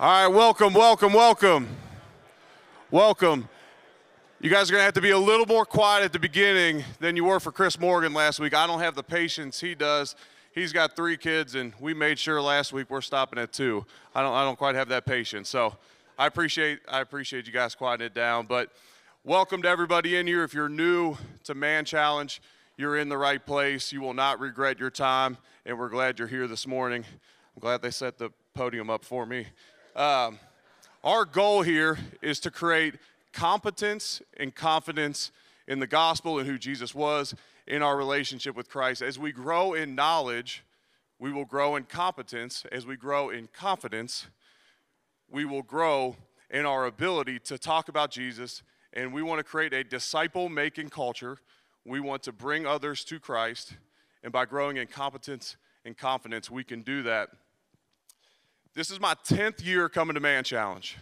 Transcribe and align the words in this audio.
All 0.00 0.08
right, 0.08 0.34
welcome, 0.34 0.72
welcome, 0.72 1.12
welcome. 1.12 1.68
Welcome. 2.90 3.50
You 4.40 4.48
guys 4.48 4.70
are 4.70 4.72
going 4.72 4.80
to 4.80 4.84
have 4.84 4.94
to 4.94 5.02
be 5.02 5.10
a 5.10 5.18
little 5.18 5.44
more 5.44 5.66
quiet 5.66 6.02
at 6.02 6.14
the 6.14 6.18
beginning 6.18 6.84
than 7.00 7.16
you 7.16 7.24
were 7.24 7.38
for 7.38 7.52
Chris 7.52 7.78
Morgan 7.78 8.14
last 8.14 8.40
week. 8.40 8.54
I 8.54 8.66
don't 8.66 8.80
have 8.80 8.94
the 8.94 9.02
patience 9.02 9.60
he 9.60 9.74
does. 9.74 10.16
He's 10.54 10.72
got 10.72 10.96
three 10.96 11.18
kids, 11.18 11.54
and 11.54 11.74
we 11.78 11.92
made 11.92 12.18
sure 12.18 12.40
last 12.40 12.72
week 12.72 12.88
we're 12.88 13.02
stopping 13.02 13.38
at 13.38 13.52
two. 13.52 13.84
I 14.14 14.22
don't, 14.22 14.32
I 14.32 14.42
don't 14.42 14.56
quite 14.56 14.74
have 14.74 14.88
that 14.88 15.04
patience. 15.04 15.50
So 15.50 15.76
I 16.18 16.26
appreciate, 16.26 16.78
I 16.88 17.02
appreciate 17.02 17.46
you 17.46 17.52
guys 17.52 17.74
quieting 17.74 18.06
it 18.06 18.14
down. 18.14 18.46
But 18.46 18.72
welcome 19.22 19.60
to 19.60 19.68
everybody 19.68 20.16
in 20.16 20.26
here. 20.26 20.44
If 20.44 20.54
you're 20.54 20.70
new 20.70 21.18
to 21.44 21.54
Man 21.54 21.84
Challenge, 21.84 22.40
you're 22.78 22.96
in 22.96 23.10
the 23.10 23.18
right 23.18 23.44
place. 23.44 23.92
You 23.92 24.00
will 24.00 24.14
not 24.14 24.40
regret 24.40 24.78
your 24.78 24.90
time, 24.90 25.36
and 25.66 25.78
we're 25.78 25.90
glad 25.90 26.18
you're 26.18 26.26
here 26.26 26.46
this 26.46 26.66
morning. 26.66 27.04
I'm 27.54 27.60
glad 27.60 27.82
they 27.82 27.90
set 27.90 28.16
the 28.16 28.30
podium 28.54 28.88
up 28.88 29.04
for 29.04 29.26
me. 29.26 29.46
Um, 29.96 30.38
our 31.02 31.24
goal 31.24 31.62
here 31.62 31.98
is 32.22 32.38
to 32.40 32.50
create 32.50 32.94
competence 33.32 34.22
and 34.36 34.54
confidence 34.54 35.32
in 35.66 35.80
the 35.80 35.86
gospel 35.86 36.38
and 36.38 36.46
who 36.48 36.58
Jesus 36.58 36.94
was 36.94 37.34
in 37.66 37.82
our 37.82 37.96
relationship 37.96 38.54
with 38.54 38.68
Christ. 38.68 39.02
As 39.02 39.18
we 39.18 39.32
grow 39.32 39.74
in 39.74 39.94
knowledge, 39.94 40.64
we 41.18 41.32
will 41.32 41.44
grow 41.44 41.76
in 41.76 41.84
competence. 41.84 42.64
As 42.70 42.86
we 42.86 42.96
grow 42.96 43.30
in 43.30 43.48
confidence, 43.52 44.26
we 45.28 45.44
will 45.44 45.62
grow 45.62 46.16
in 46.50 46.66
our 46.66 46.86
ability 46.86 47.38
to 47.40 47.58
talk 47.58 47.88
about 47.88 48.10
Jesus. 48.10 48.62
And 48.92 49.12
we 49.12 49.22
want 49.22 49.38
to 49.38 49.44
create 49.44 49.72
a 49.72 49.82
disciple 49.82 50.48
making 50.48 50.90
culture. 50.90 51.38
We 51.84 52.00
want 52.00 52.22
to 52.24 52.32
bring 52.32 52.66
others 52.66 53.04
to 53.04 53.18
Christ. 53.18 53.74
And 54.22 54.32
by 54.32 54.44
growing 54.44 54.76
in 54.76 54.86
competence 54.86 55.56
and 55.84 55.96
confidence, 55.96 56.50
we 56.50 56.62
can 56.62 56.82
do 56.82 57.02
that. 57.04 57.30
This 58.72 58.92
is 58.92 59.00
my 59.00 59.14
10th 59.28 59.64
year 59.64 59.88
coming 59.88 60.14
to 60.14 60.20
Man 60.20 60.44
Challenge. 60.44 60.96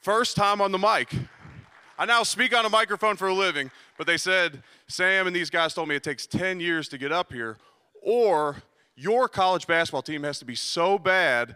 First 0.00 0.34
time 0.34 0.60
on 0.60 0.72
the 0.72 0.78
mic. 0.78 1.14
I 1.96 2.06
now 2.06 2.24
speak 2.24 2.56
on 2.56 2.64
a 2.64 2.68
microphone 2.68 3.14
for 3.16 3.28
a 3.28 3.34
living, 3.34 3.70
but 3.96 4.08
they 4.08 4.16
said, 4.16 4.64
Sam 4.88 5.28
and 5.28 5.36
these 5.36 5.48
guys 5.48 5.74
told 5.74 5.88
me 5.88 5.94
it 5.94 6.02
takes 6.02 6.26
10 6.26 6.58
years 6.58 6.88
to 6.88 6.98
get 6.98 7.12
up 7.12 7.32
here, 7.32 7.56
or 8.02 8.56
your 8.96 9.28
college 9.28 9.68
basketball 9.68 10.02
team 10.02 10.24
has 10.24 10.40
to 10.40 10.44
be 10.44 10.56
so 10.56 10.98
bad 10.98 11.54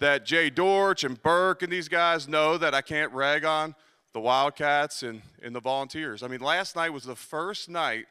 that 0.00 0.26
Jay 0.26 0.50
Dorch 0.50 1.04
and 1.04 1.22
Burke 1.22 1.62
and 1.62 1.72
these 1.72 1.88
guys 1.88 2.26
know 2.26 2.58
that 2.58 2.74
I 2.74 2.80
can't 2.80 3.12
rag 3.12 3.44
on 3.44 3.76
the 4.12 4.18
Wildcats 4.20 5.04
and, 5.04 5.22
and 5.40 5.54
the 5.54 5.60
Volunteers. 5.60 6.24
I 6.24 6.26
mean, 6.26 6.40
last 6.40 6.74
night 6.74 6.90
was 6.90 7.04
the 7.04 7.14
first 7.14 7.68
night 7.68 8.06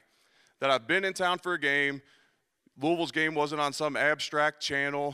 that 0.62 0.70
I've 0.70 0.88
been 0.88 1.04
in 1.04 1.14
town 1.14 1.40
for 1.40 1.54
a 1.54 1.60
game. 1.60 2.02
Louisville's 2.82 3.12
game 3.12 3.36
wasn't 3.36 3.60
on 3.60 3.74
some 3.74 3.98
abstract 3.98 4.62
channel 4.62 5.14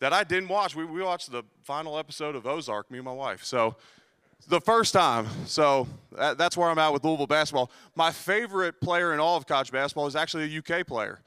that 0.00 0.12
I 0.12 0.24
didn't 0.24 0.48
watch. 0.48 0.74
We, 0.74 0.84
we 0.84 1.02
watched 1.02 1.30
the 1.30 1.42
final 1.62 1.98
episode 1.98 2.36
of 2.36 2.46
Ozark, 2.46 2.90
me 2.90 2.98
and 2.98 3.04
my 3.04 3.12
wife. 3.12 3.44
So 3.44 3.76
the 4.46 4.60
first 4.60 4.92
time. 4.92 5.26
So 5.46 5.88
that, 6.16 6.38
that's 6.38 6.56
where 6.56 6.70
I'm 6.70 6.78
at 6.78 6.92
with 6.92 7.04
Louisville 7.04 7.26
basketball. 7.26 7.70
My 7.96 8.12
favorite 8.12 8.80
player 8.80 9.12
in 9.12 9.20
all 9.20 9.36
of 9.36 9.46
college 9.46 9.72
basketball 9.72 10.06
is 10.06 10.16
actually 10.16 10.54
a 10.54 10.58
UK 10.58 10.86
player, 10.86 11.20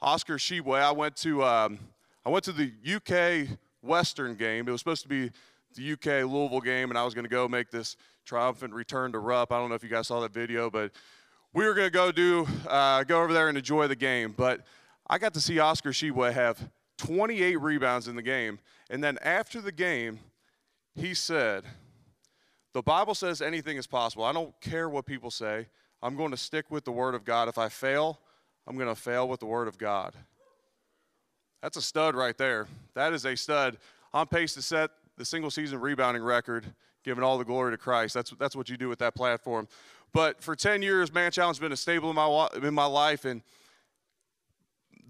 Oscar 0.00 0.36
Tshiebwe. 0.36 0.80
I 0.80 0.92
went 0.92 1.16
to 1.16 1.42
um, 1.44 1.78
I 2.24 2.30
went 2.30 2.44
to 2.44 2.52
the 2.52 2.72
UK 2.86 3.56
Western 3.82 4.36
game. 4.36 4.68
It 4.68 4.72
was 4.72 4.80
supposed 4.80 5.02
to 5.02 5.08
be 5.08 5.30
the 5.74 5.92
UK 5.92 6.30
Louisville 6.30 6.60
game, 6.60 6.90
and 6.90 6.98
I 6.98 7.04
was 7.04 7.14
going 7.14 7.24
to 7.24 7.30
go 7.30 7.48
make 7.48 7.70
this 7.70 7.96
triumphant 8.26 8.74
return 8.74 9.12
to 9.12 9.18
Rupp. 9.18 9.52
I 9.52 9.58
don't 9.58 9.68
know 9.68 9.74
if 9.74 9.82
you 9.82 9.88
guys 9.88 10.08
saw 10.08 10.20
that 10.20 10.32
video, 10.32 10.70
but 10.70 10.92
we 11.54 11.64
were 11.64 11.74
going 11.74 11.86
to 11.86 11.92
go 11.92 12.12
do 12.12 12.46
uh, 12.68 13.04
go 13.04 13.22
over 13.22 13.32
there 13.32 13.48
and 13.48 13.56
enjoy 13.56 13.86
the 13.88 13.96
game. 13.96 14.34
But 14.36 14.66
I 15.08 15.18
got 15.18 15.34
to 15.34 15.40
see 15.40 15.58
Oscar 15.58 15.90
Tshiebwe 15.90 16.32
have 16.32 16.70
28 17.00 17.56
rebounds 17.56 18.08
in 18.08 18.16
the 18.16 18.22
game. 18.22 18.58
And 18.90 19.02
then 19.02 19.16
after 19.22 19.62
the 19.62 19.72
game, 19.72 20.18
he 20.94 21.14
said, 21.14 21.64
The 22.74 22.82
Bible 22.82 23.14
says 23.14 23.40
anything 23.40 23.78
is 23.78 23.86
possible. 23.86 24.24
I 24.24 24.32
don't 24.32 24.58
care 24.60 24.88
what 24.88 25.06
people 25.06 25.30
say. 25.30 25.66
I'm 26.02 26.14
going 26.14 26.30
to 26.30 26.36
stick 26.36 26.70
with 26.70 26.84
the 26.84 26.92
Word 26.92 27.14
of 27.14 27.24
God. 27.24 27.48
If 27.48 27.56
I 27.56 27.70
fail, 27.70 28.20
I'm 28.66 28.76
going 28.76 28.88
to 28.88 28.94
fail 28.94 29.28
with 29.28 29.40
the 29.40 29.46
Word 29.46 29.66
of 29.66 29.78
God. 29.78 30.14
That's 31.62 31.78
a 31.78 31.82
stud 31.82 32.14
right 32.14 32.36
there. 32.36 32.66
That 32.94 33.14
is 33.14 33.24
a 33.24 33.34
stud. 33.34 33.78
On 34.12 34.26
pace 34.26 34.52
to 34.54 34.62
set 34.62 34.90
the 35.16 35.24
single 35.24 35.50
season 35.50 35.80
rebounding 35.80 36.22
record, 36.22 36.66
giving 37.02 37.24
all 37.24 37.38
the 37.38 37.44
glory 37.44 37.70
to 37.70 37.78
Christ. 37.78 38.12
That's, 38.12 38.30
that's 38.38 38.54
what 38.56 38.68
you 38.68 38.76
do 38.76 38.90
with 38.90 38.98
that 38.98 39.14
platform. 39.14 39.68
But 40.12 40.42
for 40.42 40.54
10 40.54 40.82
years, 40.82 41.14
Man 41.14 41.30
Challenge 41.30 41.56
has 41.56 41.62
been 41.62 41.72
a 41.72 41.76
staple 41.76 42.10
in 42.10 42.16
my, 42.16 42.48
in 42.62 42.74
my 42.74 42.86
life. 42.86 43.24
And 43.24 43.42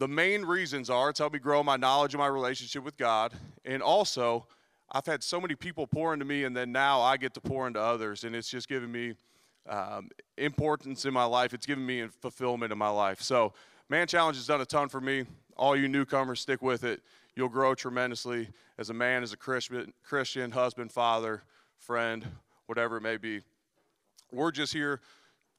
the 0.00 0.09
main 0.09 0.47
reasons 0.47 0.88
are 0.88 1.11
it's 1.11 1.19
helped 1.19 1.34
me 1.34 1.38
grow 1.38 1.62
my 1.62 1.77
knowledge 1.77 2.15
and 2.15 2.21
my 2.21 2.27
relationship 2.27 2.83
with 2.83 2.97
God. 2.97 3.34
And 3.66 3.83
also, 3.83 4.47
I've 4.91 5.05
had 5.05 5.22
so 5.22 5.38
many 5.38 5.55
people 5.55 5.87
pour 5.87 6.15
into 6.15 6.25
me, 6.25 6.44
and 6.44 6.56
then 6.56 6.72
now 6.72 7.03
I 7.03 7.19
get 7.19 7.34
to 7.34 7.41
pour 7.41 7.66
into 7.66 7.81
others. 7.81 8.25
And 8.25 8.34
it's 8.34 8.49
just 8.49 8.66
given 8.66 8.91
me 8.91 9.12
um, 9.69 10.09
importance 10.38 11.05
in 11.05 11.12
my 11.12 11.25
life. 11.25 11.53
It's 11.53 11.66
given 11.66 11.84
me 11.84 12.06
fulfillment 12.22 12.72
in 12.72 12.78
my 12.78 12.88
life. 12.88 13.21
So, 13.21 13.53
Man 13.91 14.06
Challenge 14.06 14.38
has 14.38 14.47
done 14.47 14.62
a 14.62 14.65
ton 14.65 14.88
for 14.88 15.03
me. 15.03 15.27
All 15.59 15.77
you 15.77 15.87
newcomers, 15.87 16.41
stick 16.41 16.62
with 16.62 16.82
it. 16.82 17.03
You'll 17.37 17.50
grow 17.50 17.75
tremendously 17.75 18.49
as 18.78 18.88
a 18.88 18.94
man, 18.94 19.22
as 19.22 19.34
a 19.34 19.37
Christian, 19.37 19.93
Christian 20.03 20.50
husband, 20.50 20.93
father, 20.93 21.43
friend, 21.77 22.27
whatever 22.65 22.97
it 22.97 23.03
may 23.03 23.19
be. 23.19 23.43
We're 24.32 24.50
just 24.50 24.72
here 24.72 25.03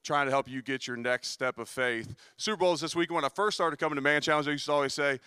trying 0.02 0.26
to 0.26 0.30
help 0.30 0.48
you 0.48 0.62
get 0.62 0.86
your 0.86 0.96
next 0.96 1.28
step 1.28 1.58
of 1.58 1.68
faith. 1.68 2.14
Super 2.36 2.58
Bowl 2.58 2.72
is 2.72 2.80
this 2.80 2.96
week. 2.96 3.12
When 3.12 3.24
I 3.24 3.28
first 3.28 3.56
started 3.56 3.78
coming 3.78 3.96
to 3.96 4.02
Man 4.02 4.20
Challenge, 4.20 4.48
I 4.48 4.52
used 4.52 4.66
to 4.66 4.72
always 4.72 4.94
say, 4.94 5.20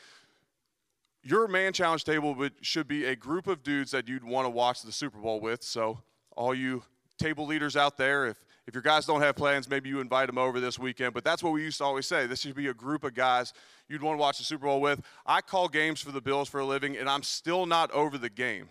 your 1.24 1.48
Man 1.48 1.74
Challenge 1.74 2.04
table 2.04 2.50
should 2.62 2.88
be 2.88 3.06
a 3.06 3.16
group 3.16 3.48
of 3.48 3.64
dudes 3.64 3.92
that 3.92 4.08
you'd 4.08 4.24
want 4.24 4.46
to 4.46 4.50
watch 4.50 4.84
the 4.84 4.92
Super 4.92 5.18
Bowl 5.18 5.40
with. 5.40 5.64
So, 5.64 6.00
all 6.36 6.54
you 6.54 6.84
table 7.18 7.46
leaders 7.46 7.76
out 7.76 7.98
there, 7.98 8.28
if, 8.28 8.38
if 8.68 8.74
your 8.74 8.84
guys 8.84 9.06
don't 9.06 9.22
have 9.22 9.36
plans, 9.36 9.70
maybe 9.70 9.90
you 9.90 10.00
invite 10.02 10.28
them 10.28 10.38
over 10.38 10.60
this 10.60 10.78
weekend. 10.78 11.14
But 11.14 11.24
that's 11.24 11.42
what 11.42 11.54
we 11.54 11.64
used 11.64 11.80
to 11.80 11.84
always 11.84 12.06
say. 12.06 12.28
This 12.28 12.42
should 12.42 12.56
be 12.56 12.68
a 12.68 12.74
group 12.74 13.04
of 13.04 13.14
guys 13.14 13.54
you'd 13.88 14.02
want 14.02 14.18
to 14.18 14.22
watch 14.22 14.38
the 14.38 14.44
Super 14.44 14.66
Bowl 14.66 14.82
with. 14.82 15.02
I 15.26 15.42
call 15.42 15.68
games 15.68 16.02
for 16.02 16.12
the 16.12 16.22
Bills 16.22 16.50
for 16.50 16.60
a 16.60 16.66
living, 16.66 16.98
and 16.98 17.10
I'm 17.10 17.24
still 17.24 17.66
not 17.66 17.90
over 17.92 18.18
the 18.18 18.30
game. 18.30 18.70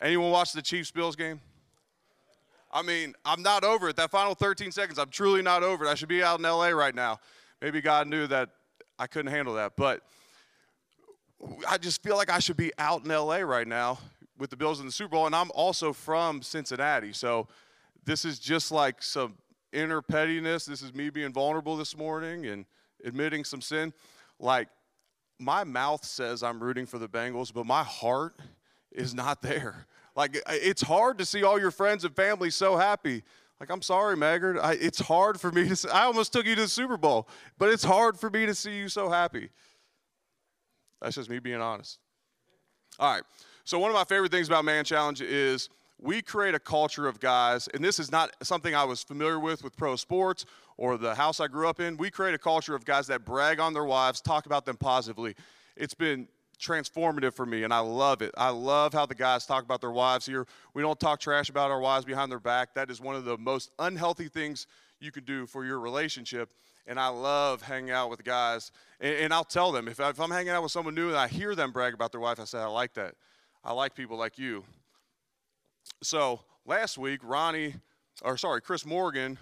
Anyone 0.00 0.30
watch 0.30 0.52
the 0.52 0.62
Chiefs 0.62 0.90
Bills 0.90 1.16
game? 1.16 1.40
I 2.70 2.82
mean, 2.82 3.14
I'm 3.24 3.42
not 3.42 3.64
over 3.64 3.88
it. 3.88 3.96
That 3.96 4.10
final 4.10 4.34
13 4.34 4.72
seconds, 4.72 4.98
I'm 4.98 5.08
truly 5.08 5.42
not 5.42 5.62
over 5.62 5.86
it. 5.86 5.88
I 5.88 5.94
should 5.94 6.08
be 6.08 6.22
out 6.22 6.38
in 6.38 6.44
LA 6.44 6.68
right 6.68 6.94
now. 6.94 7.18
Maybe 7.62 7.80
God 7.80 8.06
knew 8.06 8.26
that 8.26 8.50
I 8.98 9.06
couldn't 9.06 9.32
handle 9.32 9.54
that. 9.54 9.72
But 9.76 10.02
I 11.68 11.78
just 11.78 12.02
feel 12.02 12.16
like 12.16 12.30
I 12.30 12.38
should 12.38 12.56
be 12.56 12.72
out 12.78 13.04
in 13.04 13.10
LA 13.10 13.38
right 13.38 13.66
now 13.66 13.98
with 14.38 14.50
the 14.50 14.56
Bills 14.56 14.80
in 14.80 14.86
the 14.86 14.92
Super 14.92 15.10
Bowl. 15.10 15.26
And 15.26 15.34
I'm 15.34 15.50
also 15.54 15.92
from 15.92 16.42
Cincinnati. 16.42 17.12
So 17.12 17.48
this 18.04 18.24
is 18.24 18.38
just 18.38 18.70
like 18.70 19.02
some 19.02 19.34
inner 19.72 20.02
pettiness. 20.02 20.66
This 20.66 20.82
is 20.82 20.94
me 20.94 21.10
being 21.10 21.32
vulnerable 21.32 21.76
this 21.76 21.96
morning 21.96 22.46
and 22.46 22.66
admitting 23.04 23.44
some 23.44 23.60
sin. 23.60 23.92
Like, 24.38 24.68
my 25.38 25.64
mouth 25.64 26.04
says 26.04 26.42
I'm 26.42 26.60
rooting 26.60 26.86
for 26.86 26.98
the 26.98 27.08
Bengals, 27.08 27.52
but 27.52 27.64
my 27.64 27.84
heart 27.84 28.34
is 28.90 29.14
not 29.14 29.40
there. 29.40 29.86
Like, 30.18 30.36
it's 30.48 30.82
hard 30.82 31.16
to 31.18 31.24
see 31.24 31.44
all 31.44 31.60
your 31.60 31.70
friends 31.70 32.04
and 32.04 32.12
family 32.12 32.50
so 32.50 32.76
happy. 32.76 33.22
Like, 33.60 33.70
I'm 33.70 33.82
sorry, 33.82 34.16
Maggard. 34.16 34.58
I, 34.58 34.72
it's 34.72 34.98
hard 34.98 35.40
for 35.40 35.52
me 35.52 35.68
to 35.68 35.76
see. 35.76 35.88
I 35.88 36.06
almost 36.06 36.32
took 36.32 36.44
you 36.44 36.56
to 36.56 36.62
the 36.62 36.68
Super 36.68 36.96
Bowl, 36.96 37.28
but 37.56 37.68
it's 37.68 37.84
hard 37.84 38.18
for 38.18 38.28
me 38.28 38.44
to 38.44 38.52
see 38.52 38.76
you 38.76 38.88
so 38.88 39.08
happy. 39.08 39.50
That's 41.00 41.14
just 41.14 41.30
me 41.30 41.38
being 41.38 41.60
honest. 41.60 42.00
All 42.98 43.14
right. 43.14 43.22
So, 43.62 43.78
one 43.78 43.92
of 43.92 43.94
my 43.94 44.02
favorite 44.02 44.32
things 44.32 44.48
about 44.48 44.64
Man 44.64 44.84
Challenge 44.84 45.20
is 45.20 45.68
we 46.00 46.20
create 46.20 46.56
a 46.56 46.58
culture 46.58 47.06
of 47.06 47.20
guys, 47.20 47.68
and 47.68 47.84
this 47.84 48.00
is 48.00 48.10
not 48.10 48.34
something 48.42 48.74
I 48.74 48.82
was 48.82 49.04
familiar 49.04 49.38
with 49.38 49.62
with 49.62 49.76
pro 49.76 49.94
sports 49.94 50.46
or 50.76 50.98
the 50.98 51.14
house 51.14 51.38
I 51.38 51.46
grew 51.46 51.68
up 51.68 51.78
in. 51.78 51.96
We 51.96 52.10
create 52.10 52.34
a 52.34 52.38
culture 52.38 52.74
of 52.74 52.84
guys 52.84 53.06
that 53.06 53.24
brag 53.24 53.60
on 53.60 53.72
their 53.72 53.84
wives, 53.84 54.20
talk 54.20 54.46
about 54.46 54.66
them 54.66 54.78
positively. 54.78 55.36
It's 55.76 55.94
been 55.94 56.26
transformative 56.60 57.34
for 57.34 57.46
me, 57.46 57.62
and 57.62 57.72
I 57.72 57.78
love 57.78 58.22
it. 58.22 58.34
I 58.36 58.50
love 58.50 58.92
how 58.92 59.06
the 59.06 59.14
guys 59.14 59.46
talk 59.46 59.64
about 59.64 59.80
their 59.80 59.90
wives 59.90 60.26
here. 60.26 60.46
We 60.74 60.82
don't 60.82 60.98
talk 60.98 61.20
trash 61.20 61.48
about 61.48 61.70
our 61.70 61.80
wives 61.80 62.04
behind 62.04 62.30
their 62.30 62.40
back. 62.40 62.74
That 62.74 62.90
is 62.90 63.00
one 63.00 63.16
of 63.16 63.24
the 63.24 63.38
most 63.38 63.70
unhealthy 63.78 64.28
things 64.28 64.66
you 65.00 65.12
can 65.12 65.24
do 65.24 65.46
for 65.46 65.64
your 65.64 65.80
relationship. 65.80 66.50
And 66.86 66.98
I 66.98 67.08
love 67.08 67.62
hanging 67.62 67.90
out 67.90 68.10
with 68.10 68.24
guys. 68.24 68.72
And, 69.00 69.14
and 69.14 69.34
I'll 69.34 69.44
tell 69.44 69.72
them 69.72 69.88
if, 69.88 70.00
I, 70.00 70.10
if 70.10 70.20
I'm 70.20 70.30
hanging 70.30 70.50
out 70.50 70.62
with 70.62 70.72
someone 70.72 70.94
new 70.94 71.08
and 71.08 71.16
I 71.16 71.28
hear 71.28 71.54
them 71.54 71.70
brag 71.70 71.94
about 71.94 72.12
their 72.12 72.20
wife, 72.20 72.40
I 72.40 72.44
say, 72.44 72.58
I 72.58 72.66
like 72.66 72.94
that. 72.94 73.14
I 73.62 73.72
like 73.72 73.94
people 73.94 74.16
like 74.16 74.38
you. 74.38 74.64
So 76.02 76.40
last 76.64 76.98
week, 76.98 77.20
Ronnie, 77.22 77.74
or 78.22 78.36
sorry, 78.36 78.62
Chris 78.62 78.86
Morgan 78.86 79.38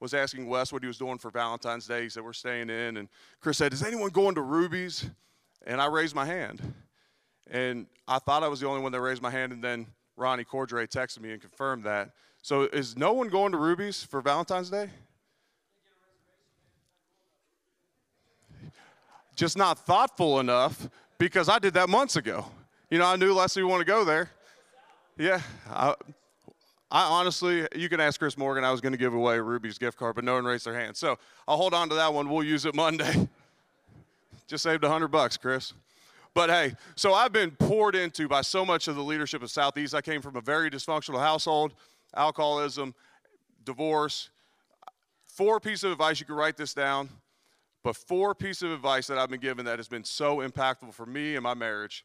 was 0.00 0.14
asking 0.14 0.46
Wes 0.48 0.72
what 0.72 0.82
he 0.82 0.86
was 0.86 0.98
doing 0.98 1.18
for 1.18 1.30
Valentine's 1.30 1.86
Day. 1.86 2.02
He 2.02 2.08
said, 2.08 2.24
We're 2.24 2.32
staying 2.32 2.70
in. 2.70 2.96
And 2.96 3.08
Chris 3.40 3.58
said, 3.58 3.72
Is 3.72 3.82
anyone 3.82 4.10
going 4.10 4.34
to 4.34 4.42
Ruby's? 4.42 5.08
And 5.66 5.80
I 5.80 5.86
raised 5.86 6.14
my 6.14 6.24
hand. 6.24 6.74
And 7.50 7.86
I 8.06 8.18
thought 8.18 8.42
I 8.42 8.48
was 8.48 8.60
the 8.60 8.66
only 8.66 8.82
one 8.82 8.92
that 8.92 9.00
raised 9.00 9.22
my 9.22 9.30
hand. 9.30 9.52
And 9.52 9.62
then 9.62 9.86
Ronnie 10.16 10.44
Cordray 10.44 10.88
texted 10.88 11.20
me 11.20 11.32
and 11.32 11.40
confirmed 11.40 11.84
that. 11.84 12.10
So 12.42 12.62
is 12.62 12.96
no 12.96 13.12
one 13.12 13.28
going 13.28 13.52
to 13.52 13.58
Ruby's 13.58 14.02
for 14.02 14.20
Valentine's 14.20 14.70
Day? 14.70 14.88
Just 19.34 19.56
not 19.56 19.78
thoughtful 19.86 20.40
enough 20.40 20.88
because 21.18 21.48
I 21.48 21.58
did 21.58 21.74
that 21.74 21.88
months 21.88 22.16
ago. 22.16 22.46
You 22.90 22.98
know, 22.98 23.06
I 23.06 23.16
knew 23.16 23.32
Leslie 23.32 23.62
would 23.62 23.70
want 23.70 23.80
to 23.80 23.86
go 23.86 24.04
there. 24.04 24.30
Yeah, 25.16 25.40
I, 25.68 25.94
I 26.90 27.04
honestly, 27.04 27.66
you 27.74 27.88
can 27.88 28.00
ask 28.00 28.18
Chris 28.18 28.36
Morgan. 28.36 28.64
I 28.64 28.72
was 28.72 28.80
going 28.80 28.92
to 28.92 28.98
give 28.98 29.14
away 29.14 29.38
Ruby's 29.38 29.78
gift 29.78 29.96
card, 29.96 30.16
but 30.16 30.24
no 30.24 30.34
one 30.34 30.44
raised 30.44 30.66
their 30.66 30.78
hand. 30.78 30.96
So 30.96 31.18
I'll 31.46 31.56
hold 31.56 31.72
on 31.72 31.88
to 31.90 31.94
that 31.94 32.12
one. 32.12 32.28
We'll 32.28 32.42
use 32.42 32.64
it 32.64 32.74
Monday. 32.74 33.28
Just 34.50 34.64
saved 34.64 34.82
a 34.82 34.88
hundred 34.88 35.12
bucks, 35.12 35.36
Chris. 35.36 35.74
But 36.34 36.50
hey, 36.50 36.74
so 36.96 37.14
I've 37.14 37.32
been 37.32 37.52
poured 37.52 37.94
into 37.94 38.26
by 38.26 38.40
so 38.40 38.66
much 38.66 38.88
of 38.88 38.96
the 38.96 39.02
leadership 39.02 39.44
of 39.44 39.50
Southeast. 39.52 39.94
I 39.94 40.00
came 40.00 40.20
from 40.20 40.34
a 40.34 40.40
very 40.40 40.68
dysfunctional 40.68 41.20
household, 41.20 41.72
alcoholism, 42.16 42.92
divorce. 43.62 44.30
Four 45.28 45.60
pieces 45.60 45.84
of 45.84 45.92
advice, 45.92 46.18
you 46.18 46.26
can 46.26 46.34
write 46.34 46.56
this 46.56 46.74
down, 46.74 47.08
but 47.84 47.94
four 47.94 48.34
pieces 48.34 48.64
of 48.64 48.72
advice 48.72 49.06
that 49.06 49.18
I've 49.18 49.30
been 49.30 49.38
given 49.38 49.64
that 49.66 49.78
has 49.78 49.86
been 49.86 50.02
so 50.02 50.38
impactful 50.38 50.94
for 50.94 51.06
me 51.06 51.36
and 51.36 51.44
my 51.44 51.54
marriage. 51.54 52.04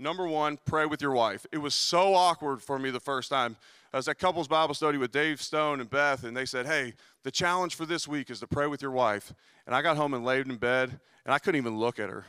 Number 0.00 0.26
one, 0.26 0.58
pray 0.64 0.86
with 0.86 1.02
your 1.02 1.12
wife. 1.12 1.46
It 1.52 1.58
was 1.58 1.74
so 1.74 2.14
awkward 2.14 2.62
for 2.62 2.78
me 2.78 2.90
the 2.90 2.98
first 2.98 3.28
time. 3.28 3.58
I 3.92 3.98
was 3.98 4.08
at 4.08 4.18
couples 4.18 4.48
Bible 4.48 4.72
study 4.72 4.96
with 4.96 5.12
Dave 5.12 5.42
Stone 5.42 5.78
and 5.78 5.90
Beth, 5.90 6.24
and 6.24 6.34
they 6.34 6.46
said, 6.46 6.64
Hey, 6.64 6.94
the 7.22 7.30
challenge 7.30 7.74
for 7.74 7.84
this 7.84 8.08
week 8.08 8.30
is 8.30 8.40
to 8.40 8.46
pray 8.46 8.66
with 8.66 8.80
your 8.80 8.92
wife. 8.92 9.34
And 9.66 9.74
I 9.74 9.82
got 9.82 9.98
home 9.98 10.14
and 10.14 10.24
laid 10.24 10.46
in 10.46 10.56
bed, 10.56 10.98
and 11.26 11.34
I 11.34 11.38
couldn't 11.38 11.60
even 11.60 11.76
look 11.78 11.98
at 11.98 12.08
her. 12.08 12.24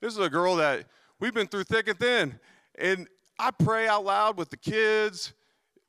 This 0.00 0.12
is 0.12 0.20
a 0.20 0.30
girl 0.30 0.54
that 0.56 0.84
we've 1.18 1.34
been 1.34 1.48
through 1.48 1.64
thick 1.64 1.88
and 1.88 1.98
thin. 1.98 2.38
And 2.78 3.08
I 3.40 3.50
pray 3.50 3.88
out 3.88 4.04
loud 4.04 4.36
with 4.36 4.50
the 4.50 4.56
kids, 4.56 5.32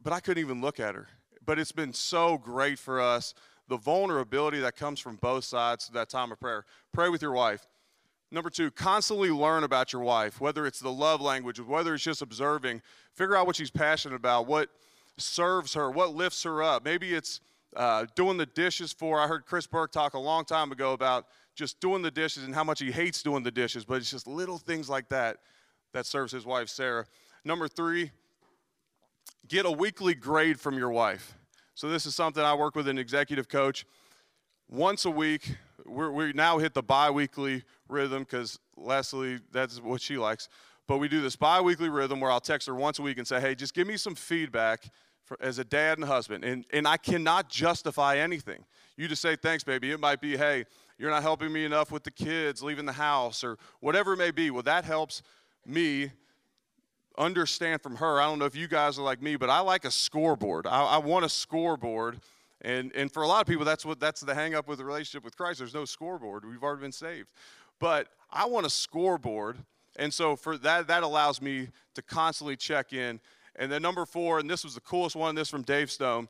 but 0.02 0.14
I 0.14 0.22
couldn't 0.22 0.44
even 0.44 0.60
look 0.60 0.80
at 0.80 0.96
her. 0.96 1.08
But 1.46 1.60
it's 1.60 1.72
been 1.72 1.94
so 1.94 2.40
great 2.40 2.80
for 2.80 3.00
us. 3.00 3.36
The 3.68 3.78
vulnerability 3.78 4.60
that 4.62 4.76
comes 4.76 5.00
from 5.00 5.18
both 5.18 5.44
sides 5.44 5.86
to 5.86 5.94
that 5.94 6.10
time 6.10 6.32
of 6.32 6.40
prayer. 6.40 6.66
Pray 6.92 7.10
with 7.10 7.22
your 7.22 7.34
wife. 7.34 7.68
Number 8.32 8.50
two, 8.50 8.72
constantly 8.72 9.30
learn 9.30 9.64
about 9.66 9.92
your 9.92 10.02
wife, 10.02 10.40
whether 10.40 10.66
it's 10.66 10.80
the 10.80 10.92
love 10.92 11.20
language, 11.20 11.60
whether 11.60 11.94
it's 11.94 12.04
just 12.04 12.22
observing. 12.22 12.82
Figure 13.14 13.36
out 13.36 13.46
what 13.46 13.58
she's 13.58 13.72
passionate 13.72 14.16
about, 14.16 14.48
what 14.48 14.70
serves 15.18 15.74
her, 15.74 15.92
what 15.92 16.16
lifts 16.16 16.44
her 16.44 16.64
up. 16.64 16.86
Maybe 16.86 17.14
it's 17.14 17.42
uh, 17.76 18.06
doing 18.16 18.38
the 18.38 18.46
dishes 18.46 18.94
for. 18.94 19.20
I 19.20 19.28
heard 19.28 19.46
Chris 19.46 19.68
Burke 19.68 19.92
talk 19.92 20.14
a 20.14 20.20
long 20.20 20.46
time 20.46 20.72
ago 20.72 20.94
about 20.94 21.26
just 21.56 21.82
doing 21.82 22.02
the 22.02 22.12
dishes 22.12 22.46
and 22.46 22.56
how 22.56 22.64
much 22.64 22.80
he 22.80 22.90
hates 22.90 23.22
doing 23.22 23.44
the 23.44 23.52
dishes, 23.52 23.84
but 23.84 23.96
it's 23.96 24.10
just 24.10 24.28
little 24.28 24.58
things 24.58 24.90
like 24.90 25.10
that 25.10 25.38
that 25.94 26.06
serves 26.06 26.32
his 26.32 26.46
wife, 26.46 26.70
Sarah. 26.70 27.06
Number 27.44 27.68
three, 27.68 28.12
get 29.48 29.66
a 29.66 29.72
weekly 29.72 30.14
grade 30.14 30.58
from 30.58 30.78
your 30.78 30.90
wife. 30.90 31.38
So, 31.74 31.90
this 31.90 32.06
is 32.06 32.16
something 32.16 32.44
I 32.44 32.54
work 32.54 32.76
with 32.76 32.88
an 32.88 32.98
executive 32.98 33.50
coach. 33.50 33.86
Once 34.70 35.04
a 35.04 35.10
week, 35.10 35.56
we're, 35.92 36.12
we 36.12 36.34
now 36.34 36.58
hit 36.58 36.74
the 36.74 36.84
bi 36.84 37.10
weekly 37.10 37.64
rhythm 37.88 38.24
because 38.24 38.60
Leslie, 38.76 39.40
that's 39.52 39.82
what 39.82 40.02
she 40.02 40.18
likes. 40.18 40.50
But 40.88 40.98
we 40.98 41.08
do 41.08 41.22
this 41.22 41.36
bi 41.36 41.62
weekly 41.62 41.90
rhythm 41.90 42.20
where 42.20 42.32
I'll 42.32 42.40
text 42.40 42.68
her 42.68 42.76
once 42.76 43.00
a 43.00 43.02
week 43.02 43.18
and 43.18 43.28
say, 43.28 43.40
hey, 43.40 43.56
just 43.56 43.74
give 43.74 43.88
me 43.88 43.98
some 43.98 44.16
feedback 44.16 44.90
for, 45.24 45.38
as 45.42 45.60
a 45.60 45.64
dad 45.64 45.98
and 45.98 46.08
husband. 46.08 46.44
And, 46.44 46.66
and 46.74 46.88
I 46.88 46.98
cannot 46.98 47.50
justify 47.50 48.18
anything. 48.18 48.66
You 48.98 49.08
just 49.08 49.22
say, 49.22 49.36
thanks, 49.36 49.64
baby. 49.64 49.92
It 49.92 50.00
might 50.00 50.22
be, 50.22 50.38
hey, 50.38 50.66
you're 50.98 51.12
not 51.12 51.22
helping 51.24 51.52
me 51.52 51.66
enough 51.66 51.92
with 51.92 52.04
the 52.04 52.12
kids, 52.12 52.62
leaving 52.62 52.86
the 52.86 52.92
house, 52.94 53.44
or 53.44 53.58
whatever 53.80 54.14
it 54.14 54.18
may 54.18 54.32
be. 54.32 54.52
Well, 54.52 54.64
that 54.64 54.86
helps 54.86 55.22
me 55.66 56.12
understand 57.18 57.82
from 57.82 57.96
her. 57.98 58.22
I 58.22 58.26
don't 58.26 58.40
know 58.40 58.46
if 58.46 58.56
you 58.56 58.68
guys 58.68 58.98
are 59.00 59.04
like 59.04 59.22
me, 59.22 59.36
but 59.36 59.50
I 59.50 59.60
like 59.60 59.86
a 59.86 59.92
scoreboard. 59.92 60.68
I, 60.68 60.84
I 60.84 60.98
want 60.98 61.26
a 61.26 61.30
scoreboard. 61.30 62.20
And, 62.62 62.92
and 62.96 63.12
for 63.12 63.24
a 63.24 63.28
lot 63.28 63.42
of 63.42 63.48
people, 63.48 63.66
that's 63.66 63.86
what 63.86 64.00
that's 64.00 64.22
the 64.22 64.36
hang 64.36 64.54
up 64.54 64.68
with 64.68 64.78
the 64.78 64.86
relationship 64.86 65.24
with 65.24 65.36
Christ. 65.36 65.60
There's 65.60 65.74
no 65.74 65.86
scoreboard. 65.86 66.46
We've 66.46 66.62
already 66.64 66.82
been 66.82 66.92
saved. 66.92 67.32
But 67.80 68.08
I 68.32 68.46
want 68.46 68.66
a 68.66 68.70
scoreboard. 68.70 69.58
And 69.98 70.14
so 70.14 70.36
for 70.36 70.58
that, 70.60 70.88
that 70.88 71.04
allows 71.04 71.42
me 71.42 71.70
to 71.96 72.02
constantly 72.02 72.56
check 72.56 72.94
in. 72.94 73.20
And 73.56 73.72
then 73.72 73.82
number 73.82 74.06
four, 74.06 74.40
and 74.40 74.50
this 74.50 74.64
was 74.64 74.76
the 74.76 74.82
coolest 74.82 75.16
one, 75.16 75.36
this 75.36 75.50
from 75.50 75.64
Dave 75.64 75.92
Stone. 75.92 76.30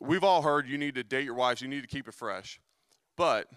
We've 0.00 0.24
all 0.24 0.42
heard 0.42 0.66
you 0.66 0.78
need 0.78 0.96
to 0.96 1.04
date 1.04 1.24
your 1.24 1.34
wives, 1.34 1.60
you 1.60 1.68
need 1.68 1.82
to 1.82 1.86
keep 1.86 2.08
it 2.08 2.14
fresh. 2.14 2.60
But 3.16 3.48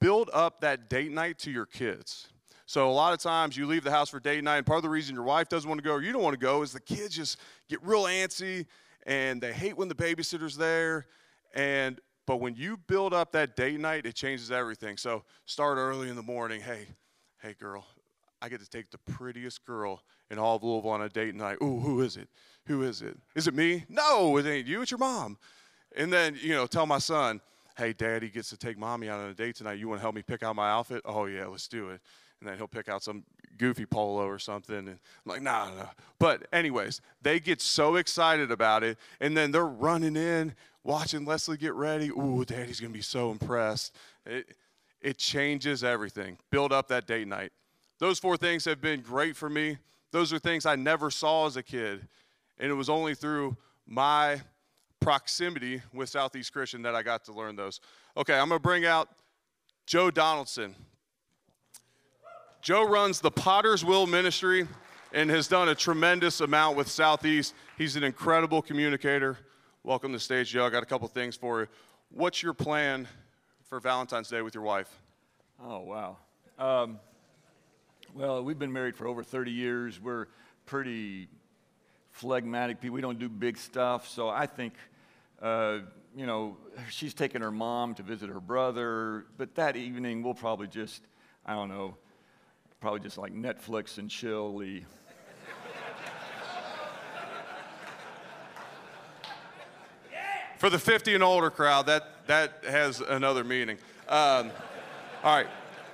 build 0.00 0.30
up 0.32 0.60
that 0.60 0.88
date 0.88 1.12
night 1.12 1.38
to 1.40 1.50
your 1.50 1.66
kids. 1.66 2.28
So 2.64 2.88
a 2.88 2.92
lot 2.92 3.12
of 3.12 3.18
times 3.18 3.56
you 3.56 3.66
leave 3.66 3.82
the 3.82 3.90
house 3.90 4.08
for 4.08 4.20
date 4.20 4.44
night, 4.44 4.58
and 4.58 4.66
part 4.66 4.78
of 4.78 4.82
the 4.82 4.88
reason 4.88 5.14
your 5.14 5.24
wife 5.24 5.48
doesn't 5.48 5.68
want 5.68 5.80
to 5.80 5.84
go 5.84 5.94
or 5.94 6.02
you 6.02 6.12
don't 6.12 6.22
want 6.22 6.34
to 6.34 6.38
go 6.38 6.62
is 6.62 6.72
the 6.72 6.80
kids 6.80 7.16
just 7.16 7.38
get 7.68 7.82
real 7.82 8.04
antsy 8.04 8.66
and 9.06 9.40
they 9.40 9.52
hate 9.52 9.76
when 9.76 9.88
the 9.88 9.94
babysitter's 9.94 10.56
there. 10.56 11.06
And 11.54 12.00
but 12.26 12.40
when 12.40 12.54
you 12.54 12.76
build 12.76 13.14
up 13.14 13.32
that 13.32 13.56
date 13.56 13.80
night, 13.80 14.04
it 14.04 14.14
changes 14.14 14.50
everything. 14.52 14.98
So 14.98 15.24
start 15.46 15.78
early 15.78 16.10
in 16.10 16.16
the 16.16 16.22
morning. 16.22 16.60
Hey, 16.60 16.86
hey, 17.40 17.54
girl, 17.58 17.86
I 18.42 18.50
get 18.50 18.60
to 18.60 18.68
take 18.68 18.90
the 18.90 18.98
prettiest 18.98 19.64
girl 19.64 20.02
in 20.30 20.38
all 20.38 20.56
of 20.56 20.62
Louisville 20.62 20.90
on 20.90 21.02
a 21.02 21.08
date 21.08 21.34
night. 21.34 21.56
Ooh, 21.62 21.80
who 21.80 22.02
is 22.02 22.18
it? 22.18 22.28
Who 22.66 22.82
is 22.82 23.00
it? 23.00 23.16
Is 23.34 23.48
it 23.48 23.54
me? 23.54 23.84
No, 23.88 24.36
it 24.36 24.46
ain't 24.46 24.66
you. 24.66 24.82
It's 24.82 24.90
your 24.90 24.98
mom. 24.98 25.38
And 25.96 26.12
then 26.12 26.36
you 26.40 26.50
know, 26.50 26.66
tell 26.66 26.84
my 26.84 26.98
son, 26.98 27.40
hey, 27.78 27.94
daddy 27.94 28.28
gets 28.28 28.50
to 28.50 28.58
take 28.58 28.76
mommy 28.76 29.08
out 29.08 29.20
on 29.20 29.30
a 29.30 29.34
date 29.34 29.56
tonight. 29.56 29.78
You 29.78 29.88
want 29.88 30.00
to 30.00 30.02
help 30.02 30.14
me 30.14 30.22
pick 30.22 30.42
out 30.42 30.54
my 30.54 30.70
outfit? 30.70 31.00
Oh 31.06 31.24
yeah, 31.24 31.46
let's 31.46 31.66
do 31.66 31.90
it. 31.90 32.00
And 32.40 32.48
then 32.48 32.56
he'll 32.56 32.68
pick 32.68 32.88
out 32.88 33.02
some 33.02 33.24
goofy 33.56 33.86
polo 33.86 34.26
or 34.26 34.38
something. 34.38 34.76
And 34.76 34.88
I'm 34.88 34.98
like, 35.26 35.42
nah, 35.42 35.70
nah. 35.74 35.86
But 36.18 36.46
anyways, 36.52 37.00
they 37.22 37.40
get 37.40 37.60
so 37.60 37.96
excited 37.96 38.50
about 38.50 38.84
it, 38.84 38.98
and 39.20 39.36
then 39.36 39.50
they're 39.50 39.66
running 39.66 40.16
in 40.16 40.54
watching 40.84 41.24
Leslie 41.24 41.56
get 41.56 41.74
ready. 41.74 42.10
Ooh, 42.10 42.44
daddy's 42.44 42.80
to 42.80 42.88
be 42.88 43.02
so 43.02 43.30
impressed. 43.30 43.94
It, 44.24 44.54
it 45.00 45.18
changes 45.18 45.84
everything. 45.84 46.38
Build 46.50 46.72
up 46.72 46.88
that 46.88 47.06
date 47.06 47.28
night. 47.28 47.52
Those 47.98 48.18
four 48.18 48.36
things 48.36 48.64
have 48.64 48.80
been 48.80 49.00
great 49.00 49.36
for 49.36 49.50
me. 49.50 49.78
Those 50.12 50.32
are 50.32 50.38
things 50.38 50.64
I 50.64 50.76
never 50.76 51.10
saw 51.10 51.46
as 51.46 51.56
a 51.56 51.62
kid. 51.62 52.06
And 52.58 52.70
it 52.70 52.74
was 52.74 52.88
only 52.88 53.14
through 53.14 53.56
my 53.86 54.40
proximity 55.00 55.82
with 55.92 56.08
Southeast 56.08 56.52
Christian 56.52 56.82
that 56.82 56.94
I 56.94 57.02
got 57.02 57.24
to 57.24 57.32
learn 57.32 57.56
those. 57.56 57.80
Okay, 58.16 58.34
I'm 58.38 58.48
to 58.48 58.58
bring 58.58 58.84
out 58.84 59.08
Joe 59.86 60.10
Donaldson. 60.10 60.74
Joe 62.60 62.84
runs 62.84 63.20
the 63.20 63.30
Potter's 63.30 63.84
Will 63.84 64.06
Ministry 64.06 64.66
and 65.12 65.30
has 65.30 65.46
done 65.46 65.68
a 65.68 65.74
tremendous 65.74 66.40
amount 66.40 66.76
with 66.76 66.88
Southeast. 66.88 67.54
He's 67.76 67.94
an 67.94 68.02
incredible 68.02 68.62
communicator. 68.62 69.38
Welcome 69.84 70.10
to 70.10 70.16
the 70.16 70.20
stage, 70.20 70.50
Joe. 70.50 70.66
I 70.66 70.70
got 70.70 70.82
a 70.82 70.86
couple 70.86 71.06
things 71.06 71.36
for 71.36 71.60
you. 71.60 71.66
What's 72.10 72.42
your 72.42 72.52
plan 72.54 73.06
for 73.68 73.78
Valentine's 73.78 74.28
Day 74.28 74.42
with 74.42 74.54
your 74.54 74.64
wife? 74.64 74.90
Oh, 75.62 75.80
wow. 75.80 76.16
Um, 76.58 76.98
well, 78.12 78.42
we've 78.42 78.58
been 78.58 78.72
married 78.72 78.96
for 78.96 79.06
over 79.06 79.22
30 79.22 79.52
years. 79.52 80.00
We're 80.00 80.26
pretty 80.66 81.28
phlegmatic 82.10 82.80
people. 82.80 82.96
We 82.96 83.00
don't 83.00 83.20
do 83.20 83.28
big 83.28 83.56
stuff. 83.56 84.08
So 84.08 84.28
I 84.28 84.46
think, 84.46 84.74
uh, 85.40 85.78
you 86.16 86.26
know, 86.26 86.56
she's 86.90 87.14
taking 87.14 87.40
her 87.40 87.52
mom 87.52 87.94
to 87.94 88.02
visit 88.02 88.28
her 88.30 88.40
brother. 88.40 89.26
But 89.36 89.54
that 89.54 89.76
evening, 89.76 90.24
we'll 90.24 90.34
probably 90.34 90.66
just, 90.66 91.02
I 91.46 91.54
don't 91.54 91.68
know, 91.68 91.96
probably 92.80 93.00
just 93.00 93.18
like 93.18 93.32
Netflix 93.32 93.98
and 93.98 94.10
chill. 94.10 94.62
For 100.58 100.70
the 100.70 100.78
50 100.78 101.14
and 101.14 101.22
older 101.22 101.50
crowd, 101.50 101.86
that, 101.86 102.26
that 102.26 102.64
has 102.66 103.00
another 103.00 103.44
meaning. 103.44 103.78
Um, 104.08 104.50
all 105.22 105.36
right. 105.36 105.46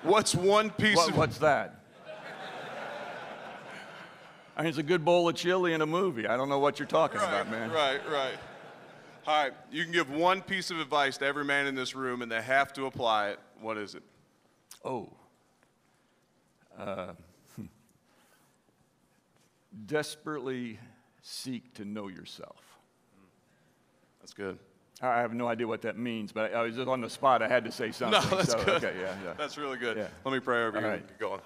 What's 0.02 0.34
one 0.34 0.70
piece 0.70 0.96
what, 0.96 1.10
of. 1.10 1.16
What's 1.16 1.38
that? 1.38 1.80
I 4.56 4.62
mean, 4.62 4.68
it's 4.68 4.78
a 4.78 4.82
good 4.82 5.04
bowl 5.04 5.28
of 5.28 5.34
chili 5.34 5.72
in 5.72 5.82
a 5.82 5.86
movie. 5.86 6.26
I 6.26 6.36
don't 6.36 6.48
know 6.48 6.60
what 6.60 6.78
you're 6.78 6.86
talking 6.86 7.20
right, 7.20 7.40
about, 7.40 7.50
man. 7.50 7.70
Right, 7.72 8.00
right. 8.08 8.34
All 9.26 9.42
right. 9.42 9.52
You 9.70 9.82
can 9.82 9.92
give 9.92 10.10
one 10.10 10.42
piece 10.42 10.70
of 10.70 10.78
advice 10.78 11.16
to 11.18 11.26
every 11.26 11.44
man 11.44 11.66
in 11.66 11.74
this 11.74 11.94
room, 11.94 12.22
and 12.22 12.30
they 12.30 12.40
have 12.40 12.72
to 12.74 12.86
apply 12.86 13.30
it. 13.30 13.40
What 13.60 13.76
is 13.76 13.94
it? 13.94 14.02
Oh. 14.84 15.08
Uh, 16.78 17.12
desperately 19.86 20.78
seek 21.22 21.74
to 21.74 21.84
know 21.84 22.08
yourself. 22.08 22.62
That's 24.20 24.34
good. 24.34 24.58
I 25.02 25.20
have 25.20 25.34
no 25.34 25.48
idea 25.48 25.66
what 25.66 25.82
that 25.82 25.98
means, 25.98 26.32
but 26.32 26.54
I 26.54 26.62
was 26.62 26.76
just 26.76 26.88
on 26.88 27.00
the 27.00 27.10
spot. 27.10 27.42
I 27.42 27.48
had 27.48 27.64
to 27.64 27.72
say 27.72 27.90
something. 27.92 28.20
No, 28.30 28.36
that's 28.36 28.52
so, 28.52 28.64
good. 28.64 28.84
Okay, 28.84 28.94
yeah, 28.98 29.14
yeah. 29.24 29.34
That's 29.36 29.58
really 29.58 29.76
good. 29.76 29.96
Yeah. 29.96 30.08
Let 30.24 30.32
me 30.32 30.40
pray 30.40 30.64
over 30.64 30.78
All 30.78 30.82
you 30.82 30.88
right. 30.88 31.00
and 31.00 31.18
going. 31.18 31.40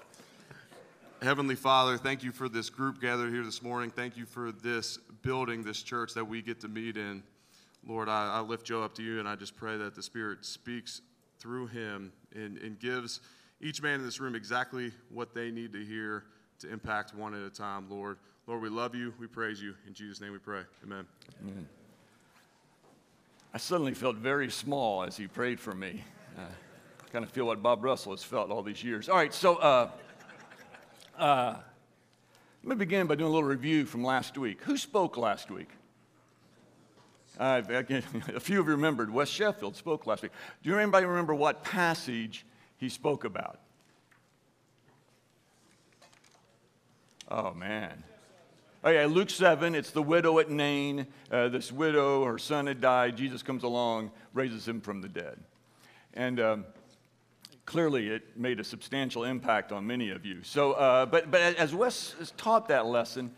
Heavenly 1.21 1.55
Father, 1.55 1.97
thank 1.97 2.23
you 2.23 2.31
for 2.31 2.47
this 2.47 2.69
group 2.69 3.01
gathered 3.01 3.33
here 3.33 3.43
this 3.43 3.61
morning. 3.61 3.91
Thank 3.91 4.15
you 4.15 4.25
for 4.25 4.53
this 4.53 4.97
building, 5.21 5.63
this 5.63 5.83
church 5.83 6.13
that 6.13 6.23
we 6.23 6.41
get 6.41 6.61
to 6.61 6.69
meet 6.69 6.95
in. 6.95 7.21
Lord, 7.85 8.07
I, 8.07 8.37
I 8.37 8.39
lift 8.39 8.65
Joe 8.65 8.83
up 8.83 8.95
to 8.95 9.03
you 9.03 9.19
and 9.19 9.27
I 9.27 9.35
just 9.35 9.57
pray 9.57 9.75
that 9.77 9.95
the 9.95 10.03
Spirit 10.03 10.45
speaks 10.45 11.01
through 11.37 11.67
him 11.67 12.13
and, 12.33 12.57
and 12.59 12.79
gives 12.79 13.19
each 13.61 13.81
man 13.81 13.99
in 13.99 14.05
this 14.05 14.19
room 14.19 14.35
exactly 14.35 14.91
what 15.09 15.33
they 15.33 15.51
need 15.51 15.73
to 15.73 15.83
hear 15.83 16.25
to 16.59 16.71
impact 16.71 17.13
one 17.13 17.33
at 17.33 17.41
a 17.41 17.49
time, 17.49 17.89
Lord. 17.89 18.17
Lord, 18.47 18.61
we 18.61 18.69
love 18.69 18.95
you. 18.95 19.13
We 19.19 19.27
praise 19.27 19.61
you. 19.61 19.75
In 19.87 19.93
Jesus' 19.93 20.21
name 20.21 20.31
we 20.31 20.39
pray. 20.39 20.61
Amen. 20.83 21.05
Amen. 21.41 21.67
I 23.53 23.57
suddenly 23.57 23.93
felt 23.93 24.15
very 24.17 24.49
small 24.49 25.03
as 25.03 25.17
he 25.17 25.27
prayed 25.27 25.59
for 25.59 25.73
me. 25.73 26.03
Uh, 26.37 26.41
kind 27.11 27.25
of 27.25 27.31
feel 27.31 27.45
what 27.45 27.61
Bob 27.63 27.83
Russell 27.83 28.11
has 28.11 28.23
felt 28.23 28.51
all 28.51 28.61
these 28.61 28.83
years. 28.83 29.09
All 29.09 29.15
right, 29.15 29.33
so 29.33 29.55
uh, 29.55 29.89
uh, 31.17 31.55
let 32.63 32.69
me 32.69 32.75
begin 32.75 33.07
by 33.07 33.15
doing 33.15 33.29
a 33.29 33.33
little 33.33 33.47
review 33.47 33.85
from 33.85 34.03
last 34.03 34.37
week. 34.37 34.61
Who 34.63 34.77
spoke 34.77 35.17
last 35.17 35.49
week? 35.49 35.69
A 37.39 37.63
few 37.63 38.59
of 38.59 38.67
you 38.67 38.73
remembered. 38.73 39.09
Wes 39.09 39.29
Sheffield 39.29 39.75
spoke 39.75 40.05
last 40.05 40.23
week. 40.23 40.33
Do 40.61 40.69
you 40.69 40.77
anybody 40.77 41.05
remember 41.05 41.33
what 41.33 41.63
passage 41.63 42.45
he 42.79 42.89
spoke 42.89 43.25
about? 43.25 43.59
Oh, 47.29 47.53
man. 47.53 48.03
Oh, 48.83 48.89
yeah, 48.89 49.05
Luke 49.05 49.29
7, 49.29 49.75
it's 49.75 49.91
the 49.91 50.01
widow 50.01 50.39
at 50.39 50.49
Nain. 50.49 51.05
Uh, 51.29 51.49
this 51.49 51.71
widow, 51.71 52.23
her 52.23 52.37
son 52.37 52.65
had 52.65 52.79
died. 52.79 53.17
Jesus 53.17 53.43
comes 53.43 53.63
along, 53.63 54.11
raises 54.33 54.67
him 54.67 54.79
from 54.79 55.01
the 55.01 55.09
dead. 55.09 55.37
And 56.13 56.39
um, 56.39 56.65
clearly, 57.65 58.07
it 58.07 58.37
made 58.37 58.59
a 58.59 58.63
substantial 58.63 59.25
impact 59.25 59.73
on 59.73 59.85
many 59.85 60.09
of 60.09 60.25
you. 60.25 60.43
So, 60.43 60.71
uh, 60.73 61.05
but, 61.05 61.29
but 61.29 61.41
as 61.41 61.75
Wes 61.75 62.15
taught 62.37 62.69
that 62.69 62.85
lesson, 62.85 63.31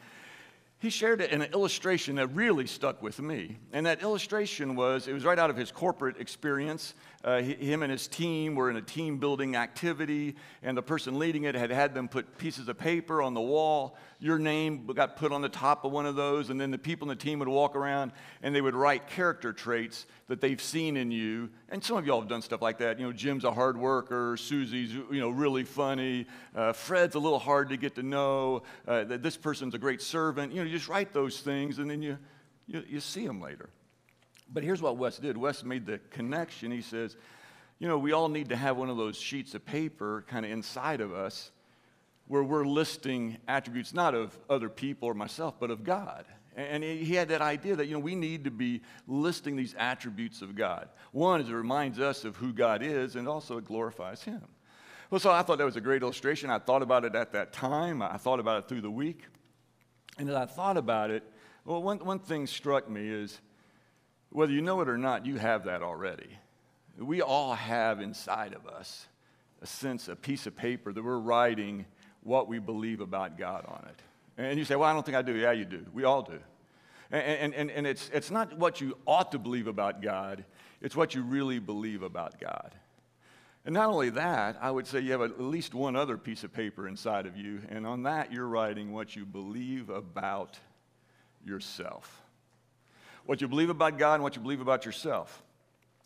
he 0.82 0.90
shared 0.90 1.22
an 1.22 1.44
illustration 1.54 2.16
that 2.16 2.28
really 2.30 2.66
stuck 2.66 3.04
with 3.04 3.20
me. 3.20 3.58
And 3.72 3.86
that 3.86 4.02
illustration 4.02 4.76
was 4.76 5.08
it 5.08 5.14
was 5.14 5.24
right 5.24 5.38
out 5.38 5.52
of 5.52 5.56
his 5.56 5.72
corporate 5.72 6.18
experience. 6.18 6.96
Uh, 7.24 7.40
he, 7.40 7.54
him 7.54 7.84
and 7.84 7.92
his 7.92 8.08
team 8.08 8.56
were 8.56 8.68
in 8.68 8.76
a 8.78 8.82
team 8.82 9.20
building 9.20 9.56
activity, 9.56 10.36
and 10.64 10.76
the 10.76 10.82
person 10.82 11.20
leading 11.20 11.44
it 11.44 11.54
had 11.54 11.70
had 11.70 11.94
them 11.94 12.08
put 12.08 12.36
pieces 12.40 12.68
of 12.68 12.80
paper 12.80 13.22
on 13.22 13.36
the 13.36 13.42
wall. 13.42 13.96
Your 14.24 14.38
name 14.38 14.86
got 14.86 15.16
put 15.16 15.32
on 15.32 15.42
the 15.42 15.50
top 15.50 15.84
of 15.84 15.92
one 15.92 16.06
of 16.06 16.16
those, 16.16 16.51
and 16.51 16.62
then 16.62 16.70
the 16.70 16.78
people 16.78 17.10
in 17.10 17.18
the 17.18 17.22
team 17.22 17.40
would 17.40 17.48
walk 17.48 17.75
around 17.75 18.12
and 18.44 18.54
they 18.54 18.62
would 18.62 18.75
write 18.75 19.08
character 19.08 19.51
traits 19.51 20.06
that 20.28 20.40
they've 20.40 20.62
seen 20.62 20.96
in 20.96 21.10
you. 21.10 21.50
And 21.70 21.84
some 21.84 21.98
of 21.98 22.06
y'all 22.06 22.20
have 22.20 22.30
done 22.30 22.44
stuff 22.44 22.62
like 22.62 22.78
that. 22.78 23.00
You 23.00 23.08
know, 23.08 23.13
Jim's 23.13 23.46
a 23.46 23.51
hard 23.51 23.78
worker, 23.78 24.38
Susie's, 24.38 24.94
you 24.94 25.20
know, 25.20 25.32
really 25.32 25.63
funny, 25.63 26.28
uh, 26.56 26.72
Fred's 26.72 27.16
a 27.16 27.20
little 27.20 27.40
hard 27.40 27.70
to 27.70 27.78
get 27.78 27.96
to 27.96 28.04
know, 28.04 28.62
uh, 28.88 29.06
this 29.06 29.38
person's 29.38 29.74
a 29.74 29.80
great 29.80 30.04
servant. 30.04 30.54
You 30.54 30.60
know, 30.60 30.70
you 30.70 30.78
just 30.78 30.88
write 30.88 31.13
those 31.13 31.40
things 31.40 31.80
and 31.80 31.90
then 31.90 32.04
you, 32.04 32.20
you, 32.68 32.84
you 32.88 33.00
see 33.00 33.25
them 33.25 33.42
later. 33.42 33.72
But 34.54 34.62
here's 34.62 34.84
what 34.84 34.98
Wes 34.98 35.18
did 35.18 35.36
Wes 35.36 35.63
made 35.63 35.88
the 35.88 35.98
connection. 36.12 36.72
He 36.72 36.84
says, 36.84 37.18
you 37.80 37.88
know, 37.88 37.98
we 37.98 38.12
all 38.12 38.30
need 38.30 38.50
to 38.50 38.56
have 38.56 38.78
one 38.78 38.92
of 38.92 38.98
those 38.98 39.18
sheets 39.18 39.56
of 39.56 39.66
paper 39.66 40.25
kind 40.28 40.46
of 40.46 40.51
inside 40.51 41.01
of 41.01 41.12
us 41.12 41.50
where 42.32 42.44
we're 42.46 42.66
listing 42.66 43.38
attributes 43.50 43.94
not 43.94 44.16
of 44.16 44.40
other 44.50 44.70
people 44.70 45.10
or 45.10 45.14
myself, 45.14 45.56
but 45.60 45.70
of 45.70 45.84
God. 45.84 46.24
And 46.56 46.82
he 46.82 47.14
had 47.14 47.28
that 47.28 47.42
idea 47.42 47.76
that, 47.76 47.88
you 47.88 47.94
know, 47.94 48.00
we 48.00 48.16
need 48.16 48.46
to 48.46 48.52
be 48.52 48.80
listing 49.06 49.58
these 49.58 49.76
attributes 49.78 50.42
of 50.42 50.56
God. 50.56 50.88
One 51.12 51.42
is 51.42 51.50
it 51.50 51.54
reminds 51.54 52.00
us 52.00 52.24
of 52.24 52.38
who 52.38 52.54
God 52.54 52.84
is, 52.84 53.18
and 53.18 53.28
also 53.28 53.58
it 53.58 53.66
glorifies 53.66 54.24
Him. 54.24 54.42
Well, 55.10 55.20
so 55.20 55.30
I 55.30 55.42
thought 55.42 55.58
that 55.58 55.66
was 55.66 55.76
a 55.76 55.82
great 55.82 56.04
illustration. 56.04 56.50
I 56.50 56.60
thought 56.60 56.82
about 56.82 57.04
it 57.04 57.16
at 57.16 57.34
that 57.34 57.52
time, 57.52 58.02
I 58.02 58.16
thought 58.16 58.40
about 58.40 58.64
it 58.64 58.70
through 58.70 58.82
the 58.82 58.92
week. 58.92 59.26
And 60.18 60.30
as 60.30 60.36
I 60.36 60.46
thought 60.46 60.78
about 60.78 61.12
it, 61.12 61.24
well, 61.66 61.84
one, 61.84 61.98
one 62.00 62.20
thing 62.20 62.48
struck 62.48 62.90
me 62.90 63.10
is 63.10 63.42
whether 64.30 64.54
you 64.54 64.62
know 64.62 64.80
it 64.80 64.88
or 64.88 64.98
not, 64.98 65.26
you 65.26 65.36
have 65.36 65.66
that 65.66 65.84
already. 65.84 66.30
We 66.98 67.22
all 67.22 67.56
have 67.56 68.00
inside 68.00 68.54
of 68.54 68.68
us 68.68 69.08
a 69.62 69.68
sense, 69.68 70.08
a 70.08 70.16
piece 70.16 70.48
of 70.48 70.56
paper 70.56 70.94
that 70.94 71.04
we're 71.04 71.20
writing 71.20 71.86
what 72.24 72.48
we 72.48 72.60
believe 72.60 73.01
about 73.01 73.38
God 73.38 73.66
on 73.68 73.88
it. 73.90 74.01
And 74.38 74.58
you 74.58 74.66
say, 74.66 74.75
well, 74.75 74.90
I 74.90 74.94
don't 74.94 75.06
think 75.06 75.18
I 75.18 75.22
do. 75.22 75.36
Yeah, 75.36 75.51
you 75.51 75.66
do. 75.66 75.86
We 75.94 76.04
all 76.04 76.22
do. 76.22 76.40
And, 77.12 77.54
and, 77.54 77.70
and 77.70 77.86
it's, 77.86 78.10
it's 78.13 78.32
not 78.32 78.58
what 78.58 78.80
you 78.80 78.98
ought 79.06 79.34
to 79.34 79.40
believe 79.40 79.68
about 79.68 80.01
God, 80.01 80.46
it's 80.82 80.96
what 80.96 81.13
you 81.13 81.24
really 81.24 81.60
believe 81.60 82.04
about 82.04 82.40
God. 82.40 82.74
And 83.66 83.74
not 83.75 83.90
only 83.90 84.10
that, 84.12 84.58
I 84.60 84.72
would 84.72 84.88
say 84.88 85.01
you 85.01 85.12
have 85.12 85.22
at 85.22 85.40
least 85.40 85.75
one 85.75 85.96
other 85.96 86.18
piece 86.18 86.44
of 86.44 86.51
paper 86.51 86.88
inside 86.88 87.28
of 87.28 87.38
you, 87.38 87.62
and 87.70 87.86
on 87.86 88.04
that 88.04 88.32
you're 88.32 88.48
writing 88.48 88.92
what 88.92 89.16
you 89.16 89.25
believe 89.25 89.90
about 89.90 90.58
yourself. 91.46 92.22
What 93.25 93.40
you 93.40 93.48
believe 93.48 93.70
about 93.70 94.00
God 94.00 94.16
and 94.16 94.24
what 94.24 94.36
you 94.36 94.42
believe 94.42 94.62
about 94.62 94.86
yourself. 94.86 95.44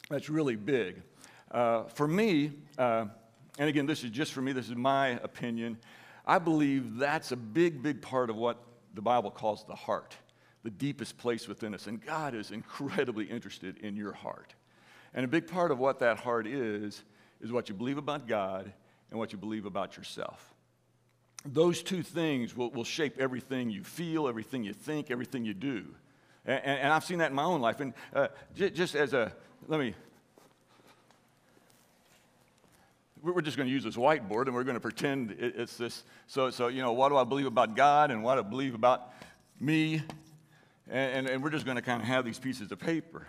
That's 0.09 0.29
really 0.29 0.57
big. 0.57 1.01
Uh, 1.49 1.83
for 1.83 2.07
me, 2.07 2.51
uh, 2.77 3.05
and 3.57 3.69
again, 3.69 3.85
this 3.85 4.03
is 4.03 4.09
just 4.09 4.33
for 4.33 4.41
me, 4.41 4.51
this 4.51 4.67
is 4.67 4.75
my 4.75 5.09
opinion. 5.23 5.77
I 6.25 6.39
believe 6.39 6.97
that's 6.97 7.31
a 7.31 7.35
big, 7.35 7.83
big 7.83 8.01
part 8.01 8.29
of 8.29 8.35
what 8.35 8.57
the 8.93 9.01
Bible 9.01 9.29
calls 9.29 9.65
the 9.65 9.75
heart, 9.75 10.15
the 10.63 10.71
deepest 10.71 11.17
place 11.17 11.47
within 11.47 11.73
us. 11.73 11.87
And 11.87 12.03
God 12.03 12.33
is 12.33 12.51
incredibly 12.51 13.25
interested 13.25 13.77
in 13.77 13.95
your 13.95 14.13
heart. 14.13 14.55
And 15.13 15.23
a 15.23 15.27
big 15.27 15.47
part 15.47 15.71
of 15.71 15.79
what 15.79 15.99
that 15.99 16.17
heart 16.17 16.47
is, 16.47 17.03
is 17.41 17.51
what 17.51 17.69
you 17.69 17.75
believe 17.75 17.97
about 17.97 18.27
God 18.27 18.71
and 19.11 19.19
what 19.19 19.31
you 19.31 19.37
believe 19.37 19.65
about 19.65 19.97
yourself. 19.97 20.53
Those 21.45 21.83
two 21.83 22.01
things 22.01 22.57
will, 22.57 22.71
will 22.71 22.83
shape 22.83 23.17
everything 23.19 23.69
you 23.69 23.83
feel, 23.83 24.27
everything 24.27 24.63
you 24.63 24.73
think, 24.73 25.11
everything 25.11 25.45
you 25.45 25.53
do. 25.53 25.85
And, 26.45 26.63
and, 26.63 26.93
I've 26.93 27.03
seen 27.03 27.19
that 27.19 27.29
in 27.29 27.35
my 27.35 27.43
own 27.43 27.61
life. 27.61 27.79
And 27.79 27.93
uh, 28.13 28.27
j- 28.55 28.71
just 28.71 28.95
as 28.95 29.13
a, 29.13 29.31
let 29.67 29.79
me, 29.79 29.93
we're 33.33 33.41
just 33.41 33.57
going 33.57 33.67
to 33.67 33.73
use 33.73 33.83
this 33.83 33.95
whiteboard 33.95 34.45
and 34.45 34.53
we're 34.53 34.63
going 34.63 34.75
to 34.75 34.81
pretend 34.81 35.35
it's 35.39 35.77
this. 35.77 36.03
So, 36.27 36.51
so, 36.51 36.67
you 36.67 36.81
know, 36.81 36.93
what 36.93 37.09
do 37.09 37.17
I 37.17 37.23
believe 37.23 37.47
about 37.47 37.75
God 37.75 38.11
and 38.11 38.23
what 38.23 38.35
do 38.35 38.41
I 38.41 38.43
believe 38.43 38.75
about 38.75 39.13
me? 39.59 40.03
And, 40.87 41.17
and, 41.17 41.29
and 41.29 41.43
we're 41.43 41.49
just 41.49 41.65
going 41.65 41.75
to 41.75 41.81
kind 41.81 42.01
of 42.01 42.07
have 42.07 42.23
these 42.23 42.37
pieces 42.37 42.71
of 42.71 42.79
paper. 42.79 43.25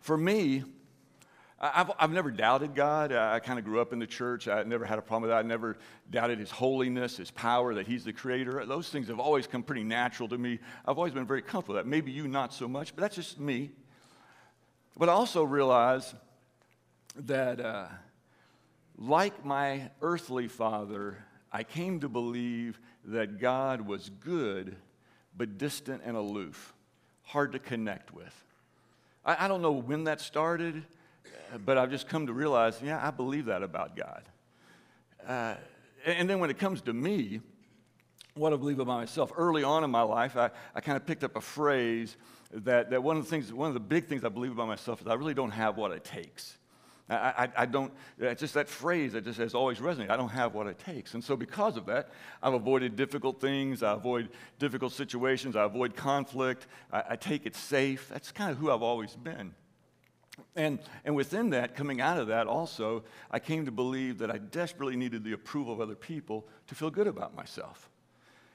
For 0.00 0.16
me, 0.16 0.64
I've, 1.60 1.90
I've 1.98 2.10
never 2.12 2.30
doubted 2.30 2.74
God. 2.74 3.12
I, 3.12 3.36
I 3.36 3.40
kind 3.40 3.58
of 3.58 3.64
grew 3.64 3.80
up 3.80 3.92
in 3.92 3.98
the 3.98 4.06
church. 4.06 4.46
I 4.46 4.62
never 4.62 4.84
had 4.84 4.98
a 4.98 5.02
problem 5.02 5.22
with 5.22 5.30
that. 5.30 5.38
I 5.38 5.42
never 5.42 5.78
doubted 6.10 6.38
His 6.38 6.50
holiness, 6.50 7.16
His 7.16 7.30
power, 7.30 7.74
that 7.74 7.86
He's 7.86 8.04
the 8.04 8.12
creator. 8.12 8.64
Those 8.66 8.90
things 8.90 9.08
have 9.08 9.18
always 9.18 9.46
come 9.46 9.62
pretty 9.62 9.84
natural 9.84 10.28
to 10.28 10.38
me. 10.38 10.58
I've 10.86 10.98
always 10.98 11.12
been 11.12 11.26
very 11.26 11.42
comfortable 11.42 11.76
with 11.76 11.84
that. 11.84 11.88
Maybe 11.88 12.12
you 12.12 12.28
not 12.28 12.52
so 12.52 12.68
much, 12.68 12.94
but 12.94 13.02
that's 13.02 13.16
just 13.16 13.40
me. 13.40 13.70
But 14.96 15.08
I 15.08 15.12
also 15.12 15.44
realize 15.44 16.14
that, 17.16 17.60
uh, 17.60 17.86
like 18.98 19.44
my 19.44 19.90
earthly 20.02 20.48
father, 20.48 21.24
I 21.52 21.62
came 21.62 22.00
to 22.00 22.08
believe 22.08 22.80
that 23.04 23.38
God 23.38 23.80
was 23.80 24.10
good, 24.20 24.76
but 25.36 25.56
distant 25.56 26.02
and 26.04 26.16
aloof, 26.16 26.74
hard 27.22 27.52
to 27.52 27.58
connect 27.58 28.12
with. 28.12 28.34
I, 29.24 29.44
I 29.44 29.48
don't 29.48 29.62
know 29.62 29.72
when 29.72 30.04
that 30.04 30.20
started, 30.20 30.84
but 31.64 31.78
I've 31.78 31.90
just 31.90 32.08
come 32.08 32.26
to 32.26 32.32
realize, 32.32 32.80
yeah, 32.82 33.04
I 33.06 33.10
believe 33.10 33.46
that 33.46 33.62
about 33.62 33.96
God. 33.96 34.24
Uh, 35.26 35.54
and 36.04 36.28
then 36.28 36.40
when 36.40 36.50
it 36.50 36.58
comes 36.58 36.80
to 36.82 36.92
me, 36.92 37.40
what 38.34 38.52
I 38.52 38.56
believe 38.56 38.78
about 38.78 38.98
myself, 38.98 39.32
early 39.36 39.62
on 39.62 39.84
in 39.84 39.90
my 39.90 40.02
life, 40.02 40.36
I, 40.36 40.50
I 40.74 40.80
kind 40.80 40.96
of 40.96 41.06
picked 41.06 41.24
up 41.24 41.36
a 41.36 41.40
phrase 41.40 42.16
that, 42.52 42.90
that 42.90 43.02
one 43.02 43.16
of 43.16 43.24
the 43.24 43.30
things, 43.30 43.52
one 43.52 43.68
of 43.68 43.74
the 43.74 43.80
big 43.80 44.06
things 44.06 44.24
I 44.24 44.28
believe 44.28 44.52
about 44.52 44.68
myself 44.68 45.00
is 45.00 45.06
I 45.06 45.14
really 45.14 45.34
don't 45.34 45.50
have 45.50 45.76
what 45.76 45.92
it 45.92 46.04
takes. 46.04 46.56
I, 47.10 47.14
I, 47.14 47.48
I 47.56 47.66
don't, 47.66 47.92
it's 48.18 48.40
just 48.40 48.54
that 48.54 48.68
phrase 48.68 49.12
that 49.12 49.24
just 49.24 49.38
has 49.38 49.54
always 49.54 49.78
resonated. 49.78 50.10
I 50.10 50.16
don't 50.16 50.28
have 50.28 50.54
what 50.54 50.66
it 50.66 50.78
takes. 50.78 51.14
And 51.14 51.24
so, 51.24 51.36
because 51.36 51.76
of 51.76 51.86
that, 51.86 52.10
I've 52.42 52.54
avoided 52.54 52.96
difficult 52.96 53.40
things. 53.40 53.82
I 53.82 53.94
avoid 53.94 54.28
difficult 54.58 54.92
situations. 54.92 55.56
I 55.56 55.64
avoid 55.64 55.96
conflict. 55.96 56.66
I, 56.92 57.02
I 57.10 57.16
take 57.16 57.46
it 57.46 57.56
safe. 57.56 58.08
That's 58.08 58.30
kind 58.32 58.50
of 58.50 58.58
who 58.58 58.70
I've 58.70 58.82
always 58.82 59.16
been. 59.16 59.54
And, 60.54 60.78
and 61.04 61.16
within 61.16 61.50
that, 61.50 61.74
coming 61.74 62.00
out 62.00 62.18
of 62.18 62.28
that 62.28 62.46
also, 62.46 63.04
I 63.30 63.38
came 63.38 63.64
to 63.64 63.72
believe 63.72 64.18
that 64.18 64.30
I 64.30 64.38
desperately 64.38 64.96
needed 64.96 65.24
the 65.24 65.32
approval 65.32 65.72
of 65.72 65.80
other 65.80 65.94
people 65.94 66.46
to 66.68 66.74
feel 66.74 66.90
good 66.90 67.06
about 67.06 67.34
myself. 67.34 67.90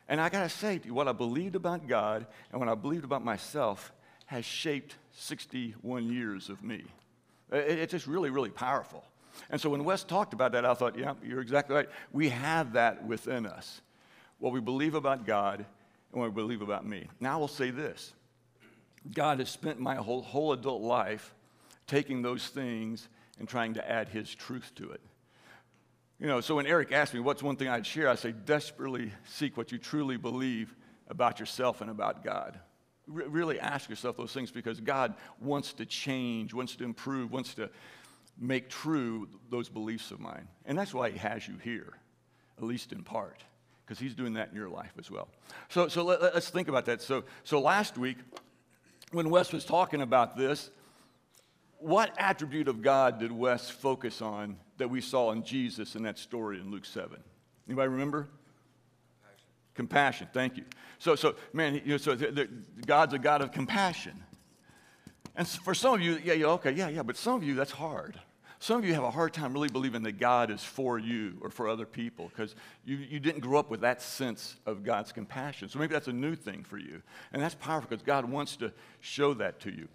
And 0.08 0.20
I 0.22 0.30
got 0.30 0.44
to 0.44 0.50
say 0.50 0.80
what 0.88 1.08
I 1.08 1.12
believed 1.12 1.56
about 1.56 1.88
God 1.88 2.28
and 2.52 2.60
what 2.60 2.70
I 2.70 2.76
believed 2.76 3.06
about 3.06 3.24
myself 3.24 3.94
has 4.26 4.46
shaped 4.46 4.96
61 5.12 6.10
years 6.10 6.50
of 6.50 6.64
me. 6.64 6.84
Uh, 7.54 7.58
it, 7.58 7.80
it's 7.80 7.92
just 7.92 8.08
really, 8.08 8.30
really 8.32 8.50
powerful. 8.50 9.04
And 9.50 9.62
so 9.62 9.70
when 9.70 9.84
Wes 9.84 10.04
talked 10.04 10.34
about 10.34 10.52
that, 10.54 10.66
I 10.66 10.74
thought, 10.74 10.98
yeah, 10.98 11.14
you're 11.24 11.42
exactly 11.42 11.76
right. 11.76 11.90
We 12.12 12.30
have 12.30 12.74
that 12.74 13.06
within 13.06 13.46
us. 13.46 13.82
what 14.40 14.52
we 14.52 14.60
believe 14.60 14.94
about 14.94 15.26
God 15.26 15.60
and 16.12 16.22
what 16.22 16.30
we 16.30 16.36
believe 16.36 16.62
about 16.62 16.86
me. 16.86 17.08
Now 17.20 17.36
I 17.36 17.38
will 17.38 17.48
say 17.48 17.72
this 17.72 18.14
God 19.14 19.40
has 19.40 19.50
spent 19.50 19.80
my 19.80 19.96
whole, 19.96 20.22
whole 20.22 20.54
adult 20.54 20.82
life 20.82 21.34
taking 21.88 22.22
those 22.22 22.48
things 22.48 23.08
and 23.40 23.48
trying 23.48 23.74
to 23.76 23.90
add 23.90 24.10
his 24.10 24.34
truth 24.34 24.72
to 24.76 24.92
it. 24.92 25.02
You 26.20 26.28
know, 26.28 26.42
so 26.42 26.56
when 26.56 26.68
Eric 26.68 26.92
asked 26.92 27.14
me 27.14 27.20
what's 27.20 27.44
one 27.44 27.56
thing 27.56 27.68
I'd 27.68 27.86
share, 27.86 28.08
I 28.08 28.16
say 28.16 28.32
desperately 28.32 29.12
seek 29.26 29.58
what 29.58 29.72
you 29.72 29.78
truly 29.78 30.18
believe 30.18 30.76
about 31.08 31.40
yourself 31.40 31.82
and 31.82 31.90
about 31.90 32.24
God. 32.24 32.60
Really 33.08 33.60
ask 33.60 33.90
yourself 33.90 34.18
those 34.18 34.32
things 34.32 34.52
because 34.52 34.80
God 34.80 35.14
wants 35.42 35.74
to 35.74 35.86
change, 35.86 36.54
wants 36.54 36.76
to 36.78 36.84
improve, 36.84 37.32
wants 37.32 37.54
to 37.56 37.70
make 38.40 38.70
true 38.70 39.28
those 39.50 39.70
beliefs 39.70 40.12
of 40.12 40.20
mine. 40.20 40.48
And 40.66 40.78
that's 40.78 40.94
why 40.94 41.10
He 41.10 41.18
has 41.18 41.48
you 41.48 41.56
here, 41.62 41.94
at 42.58 42.64
least 42.64 42.92
in 42.92 43.04
part, 43.04 43.44
because 43.86 44.00
He's 44.00 44.16
doing 44.16 44.34
that 44.34 44.50
in 44.50 44.56
your 44.56 44.70
life 44.70 44.94
as 44.98 45.12
well. 45.12 45.28
So, 45.70 45.88
so 45.88 46.04
let, 46.04 46.22
us 46.22 46.50
think 46.50 46.68
about 46.68 46.86
that. 46.86 47.02
So, 47.02 47.24
so 47.44 47.60
last 47.60 47.98
week, 47.98 48.18
when 49.12 49.30
Wes 49.30 49.52
was 49.52 49.66
talking 49.66 50.02
about 50.02 50.38
this, 50.38 50.70
what 51.80 52.14
attribute 52.18 52.70
of 52.70 52.82
God 52.82 53.20
did 53.20 53.32
Wes 53.32 53.70
focus 53.70 54.22
on 54.22 54.58
that 54.78 54.90
we 54.90 55.02
saw 55.02 55.32
in 55.32 55.44
Jesus 55.44 55.96
in 55.96 56.04
that 56.04 56.18
story 56.18 56.60
in 56.60 56.72
Luke 56.72 56.86
7? 56.86 57.18
Anybody 57.68 57.90
remember? 57.90 58.30
Compassion. 59.76 60.28
Thank 60.34 60.58
you. 60.58 60.64
So, 61.00 61.16
so 61.16 61.36
man, 61.52 61.76
you 61.76 61.82
know, 61.92 61.98
so 61.98 62.16
the, 62.16 62.32
the, 62.32 62.50
God's 62.86 63.14
a 63.14 63.20
God 63.20 63.42
of 63.42 63.52
compassion. 63.52 64.24
And 65.36 65.48
for 65.48 65.74
some 65.74 65.96
of 65.96 66.02
you, 66.02 66.20
yeah, 66.24 66.34
yeah, 66.34 66.46
okay, 66.48 66.72
yeah, 66.72 66.90
yeah, 66.90 67.04
but 67.04 67.18
some 67.18 67.36
of 67.36 67.44
you, 67.44 67.56
that's 67.56 67.72
hard. 67.72 68.20
Some 68.60 68.78
of 68.78 68.86
you 68.86 68.94
have 68.94 69.04
a 69.04 69.12
hard 69.12 69.34
time 69.34 69.52
really 69.52 69.68
believing 69.68 70.04
that 70.04 70.20
God 70.20 70.50
is 70.50 70.64
for 70.64 70.98
you 70.98 71.38
or 71.42 71.50
for 71.50 71.68
other 71.68 71.86
people 71.86 72.30
because 72.30 72.56
you, 72.86 72.96
you 72.96 73.20
didn't 73.20 73.42
grow 73.42 73.60
up 73.60 73.70
with 73.70 73.82
that 73.82 74.02
sense 74.02 74.56
of 74.66 74.86
God's 74.86 75.12
compassion. 75.12 75.68
So 75.68 75.80
maybe 75.80 75.92
that's 75.92 76.08
a 76.08 76.14
new 76.14 76.34
thing 76.34 76.64
for 76.64 76.78
you. 76.78 77.02
And 77.34 77.42
that's 77.42 77.56
powerful 77.56 77.90
because 77.90 78.06
God 78.06 78.24
wants 78.24 78.56
to 78.58 78.72
show 79.02 79.34
that 79.34 79.60
to 79.62 79.70
you. 79.70 79.90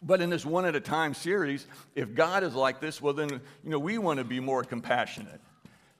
But 0.00 0.20
in 0.20 0.30
this 0.30 0.46
one 0.46 0.64
at 0.64 0.76
a 0.76 0.80
time 0.80 1.12
series, 1.14 1.66
if 1.96 2.14
God 2.14 2.44
is 2.44 2.54
like 2.54 2.80
this, 2.80 3.02
well, 3.02 3.14
then, 3.14 3.30
you 3.30 3.70
know, 3.70 3.80
we 3.80 3.98
want 3.98 4.18
to 4.18 4.24
be 4.24 4.38
more 4.38 4.62
compassionate. 4.62 5.40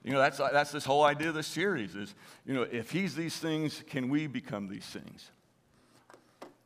You 0.06 0.12
know, 0.12 0.20
that's, 0.20 0.38
that's 0.38 0.70
this 0.70 0.84
whole 0.84 1.02
idea 1.02 1.30
of 1.30 1.34
the 1.34 1.42
series 1.42 1.96
is, 1.96 2.14
you 2.46 2.54
know, 2.54 2.62
if 2.62 2.92
he's 2.92 3.16
these 3.16 3.36
things, 3.36 3.82
can 3.88 4.08
we 4.08 4.28
become 4.28 4.68
these 4.68 4.84
things? 4.84 5.32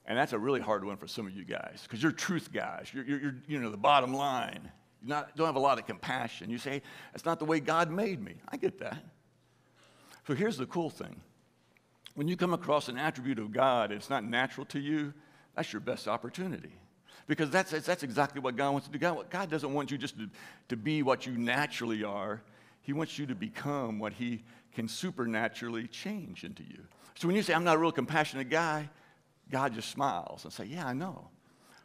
And 0.04 0.18
that's 0.18 0.34
a 0.34 0.38
really 0.38 0.60
hard 0.60 0.84
one 0.84 0.98
for 0.98 1.08
some 1.08 1.26
of 1.26 1.32
you 1.32 1.44
guys 1.44 1.80
because 1.84 2.02
you're 2.02 2.12
truth 2.12 2.52
guys. 2.52 2.90
You're, 2.92 3.04
you're, 3.04 3.20
you're, 3.20 3.36
you 3.48 3.58
know, 3.58 3.70
the 3.70 3.78
bottom 3.78 4.12
line. 4.12 4.70
You 5.02 5.14
don't 5.36 5.46
have 5.46 5.56
a 5.56 5.60
lot 5.60 5.78
of 5.78 5.86
compassion. 5.86 6.50
You 6.50 6.58
say, 6.58 6.82
that's 7.12 7.24
not 7.24 7.38
the 7.38 7.46
way 7.46 7.60
God 7.60 7.90
made 7.90 8.22
me. 8.22 8.34
I 8.46 8.58
get 8.58 8.78
that. 8.80 9.02
So 10.26 10.34
here's 10.34 10.58
the 10.58 10.66
cool 10.66 10.90
thing. 10.90 11.18
When 12.16 12.28
you 12.28 12.36
come 12.36 12.52
across 12.52 12.90
an 12.90 12.98
attribute 12.98 13.38
of 13.38 13.52
God, 13.52 13.90
it's 13.90 14.10
not 14.10 14.22
natural 14.22 14.66
to 14.66 14.78
you, 14.78 15.14
that's 15.56 15.72
your 15.72 15.80
best 15.80 16.08
opportunity 16.08 16.72
because 17.26 17.48
that's, 17.48 17.70
that's 17.70 18.02
exactly 18.02 18.40
what 18.40 18.56
God 18.56 18.72
wants 18.72 18.86
to 18.88 18.92
do. 18.92 18.98
God, 18.98 19.30
God 19.30 19.48
doesn't 19.48 19.72
want 19.72 19.90
you 19.90 19.96
just 19.96 20.18
to, 20.18 20.28
to 20.68 20.76
be 20.76 21.02
what 21.02 21.26
you 21.26 21.38
naturally 21.38 22.04
are, 22.04 22.42
He 22.82 22.92
wants 22.92 23.18
you 23.18 23.26
to 23.26 23.34
become 23.34 23.98
what 23.98 24.12
He 24.12 24.44
can 24.74 24.88
supernaturally 24.88 25.86
change 25.86 26.44
into 26.44 26.62
you. 26.62 26.80
So 27.14 27.26
when 27.26 27.36
you 27.36 27.42
say, 27.42 27.54
I'm 27.54 27.64
not 27.64 27.76
a 27.76 27.78
real 27.78 27.92
compassionate 27.92 28.48
guy, 28.48 28.88
God 29.50 29.74
just 29.74 29.90
smiles 29.90 30.44
and 30.44 30.52
say, 30.52 30.64
Yeah, 30.64 30.86
I 30.86 30.92
know. 30.92 31.28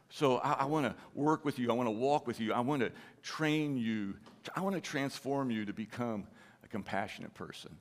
So 0.08 0.36
I, 0.38 0.52
I 0.52 0.64
want 0.66 0.86
to 0.86 0.94
work 1.14 1.44
with 1.44 1.58
you. 1.58 1.70
I 1.70 1.74
want 1.74 1.88
to 1.88 1.92
walk 1.92 2.26
with 2.26 2.40
you. 2.40 2.52
I 2.52 2.60
want 2.60 2.80
to 2.82 2.92
train 3.22 3.76
you. 3.76 4.14
I 4.54 4.60
want 4.60 4.76
to 4.76 4.80
transform 4.80 5.50
you 5.50 5.64
to 5.64 5.72
become 5.72 6.26
a 6.64 6.68
compassionate 6.68 7.34
person. 7.34 7.76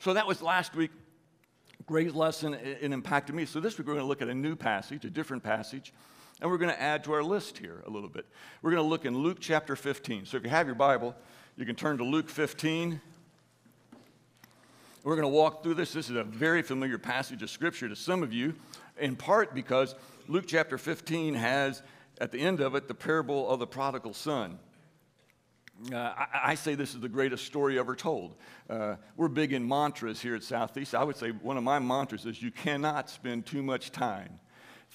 So 0.00 0.14
that 0.14 0.26
was 0.26 0.42
last 0.42 0.74
week. 0.74 0.90
Great 1.86 2.14
lesson. 2.14 2.54
It, 2.54 2.78
it 2.82 2.92
impacted 2.92 3.34
me. 3.34 3.44
So 3.44 3.60
this 3.60 3.78
week 3.78 3.86
we're 3.86 3.94
going 3.94 4.04
to 4.04 4.08
look 4.08 4.22
at 4.22 4.28
a 4.28 4.34
new 4.34 4.56
passage, 4.56 5.04
a 5.04 5.10
different 5.10 5.42
passage. 5.42 5.92
And 6.40 6.50
we're 6.50 6.58
going 6.58 6.70
to 6.70 6.80
add 6.80 7.04
to 7.04 7.12
our 7.12 7.22
list 7.22 7.58
here 7.58 7.82
a 7.86 7.90
little 7.90 8.08
bit. 8.08 8.26
We're 8.62 8.70
going 8.70 8.82
to 8.82 8.88
look 8.88 9.04
in 9.04 9.16
Luke 9.16 9.38
chapter 9.40 9.74
15. 9.74 10.26
So 10.26 10.36
if 10.36 10.44
you 10.44 10.50
have 10.50 10.66
your 10.66 10.76
Bible, 10.76 11.16
you 11.58 11.66
can 11.66 11.74
turn 11.74 11.98
to 11.98 12.04
Luke 12.04 12.30
15. 12.30 13.00
We're 15.02 15.16
going 15.16 15.24
to 15.24 15.28
walk 15.28 15.64
through 15.64 15.74
this. 15.74 15.92
This 15.92 16.08
is 16.08 16.14
a 16.14 16.22
very 16.22 16.62
familiar 16.62 16.98
passage 16.98 17.42
of 17.42 17.50
Scripture 17.50 17.88
to 17.88 17.96
some 17.96 18.22
of 18.22 18.32
you, 18.32 18.54
in 18.96 19.16
part 19.16 19.56
because 19.56 19.96
Luke 20.28 20.44
chapter 20.46 20.78
15 20.78 21.34
has, 21.34 21.82
at 22.20 22.30
the 22.30 22.38
end 22.38 22.60
of 22.60 22.76
it, 22.76 22.86
the 22.86 22.94
parable 22.94 23.50
of 23.50 23.58
the 23.58 23.66
prodigal 23.66 24.14
son. 24.14 24.60
Uh, 25.92 25.96
I, 25.96 26.26
I, 26.44 26.54
say 26.54 26.76
this 26.76 26.94
is 26.94 27.00
the 27.00 27.08
greatest 27.08 27.44
story 27.44 27.76
ever 27.76 27.96
told. 27.96 28.36
Uh, 28.70 28.94
we're 29.16 29.26
big 29.26 29.52
in 29.52 29.66
mantras 29.66 30.20
here 30.20 30.36
at 30.36 30.44
Southeast. 30.44 30.94
I 30.94 31.02
would 31.02 31.16
say 31.16 31.30
one 31.30 31.56
of 31.56 31.64
my 31.64 31.80
mantras 31.80 32.24
is 32.24 32.40
you 32.40 32.52
cannot 32.52 33.10
spend 33.10 33.46
too 33.46 33.64
much 33.64 33.90
time 33.90 34.38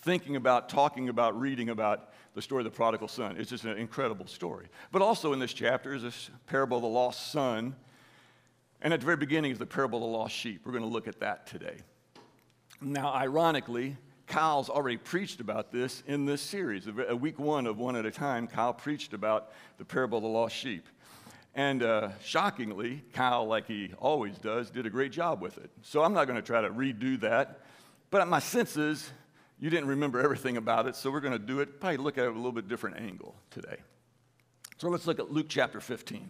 thinking 0.04 0.36
about, 0.36 0.70
talking 0.70 1.10
about, 1.10 1.40
reading 1.40 1.70
about 1.70 2.12
the 2.34 2.42
story 2.42 2.62
of 2.62 2.66
the 2.66 2.76
prodigal 2.76 3.08
son. 3.08 3.36
It's 3.38 3.50
just 3.50 3.64
an 3.64 3.78
incredible 3.78 4.28
story. 4.28 4.68
But 4.92 5.02
also 5.02 5.34
in 5.34 5.40
this 5.40 5.54
chapter 5.54 5.94
is 5.94 6.04
this 6.04 6.30
parable 6.48 6.78
of 6.78 6.84
the 6.84 6.90
lost 6.90 7.32
son. 7.32 7.76
And 8.82 8.94
at 8.94 9.00
the 9.00 9.06
very 9.06 9.18
beginning 9.18 9.52
is 9.52 9.60
the 9.60 9.66
parable 9.66 10.00
of 10.00 10.12
the 10.12 10.18
lost 10.18 10.36
sheep. 10.36 10.62
We're 10.66 10.74
going 10.74 10.84
to 10.84 10.90
look 10.90 11.08
at 11.08 11.20
that 11.22 11.48
today. 11.48 11.78
Now, 12.82 13.14
ironically, 13.14 13.96
Kyle's 14.28 14.70
already 14.70 14.98
preached 14.98 15.40
about 15.40 15.72
this 15.72 16.04
in 16.06 16.26
this 16.26 16.42
series. 16.42 16.88
A 17.08 17.16
week 17.16 17.40
one 17.40 17.66
of 17.66 17.78
One 17.78 17.96
at 17.96 18.06
a 18.06 18.12
Time, 18.12 18.48
Kyle 18.48 18.74
preached 18.74 19.14
about 19.14 19.52
the 19.78 19.86
parable 19.86 20.18
of 20.18 20.24
the 20.24 20.30
lost 20.30 20.56
sheep. 20.56 20.86
And 21.56 21.84
uh, 21.84 22.10
shockingly, 22.22 23.04
Kyle, 23.14 23.46
like 23.46 23.68
he 23.68 23.92
always 24.00 24.38
does, 24.40 24.72
did 24.72 24.86
a 24.86 24.90
great 24.90 25.12
job 25.12 25.42
with 25.42 25.58
it. 25.60 25.70
So 25.82 26.04
I'm 26.04 26.14
not 26.14 26.26
going 26.26 26.36
to 26.36 26.46
try 26.46 26.62
to 26.62 26.70
redo 26.70 27.20
that. 27.22 27.62
But 28.10 28.28
my 28.28 28.40
sense 28.40 28.76
is 28.76 29.12
you 29.64 29.70
didn't 29.70 29.88
remember 29.88 30.20
everything 30.20 30.58
about 30.58 30.88
it, 30.88 30.96
so 30.98 31.10
we're 31.10 31.22
going 31.22 31.32
to 31.32 31.40
do 31.40 31.62
it, 31.62 31.80
probably 31.80 31.96
look 31.96 32.18
at 32.18 32.26
it 32.26 32.32
a 32.32 32.36
little 32.36 32.52
bit 32.52 32.68
different 32.68 32.98
angle 32.98 33.34
today. 33.50 33.78
So 34.78 34.90
let's 34.90 35.08
look 35.08 35.20
at 35.20 35.32
Luke 35.32 35.46
chapter 35.48 35.80
15. 35.80 36.30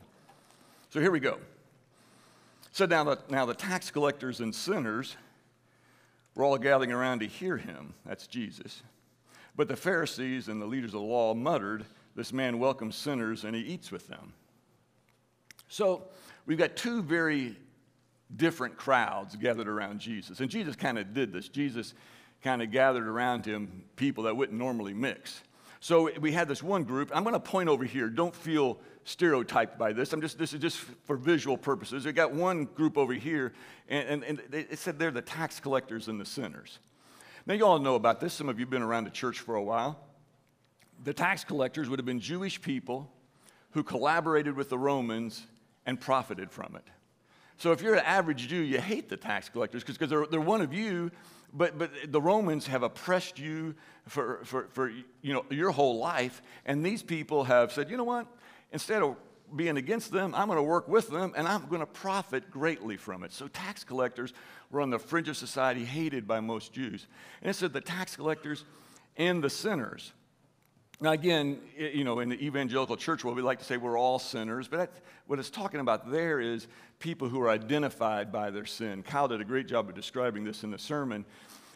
So 0.92 1.00
here 1.00 1.10
we 1.10 1.20
go. 1.20 1.40
So 2.74 2.86
now 2.86 3.04
the, 3.04 3.18
now 3.30 3.48
the 3.48 3.56
tax 3.56 3.90
collectors 3.90 4.40
and 4.40 4.54
sinners 4.54 5.18
were 6.36 6.44
all 6.44 6.60
gathering 6.60 6.92
around 6.92 7.22
to 7.22 7.26
hear 7.26 7.58
him. 7.58 7.96
That's 8.06 8.28
Jesus. 8.28 8.84
But 9.56 9.68
the 9.68 9.78
Pharisees 9.78 10.48
and 10.48 10.62
the 10.62 10.68
leaders 10.68 10.94
of 10.94 11.00
the 11.00 11.08
law 11.08 11.34
muttered, 11.34 11.86
This 12.16 12.32
man 12.32 12.60
welcomes 12.60 12.96
sinners 12.96 13.46
and 13.46 13.56
he 13.56 13.64
eats 13.64 13.92
with 13.92 14.08
them. 14.08 14.34
So 15.70 16.04
we've 16.46 16.60
got 16.60 16.76
two 16.76 17.02
very 17.02 17.58
different 18.36 18.78
crowds 18.78 19.36
gathered 19.36 19.68
around 19.68 20.02
Jesus. 20.02 20.40
And 20.40 20.52
Jesus 20.52 20.76
kind 20.76 21.00
of 21.00 21.16
did 21.16 21.34
this. 21.34 21.50
Jesus 21.50 21.96
kind 22.44 22.62
of 22.62 22.72
gathered 22.72 23.08
around 23.08 23.46
him 23.46 23.84
people 23.96 24.26
that 24.26 24.36
wouldn't 24.36 24.58
normally 24.58 24.94
mix. 24.94 25.42
So 25.80 26.10
we 26.20 26.32
had 26.32 26.48
this 26.48 26.64
one 26.64 26.84
group. 26.84 27.12
I'm 27.14 27.24
going 27.24 27.34
to 27.34 27.40
point 27.40 27.68
over 27.70 27.84
here. 27.84 28.10
Don't 28.10 28.36
feel 28.36 28.80
stereotyped 29.04 29.78
by 29.78 29.92
this. 29.92 30.14
I'm 30.14 30.22
just 30.22 30.38
this 30.38 30.54
is 30.54 30.62
just 30.62 30.78
for 30.78 31.18
visual 31.18 31.58
purposes. 31.58 32.06
We 32.06 32.14
got 32.14 32.32
one 32.32 32.66
group 32.66 32.98
over 32.98 33.14
here, 33.14 33.54
and, 33.90 34.24
and, 34.24 34.40
and 34.40 34.54
it 34.54 34.80
said 34.80 34.98
they're 34.98 35.12
the 35.12 35.22
tax 35.22 35.60
collectors 35.60 36.08
and 36.08 36.22
the 36.22 36.26
sinners. 36.26 36.80
Now 37.46 37.54
you 37.56 37.66
all 37.66 37.80
know 37.80 37.96
about 37.96 38.22
this. 38.22 38.34
Some 38.34 38.48
of 38.48 38.60
you 38.60 38.66
have 38.66 38.72
been 38.72 38.82
around 38.82 39.04
the 39.04 39.10
church 39.10 39.40
for 39.40 39.56
a 39.56 39.64
while. 39.64 40.00
The 41.04 41.14
tax 41.14 41.44
collectors 41.44 41.90
would 41.90 42.00
have 42.00 42.06
been 42.06 42.22
Jewish 42.22 42.62
people 42.62 43.12
who 43.72 43.84
collaborated 43.84 44.56
with 44.56 44.70
the 44.70 44.78
Romans 44.78 45.46
and 45.86 46.00
profited 46.00 46.50
from 46.50 46.78
it. 46.78 46.84
So 47.58 47.72
if 47.72 47.82
you're 47.82 47.96
an 47.96 48.06
average 48.06 48.48
Jew, 48.48 48.62
you 48.62 48.80
hate 48.80 49.10
the 49.10 49.18
tax 49.18 49.50
collectors 49.50 49.84
because 49.84 50.10
they're, 50.10 50.26
they're 50.28 50.40
one 50.40 50.62
of 50.62 50.74
you 50.74 51.12
but, 51.54 51.78
but 51.78 51.92
the 52.08 52.22
Romans 52.22 52.68
have 52.68 52.84
oppressed 52.84 53.40
you 53.40 53.76
for, 54.08 54.42
for, 54.44 54.68
for 54.72 54.90
you 55.22 55.34
know, 55.34 55.46
your 55.50 55.72
whole 55.72 55.98
life, 55.98 56.42
and 56.66 56.86
these 56.86 57.04
people 57.04 57.44
have 57.44 57.72
said, 57.72 57.90
you 57.90 57.98
know 57.98 58.04
what? 58.04 58.28
Instead 58.72 59.04
of 59.04 59.16
being 59.56 59.78
against 59.78 60.12
them, 60.12 60.34
I'm 60.36 60.48
going 60.48 60.58
to 60.58 60.64
work 60.64 60.88
with 60.88 61.10
them, 61.10 61.34
and 61.38 61.48
I'm 61.48 61.68
going 61.68 61.82
to 61.82 61.86
profit 61.86 62.50
greatly 62.50 62.98
from 62.98 63.24
it. 63.24 63.32
So 63.32 63.48
tax 63.48 63.84
collectors 63.84 64.34
were 64.72 64.82
on 64.82 64.90
the 64.90 65.00
fringe 65.00 65.30
of 65.30 65.38
society, 65.38 65.86
hated 65.86 66.28
by 66.28 66.40
most 66.40 66.74
Jews. 66.74 67.08
And 67.42 67.50
it 67.50 67.54
said 67.54 67.72
the 67.72 67.82
tax 67.82 68.16
collectors 68.16 68.66
and 69.16 69.44
the 69.44 69.50
sinners. 69.50 70.12
Now, 71.04 71.12
again, 71.12 71.60
you 71.78 72.06
know, 72.06 72.22
in 72.22 72.30
the 72.30 72.42
evangelical 72.42 72.96
church 72.96 73.26
world, 73.26 73.36
we 73.36 73.44
like 73.44 73.60
to 73.60 73.66
say 73.66 73.76
we're 73.76 74.00
all 74.00 74.20
sinners, 74.20 74.70
but 74.70 74.90
what 75.28 75.38
it's 75.38 75.50
talking 75.50 75.82
about 75.82 76.10
there 76.10 76.40
is 76.40 76.70
people 77.00 77.28
who 77.28 77.42
are 77.42 77.50
identified 77.50 78.32
by 78.32 78.52
their 78.52 78.64
sin. 78.64 79.04
Kyle 79.04 79.28
did 79.28 79.42
a 79.42 79.44
great 79.44 79.68
job 79.68 79.90
of 79.90 79.96
describing 79.96 80.46
this 80.46 80.64
in 80.64 80.72
the 80.72 80.78
sermon. 80.78 81.26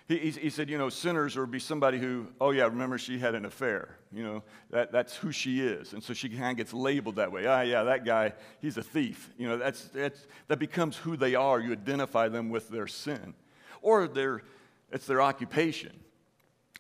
He, 0.08 0.18
he, 0.18 0.32
he 0.32 0.50
said, 0.50 0.70
you 0.70 0.78
know, 0.78 0.88
sinners 0.88 1.36
would 1.36 1.52
be 1.52 1.60
somebody 1.60 1.98
who, 1.98 2.28
oh, 2.40 2.52
yeah, 2.52 2.63
remember 2.63 2.98
she 2.98 3.20
had 3.20 3.36
an 3.36 3.44
affair. 3.44 3.98
You 4.13 4.24
know, 4.24 4.44
that, 4.70 4.94
that's 4.94 5.18
who 5.18 5.34
she 5.34 5.60
is. 5.60 5.92
And 5.92 6.02
so 6.02 6.13
she 6.13 6.30
kind 6.30 6.52
of 6.52 6.56
gets 6.56 6.72
labeled 6.72 7.18
that 7.18 7.30
way. 7.30 7.46
Ah, 7.48 7.63
yeah, 7.63 7.84
that 7.84 8.06
guy, 8.06 8.32
he's 8.62 8.78
a 8.78 8.84
thief. 8.84 9.30
You 9.38 9.50
know, 9.50 9.58
that's, 9.58 9.90
that's, 9.90 10.26
that 10.48 10.58
becomes 10.58 10.96
who 10.96 11.18
they 11.18 11.36
are. 11.36 11.60
You 11.60 11.74
identify 11.74 12.30
them 12.30 12.50
with 12.50 12.70
their 12.70 12.88
sin. 12.88 13.34
Or 13.82 14.08
their, 14.08 14.44
it's 14.90 15.06
their 15.06 15.22
occupation 15.22 16.00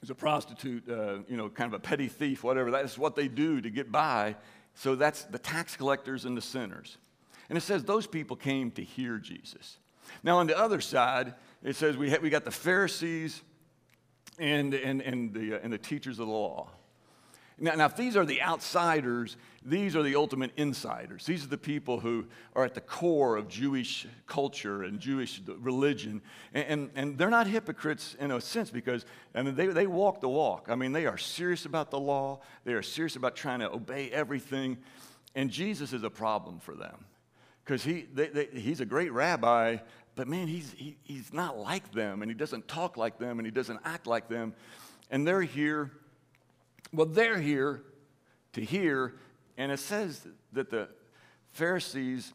is 0.01 0.09
a 0.09 0.15
prostitute, 0.15 0.87
uh, 0.89 1.19
you 1.27 1.37
know, 1.37 1.49
kind 1.49 1.73
of 1.73 1.79
a 1.79 1.81
petty 1.81 2.07
thief, 2.07 2.43
whatever. 2.43 2.71
That's 2.71 2.97
what 2.97 3.15
they 3.15 3.27
do 3.27 3.61
to 3.61 3.69
get 3.69 3.91
by. 3.91 4.35
So 4.75 4.95
that's 4.95 5.23
the 5.23 5.39
tax 5.39 5.75
collectors 5.75 6.25
and 6.25 6.37
the 6.37 6.41
sinners. 6.41 6.97
And 7.49 7.57
it 7.57 7.61
says 7.61 7.83
those 7.83 8.05
people 8.05 8.35
came 8.35 8.71
to 8.71 8.83
hear 8.83 9.17
Jesus. 9.17 9.77
Now, 10.23 10.37
on 10.37 10.47
the 10.47 10.57
other 10.57 10.81
side, 10.81 11.33
it 11.63 11.75
says 11.75 11.97
we, 11.97 12.09
ha- 12.09 12.19
we 12.21 12.29
got 12.29 12.45
the 12.45 12.51
Pharisees 12.51 13.41
and, 14.37 14.73
and, 14.73 15.01
and, 15.01 15.33
the, 15.33 15.55
uh, 15.55 15.59
and 15.63 15.73
the 15.73 15.77
teachers 15.77 16.19
of 16.19 16.27
the 16.27 16.33
law. 16.33 16.69
Now, 17.59 17.73
now, 17.73 17.85
if 17.85 17.95
these 17.95 18.15
are 18.15 18.25
the 18.25 18.41
outsiders, 18.41 19.35
these 19.65 19.95
are 19.95 20.03
the 20.03 20.15
ultimate 20.15 20.51
insiders. 20.57 21.25
These 21.25 21.43
are 21.43 21.47
the 21.47 21.57
people 21.57 21.99
who 21.99 22.25
are 22.55 22.63
at 22.63 22.75
the 22.75 22.81
core 22.81 23.35
of 23.35 23.47
Jewish 23.47 24.05
culture 24.27 24.83
and 24.83 24.99
Jewish 24.99 25.41
religion. 25.47 26.21
And, 26.53 26.65
and, 26.67 26.89
and, 26.95 27.17
they're 27.17 27.31
not 27.31 27.47
hypocrites 27.47 28.15
in 28.19 28.29
a 28.29 28.39
sense 28.39 28.69
because, 28.69 29.05
I 29.33 29.41
mean, 29.41 29.55
they, 29.55 29.67
they 29.67 29.87
walk 29.87 30.21
the 30.21 30.29
walk. 30.29 30.67
I 30.69 30.75
mean, 30.75 30.91
they 30.91 31.07
are 31.07 31.17
serious 31.17 31.65
about 31.65 31.89
the 31.89 31.99
law, 31.99 32.41
they 32.63 32.73
are 32.73 32.83
serious 32.83 33.15
about 33.15 33.35
trying 33.35 33.59
to 33.59 33.71
obey 33.71 34.11
everything. 34.11 34.77
And 35.33 35.49
Jesus 35.49 35.93
is 35.93 36.03
a 36.03 36.09
problem 36.11 36.59
for 36.59 36.75
them 36.75 37.05
because 37.63 37.83
he, 37.83 38.07
he's 38.53 38.81
a 38.81 38.85
great 38.85 39.11
rabbi, 39.11 39.77
but 40.15 40.27
man, 40.27 40.47
he's, 40.47 40.73
he, 40.77 40.95
he's 41.03 41.33
not 41.33 41.57
like 41.57 41.91
them, 41.91 42.21
and 42.21 42.31
he 42.31 42.35
doesn't 42.35 42.67
talk 42.67 42.97
like 42.97 43.19
them, 43.19 43.39
and 43.39 43.45
he 43.45 43.51
doesn't 43.51 43.79
act 43.83 44.07
like 44.07 44.29
them. 44.29 44.53
And 45.11 45.27
they're 45.27 45.41
here 45.41 45.91
well, 46.97 47.05
they're 47.05 47.39
here 47.39 47.83
to 48.53 48.61
hear, 48.61 49.13
and 49.55 49.71
it 49.71 49.77
says 49.77 50.27
that 50.53 50.71
the 50.71 50.89
Pharisees 51.51 52.33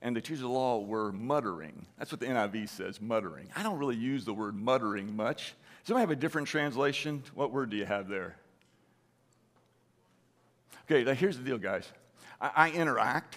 and 0.00 0.16
the 0.16 0.22
teachers 0.22 0.38
of 0.38 0.44
the 0.44 0.48
law 0.48 0.80
were 0.80 1.12
muttering. 1.12 1.84
That's 1.98 2.10
what 2.10 2.20
the 2.20 2.26
NIV 2.26 2.70
says, 2.70 3.02
muttering. 3.02 3.50
I 3.54 3.62
don't 3.62 3.78
really 3.78 3.96
use 3.96 4.24
the 4.24 4.32
word 4.32 4.56
muttering 4.56 5.14
much. 5.14 5.54
Does 5.84 5.90
anybody 5.90 6.00
have 6.00 6.10
a 6.10 6.16
different 6.16 6.48
translation? 6.48 7.22
What 7.34 7.52
word 7.52 7.68
do 7.68 7.76
you 7.76 7.84
have 7.84 8.08
there? 8.08 8.36
Okay, 10.90 11.04
now 11.04 11.12
here's 11.12 11.36
the 11.36 11.44
deal, 11.44 11.58
guys. 11.58 11.86
I, 12.40 12.50
I 12.56 12.70
interact. 12.70 13.36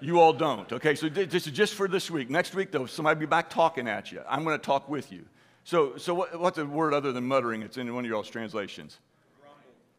You 0.00 0.20
all 0.20 0.32
don't. 0.32 0.72
Okay, 0.72 0.94
so 0.94 1.10
this 1.10 1.46
is 1.46 1.52
just 1.52 1.74
for 1.74 1.86
this 1.86 2.10
week. 2.10 2.30
Next 2.30 2.54
week, 2.54 2.72
though, 2.72 2.86
somebody 2.86 3.20
be 3.20 3.26
back 3.26 3.50
talking 3.50 3.88
at 3.88 4.10
you. 4.10 4.22
I'm 4.26 4.42
going 4.42 4.58
to 4.58 4.64
talk 4.64 4.88
with 4.88 5.12
you. 5.12 5.26
So, 5.64 5.98
so 5.98 6.14
what, 6.14 6.40
what's 6.40 6.56
a 6.56 6.64
word 6.64 6.94
other 6.94 7.12
than 7.12 7.24
muttering? 7.24 7.60
It's 7.60 7.76
in 7.76 7.94
one 7.94 8.04
of 8.04 8.08
your 8.08 8.16
all's 8.16 8.30
translations 8.30 9.00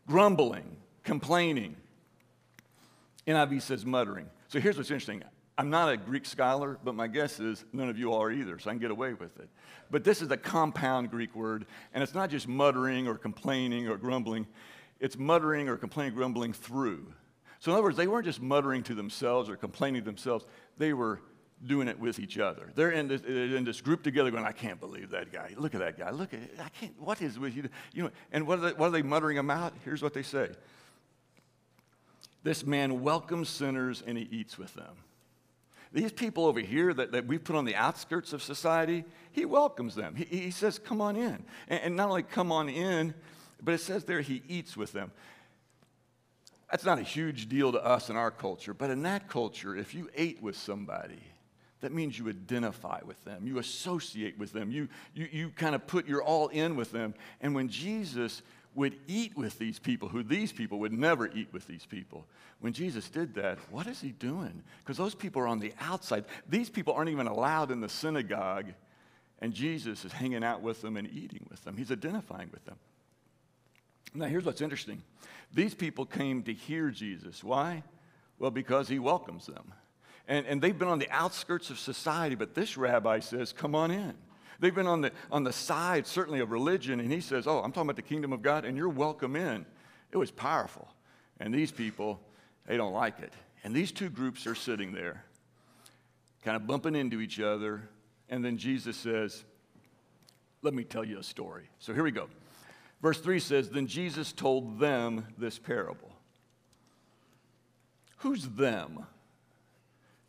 grumbling, 0.08 0.78
complaining. 1.04 1.76
NIV 3.28 3.62
says 3.62 3.86
muttering. 3.86 4.28
So 4.48 4.60
here's 4.60 4.78
what's 4.78 4.90
interesting. 4.90 5.24
I'm 5.58 5.70
not 5.70 5.92
a 5.92 5.98
Greek 5.98 6.26
scholar, 6.26 6.78
but 6.84 6.96
my 6.96 7.08
guess 7.08 7.40
is 7.40 7.66
none 7.74 7.90
of 7.90 7.98
you 7.98 8.14
are 8.14 8.32
either, 8.32 8.60
so 8.60 8.70
I 8.70 8.74
can 8.74 8.80
get 8.80 8.92
away 8.92 9.14
with 9.14 9.38
it. 9.40 9.50
But 9.90 10.04
this 10.04 10.22
is 10.22 10.30
a 10.32 10.38
compound 10.38 11.10
Greek 11.10 11.36
word, 11.36 11.66
and 11.94 12.04
it's 12.04 12.14
not 12.14 12.30
just 12.30 12.48
muttering 12.48 13.08
or 13.08 13.18
complaining 13.18 13.88
or 13.88 13.98
grumbling, 13.98 14.48
it's 15.00 15.18
muttering 15.18 15.68
or 15.68 15.76
complaining, 15.76 16.14
grumbling 16.14 16.54
through. 16.54 17.12
So, 17.60 17.72
in 17.72 17.74
other 17.74 17.84
words, 17.84 17.98
they 17.98 18.08
weren't 18.08 18.26
just 18.26 18.42
muttering 18.42 18.84
to 18.84 18.94
themselves 18.94 19.50
or 19.50 19.58
complaining 19.58 20.02
to 20.02 20.06
themselves, 20.06 20.46
they 20.78 20.94
were 20.94 21.22
doing 21.66 21.88
it 21.88 22.00
with 22.00 22.20
each 22.20 22.38
other. 22.38 22.72
They're 22.76 22.92
in 22.92 23.08
this, 23.08 23.22
in 23.22 23.64
this 23.64 23.82
group 23.82 24.04
together 24.04 24.30
going, 24.30 24.46
I 24.46 24.52
can't 24.52 24.80
believe 24.80 25.10
that 25.10 25.32
guy. 25.32 25.54
Look 25.58 25.74
at 25.74 25.80
that 25.80 25.98
guy. 25.98 26.12
Look 26.12 26.34
at 26.34 26.42
it. 26.42 26.56
I 26.64 26.70
can't, 26.70 26.94
what 27.02 27.22
is 27.22 27.40
with 27.40 27.56
you? 27.56 27.70
You 27.94 28.04
know, 28.04 28.12
and 28.32 28.46
what 28.46 28.60
are, 28.60 28.62
they, 28.62 28.74
what 28.74 28.88
are 28.88 28.92
they 28.92 29.02
muttering 29.02 29.38
about? 29.40 29.74
Here's 29.84 30.04
what 30.04 30.14
they 30.14 30.22
say. 30.22 30.50
This 32.44 32.66
man 32.66 33.02
welcomes 33.02 33.50
sinners 33.50 34.04
and 34.06 34.18
he 34.18 34.28
eats 34.32 34.58
with 34.58 34.74
them. 34.76 34.96
These 35.94 36.12
people 36.12 36.46
over 36.46 36.60
here 36.60 36.94
that, 36.94 37.14
that 37.14 37.26
we 37.26 37.38
put 37.38 37.56
on 37.56 37.66
the 37.66 37.76
outskirts 37.76 38.34
of 38.34 38.44
society, 38.44 39.04
he 39.32 39.46
welcomes 39.46 39.96
them. 39.96 40.16
He, 40.16 40.26
he 40.26 40.52
says, 40.52 40.78
Come 40.78 41.02
on 41.02 41.16
in. 41.16 41.44
And, 41.68 41.82
and 41.82 41.96
not 41.96 42.10
only 42.10 42.24
come 42.24 42.52
on 42.52 42.70
in, 42.70 43.14
but 43.64 43.74
it 43.74 43.80
says 43.80 44.04
there 44.04 44.22
he 44.22 44.44
eats 44.48 44.78
with 44.78 44.92
them. 44.92 45.12
That's 46.70 46.84
not 46.84 47.00
a 47.00 47.04
huge 47.04 47.48
deal 47.48 47.72
to 47.72 47.84
us 47.84 48.10
in 48.10 48.18
our 48.18 48.32
culture, 48.32 48.74
but 48.74 48.90
in 48.90 49.04
that 49.04 49.30
culture, 49.30 49.76
if 49.76 49.96
you 49.96 50.10
ate 50.16 50.42
with 50.42 50.58
somebody, 50.58 51.24
that 51.82 51.92
means 51.94 52.18
you 52.18 52.28
identify 52.28 53.00
with 53.06 53.24
them, 53.24 53.46
you 53.46 53.60
associate 53.60 54.38
with 54.38 54.52
them, 54.52 54.72
you, 54.72 54.88
you, 55.14 55.28
you 55.32 55.50
kind 55.50 55.76
of 55.76 55.86
put 55.86 56.08
your 56.08 56.24
all 56.24 56.48
in 56.48 56.76
with 56.76 56.92
them. 56.92 57.14
And 57.42 57.54
when 57.54 57.70
Jesus 57.70 58.42
would 58.74 58.96
eat 59.08 59.38
with 59.38 59.58
these 59.60 59.80
people, 59.80 60.10
who 60.10 60.24
these 60.24 60.52
people 60.52 60.80
would 60.80 60.94
never 60.94 61.28
eat 61.28 61.50
with 61.52 61.68
these 61.68 61.86
people, 61.86 62.26
when 62.60 62.74
Jesus 62.74 63.10
did 63.10 63.36
that, 63.36 63.60
what 63.72 63.86
is 63.86 64.02
he 64.02 64.10
doing? 64.10 64.64
Because 64.80 64.98
those 64.98 65.14
people 65.14 65.42
are 65.42 65.48
on 65.48 65.60
the 65.60 65.74
outside. 65.80 66.26
These 66.50 66.70
people 66.70 66.94
aren't 66.94 67.10
even 67.10 67.28
allowed 67.28 67.72
in 67.72 67.82
the 67.82 67.90
synagogue, 67.90 68.74
and 69.40 69.54
Jesus 69.54 70.04
is 70.04 70.12
hanging 70.12 70.44
out 70.44 70.62
with 70.62 70.82
them 70.82 70.98
and 70.98 71.08
eating 71.08 71.46
with 71.50 71.64
them. 71.64 71.78
He's 71.78 71.92
identifying 71.92 72.50
with 72.52 72.66
them. 72.66 72.78
Now, 74.14 74.26
here's 74.26 74.46
what's 74.46 74.62
interesting 74.62 75.04
these 75.54 75.76
people 75.76 76.06
came 76.06 76.44
to 76.44 76.54
hear 76.54 76.90
Jesus. 76.90 77.44
Why? 77.44 77.84
Well, 78.40 78.52
because 78.52 78.88
he 78.88 79.00
welcomes 79.00 79.46
them. 79.46 79.74
And, 80.28 80.46
and 80.46 80.62
they've 80.62 80.78
been 80.78 80.90
on 80.90 81.00
the 81.00 81.10
outskirts 81.10 81.70
of 81.70 81.80
society, 81.80 82.36
but 82.36 82.54
this 82.54 82.78
rabbi 82.78 83.20
says, 83.20 83.54
Come 83.54 83.76
on 83.76 83.92
in. 83.92 84.14
They've 84.60 84.76
been 84.76 84.88
on 84.88 85.02
the, 85.02 85.12
on 85.32 85.44
the 85.44 85.54
side, 85.54 86.08
certainly, 86.08 86.40
of 86.40 86.52
religion, 86.52 87.00
and 87.00 87.12
he 87.12 87.22
says, 87.22 87.48
Oh, 87.48 87.60
I'm 87.60 87.72
talking 87.72 87.90
about 87.90 87.96
the 87.96 88.02
kingdom 88.02 88.34
of 88.34 88.42
God, 88.42 88.66
and 88.66 88.76
you're 88.76 88.90
welcome 88.90 89.36
in. 89.36 89.66
It 90.12 90.18
was 90.18 90.32
powerful. 90.32 90.88
And 91.40 91.54
these 91.54 91.72
people, 91.72 92.20
they 92.66 92.78
don't 92.78 92.94
like 92.94 93.20
it. 93.20 93.32
And 93.64 93.76
these 93.76 93.92
two 93.92 94.10
groups 94.10 94.48
are 94.48 94.56
sitting 94.56 94.94
there, 94.94 95.24
kind 96.44 96.56
of 96.58 96.68
bumping 96.68 96.96
into 96.96 97.22
each 97.22 97.40
other. 97.40 97.90
And 98.30 98.44
then 98.44 98.58
Jesus 98.58 98.98
says, 98.98 99.44
Let 100.62 100.74
me 100.74 100.84
tell 100.84 101.06
you 101.06 101.20
a 101.20 101.24
story. 101.24 101.70
So 101.80 101.94
here 101.94 102.04
we 102.04 102.12
go. 102.12 102.28
Verse 103.02 103.20
3 103.20 103.40
says, 103.40 103.70
Then 103.70 103.88
Jesus 103.88 104.34
told 104.34 104.80
them 104.80 105.28
this 105.38 105.60
parable. 105.60 106.12
Who's 108.18 108.44
them? 108.44 109.06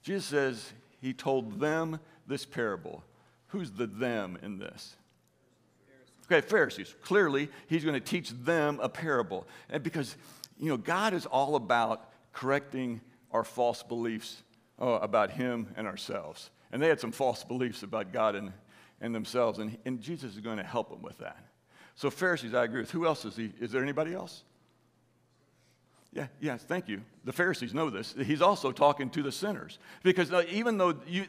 Jesus 0.08 0.24
says 0.24 0.72
he 1.02 1.12
told 1.12 1.60
them 1.60 2.00
this 2.26 2.46
parable. 2.46 3.04
Who's 3.48 3.70
the 3.72 3.86
them 3.86 4.38
in 4.42 4.58
this? 4.58 4.96
Okay, 6.24 6.40
Pharisees. 6.40 6.94
Clearly, 7.02 7.50
he's 7.66 7.84
going 7.84 7.92
to 7.92 8.00
teach 8.00 8.30
them 8.30 8.80
a 8.82 8.88
parable. 8.88 9.46
And 9.68 9.82
because, 9.82 10.16
you 10.58 10.70
know, 10.70 10.78
God 10.78 11.12
is 11.12 11.26
all 11.26 11.56
about 11.56 12.08
correcting 12.32 13.02
our 13.32 13.44
false 13.44 13.82
beliefs 13.82 14.42
uh, 14.80 14.98
about 15.02 15.30
him 15.30 15.74
and 15.76 15.86
ourselves. 15.86 16.48
And 16.72 16.80
they 16.80 16.88
had 16.88 17.00
some 17.00 17.12
false 17.12 17.44
beliefs 17.44 17.82
about 17.82 18.10
God 18.10 18.34
and, 18.34 18.54
and 19.02 19.14
themselves, 19.14 19.58
and, 19.58 19.76
and 19.84 20.00
Jesus 20.00 20.36
is 20.36 20.40
going 20.40 20.56
to 20.56 20.64
help 20.64 20.88
them 20.88 21.02
with 21.02 21.18
that. 21.18 21.36
So, 21.96 22.08
Pharisees, 22.08 22.54
I 22.54 22.64
agree 22.64 22.80
with. 22.80 22.92
Who 22.92 23.04
else 23.04 23.26
is 23.26 23.36
he? 23.36 23.52
Is 23.60 23.72
there 23.72 23.82
anybody 23.82 24.14
else? 24.14 24.42
Yeah, 26.12 26.26
yes, 26.40 26.62
thank 26.62 26.88
you. 26.88 27.02
The 27.24 27.32
Pharisees 27.32 27.74
know 27.74 27.90
this. 27.90 28.14
He's 28.24 28.42
also 28.42 28.72
talking 28.72 29.10
to 29.10 29.22
the 29.22 29.32
sinners. 29.32 29.78
Because 30.02 30.32
uh, 30.32 30.44
even 30.50 30.78
though 30.78 30.94
you, 31.06 31.26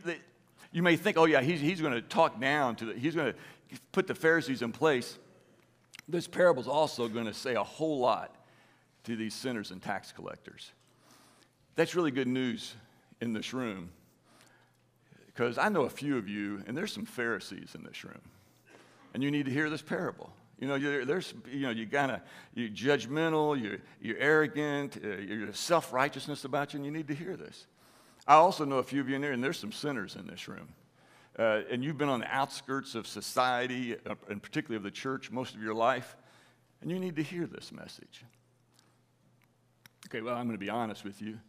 you 0.71 0.81
may 0.81 0.95
think, 0.95 1.17
oh, 1.17 1.25
yeah, 1.25 1.41
he's, 1.41 1.59
he's 1.59 1.81
going 1.81 1.93
to 1.93 2.01
talk 2.01 2.39
down 2.39 2.75
to 2.77 2.85
the, 2.85 2.93
he's 2.93 3.15
going 3.15 3.33
to 3.33 3.79
put 3.91 4.07
the 4.07 4.15
Pharisees 4.15 4.61
in 4.61 4.71
place, 4.71 5.17
this 6.07 6.27
parable 6.27 6.61
is 6.61 6.67
also 6.67 7.07
going 7.07 7.25
to 7.25 7.33
say 7.33 7.55
a 7.55 7.63
whole 7.63 7.99
lot 7.99 8.35
to 9.03 9.15
these 9.15 9.33
sinners 9.33 9.71
and 9.71 9.81
tax 9.81 10.11
collectors. 10.11 10.71
That's 11.75 11.95
really 11.95 12.11
good 12.11 12.27
news 12.27 12.73
in 13.21 13.33
this 13.33 13.53
room. 13.53 13.89
Because 15.27 15.57
I 15.57 15.69
know 15.69 15.83
a 15.83 15.89
few 15.89 16.17
of 16.17 16.27
you, 16.27 16.63
and 16.67 16.75
there's 16.75 16.91
some 16.91 17.05
Pharisees 17.05 17.75
in 17.75 17.83
this 17.83 18.03
room, 18.03 18.21
and 19.13 19.23
you 19.23 19.31
need 19.31 19.45
to 19.45 19.51
hear 19.51 19.69
this 19.69 19.81
parable. 19.81 20.31
You 20.59 20.67
know, 20.67 20.75
you're, 20.75 21.05
there's, 21.05 21.33
you 21.49 21.61
know, 21.61 21.69
you 21.69 21.87
of, 21.93 22.21
you're 22.53 22.69
judgmental, 22.69 23.61
you're, 23.61 23.77
you're 24.01 24.17
arrogant, 24.17 24.99
uh, 25.03 25.17
you're 25.17 25.53
self-righteousness 25.53 26.43
about 26.43 26.73
you, 26.73 26.77
and 26.77 26.85
you 26.85 26.91
need 26.91 27.07
to 27.07 27.15
hear 27.15 27.37
this. 27.37 27.65
I 28.27 28.35
also 28.35 28.65
know 28.65 28.77
a 28.77 28.83
few 28.83 28.99
of 28.99 29.07
you 29.07 29.15
in 29.15 29.21
there, 29.21 29.31
and 29.31 29.41
there's 29.41 29.57
some 29.57 29.71
sinners 29.71 30.15
in 30.15 30.27
this 30.27 30.49
room. 30.49 30.67
Uh, 31.37 31.61
and 31.71 31.81
you've 31.81 31.97
been 31.97 32.09
on 32.09 32.19
the 32.19 32.27
outskirts 32.27 32.93
of 32.93 33.07
society, 33.07 33.95
uh, 34.05 34.15
and 34.29 34.43
particularly 34.43 34.75
of 34.75 34.83
the 34.83 34.91
church, 34.91 35.31
most 35.31 35.55
of 35.55 35.63
your 35.63 35.73
life, 35.73 36.17
and 36.81 36.91
you 36.91 36.99
need 36.99 37.15
to 37.15 37.23
hear 37.23 37.45
this 37.45 37.71
message. 37.71 38.25
Okay, 40.07 40.21
well, 40.21 40.35
I'm 40.35 40.45
going 40.45 40.57
to 40.57 40.63
be 40.63 40.69
honest 40.69 41.05
with 41.05 41.21
you. 41.21 41.39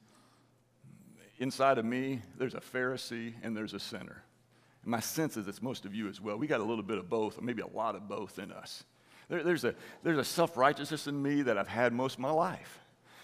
Inside 1.38 1.78
of 1.78 1.84
me, 1.84 2.22
there's 2.38 2.54
a 2.54 2.60
Pharisee 2.60 3.32
and 3.42 3.56
there's 3.56 3.74
a 3.74 3.80
sinner. 3.80 4.22
And 4.82 4.90
my 4.90 5.00
sense 5.00 5.36
is 5.36 5.48
it's 5.48 5.62
most 5.62 5.84
of 5.84 5.94
you 5.94 6.08
as 6.08 6.20
well. 6.20 6.36
We 6.36 6.46
got 6.46 6.60
a 6.60 6.64
little 6.64 6.84
bit 6.84 6.98
of 6.98 7.08
both, 7.08 7.38
or 7.38 7.42
maybe 7.42 7.62
a 7.62 7.66
lot 7.66 7.96
of 7.96 8.08
both 8.08 8.38
in 8.38 8.52
us. 8.52 8.84
There, 9.30 9.42
there's 9.42 9.64
a, 9.64 9.74
there's 10.02 10.18
a 10.18 10.24
self 10.24 10.58
righteousness 10.58 11.06
in 11.06 11.22
me 11.22 11.42
that 11.42 11.56
I've 11.56 11.68
had 11.68 11.94
most 11.94 12.14
of 12.14 12.20
my 12.20 12.30
life. 12.30 12.80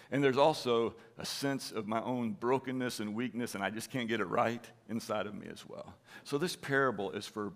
And 0.09 0.23
there's 0.23 0.37
also 0.37 0.95
a 1.17 1.25
sense 1.25 1.71
of 1.73 1.85
my 1.85 2.01
own 2.01 2.31
brokenness 2.31 3.01
and 3.01 3.13
weakness, 3.13 3.55
and 3.55 3.63
I 3.63 3.69
just 3.69 3.91
can't 3.91 4.07
get 4.07 4.21
it 4.21 4.27
right 4.27 4.65
inside 4.89 5.27
of 5.27 5.35
me 5.35 5.47
as 5.51 5.67
well. 5.67 5.93
So, 6.23 6.37
this 6.37 6.55
parable 6.55 7.11
is 7.11 7.27
for 7.27 7.51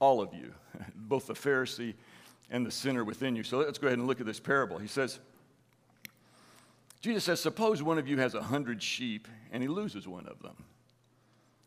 all 0.00 0.22
of 0.22 0.32
you, 0.32 0.54
both 0.96 1.26
the 1.26 1.34
Pharisee 1.34 1.94
and 2.50 2.64
the 2.64 2.70
sinner 2.70 3.04
within 3.04 3.36
you. 3.36 3.42
So, 3.42 3.58
let's 3.58 3.78
go 3.78 3.86
ahead 3.86 3.98
and 3.98 4.08
look 4.08 4.18
at 4.18 4.26
this 4.26 4.40
parable. 4.40 4.78
He 4.78 4.88
says, 4.88 5.20
Jesus 7.02 7.24
says, 7.24 7.38
Suppose 7.38 7.82
one 7.82 7.98
of 7.98 8.08
you 8.08 8.16
has 8.16 8.34
a 8.34 8.42
hundred 8.42 8.82
sheep 8.82 9.28
and 9.52 9.62
he 9.62 9.68
loses 9.68 10.08
one 10.08 10.26
of 10.26 10.40
them. 10.40 10.56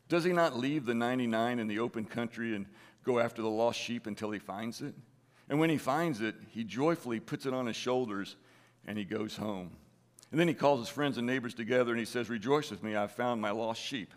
Does 0.10 0.24
he 0.24 0.34
not 0.34 0.58
leave 0.58 0.86
the 0.86 0.96
99 0.96 1.60
in 1.60 1.68
the 1.68 1.78
open 1.78 2.06
country 2.06 2.56
and 2.56 2.66
go 3.04 3.20
after 3.20 3.44
the 3.44 3.50
lost 3.50 3.80
sheep 3.80 4.08
until 4.08 4.32
he 4.32 4.40
finds 4.40 4.82
it? 4.82 4.96
And 5.50 5.60
when 5.60 5.70
he 5.70 5.78
finds 5.78 6.22
it, 6.22 6.36
he 6.52 6.64
joyfully 6.64 7.20
puts 7.20 7.46
it 7.46 7.54
on 7.54 7.68
his 7.68 7.76
shoulders 7.76 8.36
and 8.86 8.98
he 8.98 9.06
goes 9.06 9.36
home. 9.36 9.72
And 10.32 10.40
then 10.40 10.48
he 10.48 10.54
calls 10.54 10.80
his 10.80 10.90
friends 10.90 11.18
and 11.18 11.26
neighbors 11.26 11.54
together 11.54 11.92
and 11.92 12.00
he 12.00 12.06
says, 12.06 12.30
Rejoice 12.30 12.70
with 12.70 12.84
me, 12.84 12.96
I've 12.96 13.12
found 13.12 13.42
my 13.42 13.52
lost 13.52 13.82
sheep. 13.82 14.14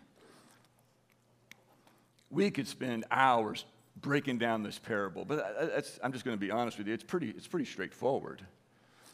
we 2.29 2.51
could 2.51 2.67
spend 2.67 3.05
hours 3.11 3.65
breaking 3.97 4.37
down 4.37 4.63
this 4.63 4.79
parable, 4.79 5.25
but 5.25 5.39
I'm 6.03 6.11
just 6.11 6.25
going 6.25 6.35
to 6.35 6.41
be 6.41 6.51
honest 6.51 6.77
with 6.77 6.87
you. 6.87 6.93
It's 6.93 7.03
pretty, 7.03 7.29
it's 7.29 7.47
pretty 7.47 7.65
straightforward. 7.65 8.41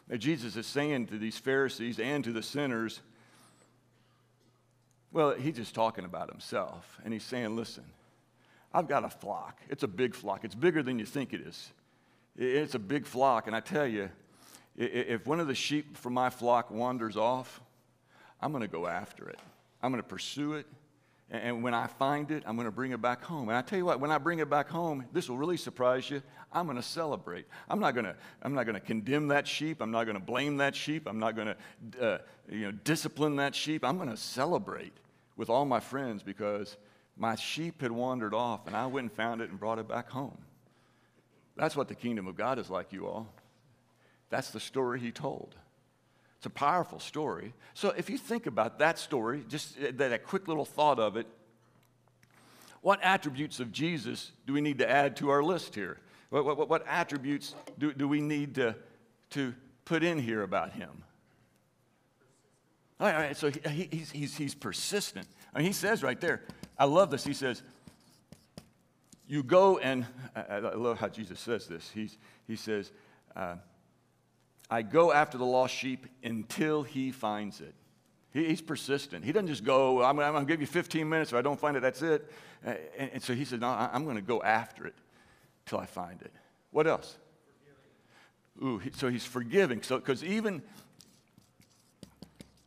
Now, 0.08 0.16
Jesus 0.16 0.56
is 0.56 0.66
saying 0.66 1.08
to 1.08 1.18
these 1.18 1.36
Pharisees 1.36 1.98
and 2.00 2.24
to 2.24 2.32
the 2.32 2.42
sinners, 2.42 3.00
well, 5.12 5.32
he's 5.32 5.56
just 5.56 5.74
talking 5.74 6.04
about 6.04 6.30
himself. 6.30 6.98
And 7.04 7.12
he's 7.12 7.24
saying, 7.24 7.56
listen, 7.56 7.84
I've 8.72 8.88
got 8.88 9.04
a 9.04 9.10
flock. 9.10 9.60
It's 9.68 9.82
a 9.82 9.88
big 9.88 10.14
flock. 10.14 10.44
It's 10.44 10.54
bigger 10.54 10.82
than 10.82 10.98
you 10.98 11.04
think 11.04 11.32
it 11.32 11.40
is. 11.40 11.70
It's 12.38 12.76
a 12.76 12.78
big 12.78 13.04
flock. 13.04 13.48
And 13.48 13.56
I 13.56 13.60
tell 13.60 13.86
you, 13.86 14.10
if 14.76 15.26
one 15.26 15.40
of 15.40 15.48
the 15.48 15.56
sheep 15.56 15.96
from 15.96 16.14
my 16.14 16.30
flock 16.30 16.70
wanders 16.70 17.16
off, 17.16 17.60
I'm 18.40 18.52
going 18.52 18.62
to 18.62 18.68
go 18.68 18.86
after 18.86 19.28
it. 19.28 19.40
I'm 19.82 19.90
going 19.90 20.02
to 20.02 20.08
pursue 20.08 20.54
it. 20.54 20.66
And 21.30 21.62
when 21.62 21.74
I 21.74 21.88
find 21.88 22.30
it, 22.30 22.44
I'm 22.46 22.56
going 22.56 22.66
to 22.66 22.72
bring 22.72 22.92
it 22.92 23.02
back 23.02 23.22
home. 23.22 23.48
And 23.48 23.58
I 23.58 23.60
tell 23.60 23.78
you 23.78 23.84
what, 23.84 24.00
when 24.00 24.10
I 24.10 24.16
bring 24.16 24.38
it 24.38 24.48
back 24.48 24.68
home, 24.68 25.04
this 25.12 25.28
will 25.28 25.36
really 25.36 25.58
surprise 25.58 26.08
you. 26.08 26.22
I'm 26.52 26.64
going 26.64 26.78
to 26.78 26.82
celebrate. 26.82 27.44
I'm 27.68 27.80
not 27.80 27.92
going 27.92 28.06
to, 28.06 28.14
I'm 28.40 28.54
not 28.54 28.64
going 28.64 28.76
to 28.76 28.80
condemn 28.80 29.28
that 29.28 29.46
sheep. 29.46 29.82
I'm 29.82 29.90
not 29.90 30.04
going 30.04 30.16
to 30.16 30.24
blame 30.24 30.56
that 30.58 30.74
sheep. 30.74 31.06
I'm 31.06 31.18
not 31.18 31.36
going 31.36 31.48
to 31.48 32.02
uh, 32.02 32.18
you 32.48 32.66
know, 32.66 32.72
discipline 32.72 33.36
that 33.36 33.54
sheep. 33.54 33.84
I'm 33.84 33.98
going 33.98 34.08
to 34.08 34.16
celebrate 34.16 34.94
with 35.36 35.50
all 35.50 35.66
my 35.66 35.80
friends 35.80 36.22
because 36.22 36.78
my 37.16 37.34
sheep 37.34 37.82
had 37.82 37.92
wandered 37.92 38.32
off 38.32 38.66
and 38.66 38.74
I 38.74 38.86
went 38.86 39.06
and 39.06 39.12
found 39.12 39.42
it 39.42 39.50
and 39.50 39.60
brought 39.60 39.78
it 39.78 39.88
back 39.88 40.08
home. 40.08 40.38
That's 41.58 41.76
what 41.76 41.88
the 41.88 41.94
kingdom 41.94 42.26
of 42.26 42.36
God 42.36 42.58
is 42.58 42.70
like, 42.70 42.92
you 42.92 43.06
all. 43.06 43.26
That's 44.30 44.50
the 44.50 44.60
story 44.60 45.00
he 45.00 45.10
told. 45.10 45.54
It's 46.36 46.46
a 46.46 46.50
powerful 46.50 47.00
story. 47.00 47.52
So 47.74 47.92
if 47.96 48.08
you 48.08 48.16
think 48.16 48.46
about 48.46 48.78
that 48.78 48.98
story, 48.98 49.44
just 49.48 49.76
uh, 49.76 49.90
that 49.96 50.12
a 50.12 50.18
quick 50.18 50.46
little 50.46 50.64
thought 50.64 51.00
of 51.00 51.16
it, 51.16 51.26
what 52.80 53.00
attributes 53.02 53.58
of 53.58 53.72
Jesus 53.72 54.30
do 54.46 54.52
we 54.52 54.60
need 54.60 54.78
to 54.78 54.88
add 54.88 55.16
to 55.16 55.30
our 55.30 55.42
list 55.42 55.74
here? 55.74 55.98
What, 56.30 56.44
what, 56.44 56.68
what 56.68 56.86
attributes 56.86 57.56
do, 57.76 57.92
do 57.92 58.06
we 58.06 58.20
need 58.20 58.54
to, 58.54 58.76
to 59.30 59.52
put 59.84 60.04
in 60.04 60.18
here 60.18 60.42
about 60.42 60.72
him? 60.72 60.90
All 63.00 63.06
right, 63.08 63.14
all 63.14 63.20
right 63.20 63.36
so 63.36 63.50
he, 63.50 63.88
he's, 63.90 64.12
he's, 64.12 64.36
he's 64.36 64.54
persistent. 64.54 65.26
I 65.52 65.58
mean, 65.58 65.66
he 65.66 65.72
says 65.72 66.04
right 66.04 66.20
there, 66.20 66.42
I 66.78 66.84
love 66.84 67.10
this. 67.10 67.24
He 67.24 67.32
says, 67.32 67.62
You 69.28 69.42
go 69.42 69.76
and, 69.76 70.06
I, 70.34 70.58
love 70.58 70.98
how 70.98 71.08
Jesus 71.08 71.38
says 71.38 71.66
this. 71.66 71.90
He's, 71.90 72.16
he 72.46 72.56
says, 72.56 72.90
uh, 73.36 73.56
I 74.70 74.80
go 74.80 75.12
after 75.12 75.36
the 75.36 75.44
lost 75.44 75.74
sheep 75.74 76.06
until 76.24 76.82
he 76.82 77.12
finds 77.12 77.60
it. 77.60 77.74
He, 78.32 78.46
he's 78.46 78.62
persistent. 78.62 79.26
He 79.26 79.32
doesn't 79.32 79.48
just 79.48 79.64
go, 79.64 80.02
I'm, 80.02 80.18
I'm 80.18 80.32
going 80.32 80.46
to 80.46 80.50
give 80.50 80.62
you 80.62 80.66
15 80.66 81.06
minutes. 81.06 81.32
If 81.32 81.38
I 81.38 81.42
don't 81.42 81.60
find 81.60 81.76
it, 81.76 81.80
that's 81.80 82.00
it. 82.00 82.30
Uh, 82.66 82.74
and, 82.96 83.10
and, 83.14 83.22
so 83.22 83.34
he 83.34 83.44
said, 83.44 83.60
No, 83.60 83.68
I, 83.68 83.90
I'm 83.92 84.04
going 84.04 84.16
to 84.16 84.22
go 84.22 84.42
after 84.42 84.86
it 84.86 84.94
till 85.66 85.78
I 85.78 85.86
find 85.86 86.20
it. 86.22 86.32
What 86.70 86.86
else? 86.86 87.18
Ooh, 88.62 88.80
so 88.96 89.08
he's 89.08 89.24
forgiving. 89.24 89.82
So, 89.82 89.98
because 89.98 90.24
even, 90.24 90.62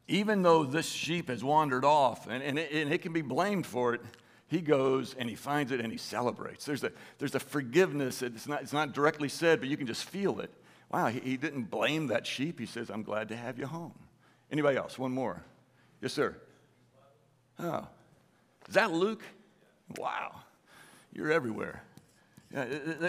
even 0.08 0.43
though 0.43 0.63
this 0.63 0.88
sheep 0.88 1.28
has 1.30 1.43
wandered 1.43 1.84
off 1.84 2.28
and, 2.28 2.41
and, 2.43 2.58
it, 2.58 2.71
and 2.71 2.93
it 2.93 3.02
can 3.02 3.13
be 3.13 3.21
blamed 3.21 3.65
for 3.65 3.95
it, 3.95 4.02
he 4.52 4.60
goes 4.60 5.16
and 5.18 5.30
he 5.30 5.36
finds 5.36 5.72
it 5.72 5.80
and 5.80 5.94
he 5.94 5.98
celebrates. 5.98 6.66
There's 6.66 6.84
a, 6.84 6.92
there's 7.20 7.36
a 7.36 7.40
forgiveness. 7.40 8.22
It's 8.22 8.50
not, 8.50 8.62
it's 8.62 8.74
not 8.74 8.92
directly 8.92 9.30
said, 9.30 9.62
but 9.62 9.70
you 9.70 9.78
can 9.78 9.88
just 9.88 10.04
feel 10.04 10.42
it. 10.42 10.52
Wow, 10.92 11.08
he, 11.08 11.22
he 11.22 11.38
didn't 11.38 11.72
blame 11.72 12.08
that 12.08 12.28
sheep. 12.28 12.60
He 12.60 12.66
says, 12.66 12.90
I'm 12.90 13.04
glad 13.04 13.30
to 13.30 13.38
have 13.38 13.58
you 13.58 13.66
home. 13.66 13.94
Anybody 14.52 14.78
else? 14.78 15.00
One 15.00 15.14
more. 15.14 15.42
Yes, 16.02 16.12
sir. 16.12 16.36
Oh. 17.60 17.88
Is 18.68 18.74
that 18.74 18.92
Luke? 18.92 19.24
Wow. 19.98 20.42
You're 21.14 21.32
everywhere. 21.32 21.82
Yeah, 22.54 22.66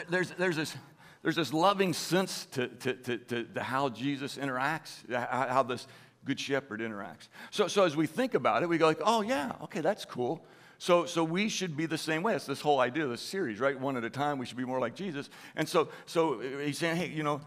there's, 0.08 0.30
there's, 0.30 0.54
this, 0.54 0.76
there's 1.24 1.34
this 1.34 1.52
loving 1.52 1.92
sense 1.92 2.46
to, 2.52 2.68
to, 2.68 2.94
to, 2.94 3.44
to, 3.46 3.62
how 3.64 3.88
Jesus 3.88 4.36
interacts, 4.36 5.12
how 5.12 5.64
this 5.64 5.88
good 6.24 6.38
shepherd 6.38 6.78
interacts. 6.78 7.26
So, 7.50 7.66
so 7.66 7.84
as 7.84 7.96
we 7.96 8.06
think 8.06 8.34
about 8.34 8.62
it, 8.62 8.68
we 8.68 8.78
go 8.78 8.86
like, 8.86 9.00
oh, 9.04 9.22
yeah, 9.22 9.50
okay, 9.62 9.80
that's 9.80 10.04
cool. 10.04 10.46
So, 10.82 11.06
so 11.06 11.22
we 11.22 11.48
should 11.48 11.76
be 11.76 11.86
the 11.86 11.96
same 11.96 12.24
way. 12.24 12.34
It's 12.34 12.44
this 12.44 12.60
whole 12.60 12.80
idea, 12.80 13.04
of 13.04 13.10
this 13.10 13.20
series, 13.20 13.60
right? 13.60 13.78
One 13.78 13.96
at 13.96 14.02
a 14.02 14.10
time, 14.10 14.38
we 14.38 14.46
should 14.46 14.56
be 14.56 14.64
more 14.64 14.80
like 14.80 14.96
Jesus. 14.96 15.30
And 15.54 15.68
so, 15.68 15.90
so 16.06 16.40
he's 16.40 16.76
saying, 16.76 16.96
hey, 16.96 17.06
you 17.06 17.22
know, 17.22 17.40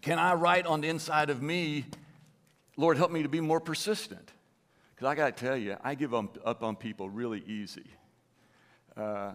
can 0.00 0.16
I 0.20 0.34
write 0.34 0.64
on 0.64 0.80
the 0.80 0.86
inside 0.86 1.28
of 1.28 1.42
me, 1.42 1.86
Lord, 2.76 2.98
help 2.98 3.10
me 3.10 3.24
to 3.24 3.28
be 3.28 3.40
more 3.40 3.58
persistent? 3.58 4.30
Because 4.94 5.08
I 5.08 5.16
got 5.16 5.36
to 5.36 5.44
tell 5.44 5.56
you, 5.56 5.76
I 5.82 5.96
give 5.96 6.14
up 6.14 6.62
on 6.62 6.76
people 6.76 7.10
really 7.10 7.42
easy. 7.48 7.86
Uh, 8.96 9.32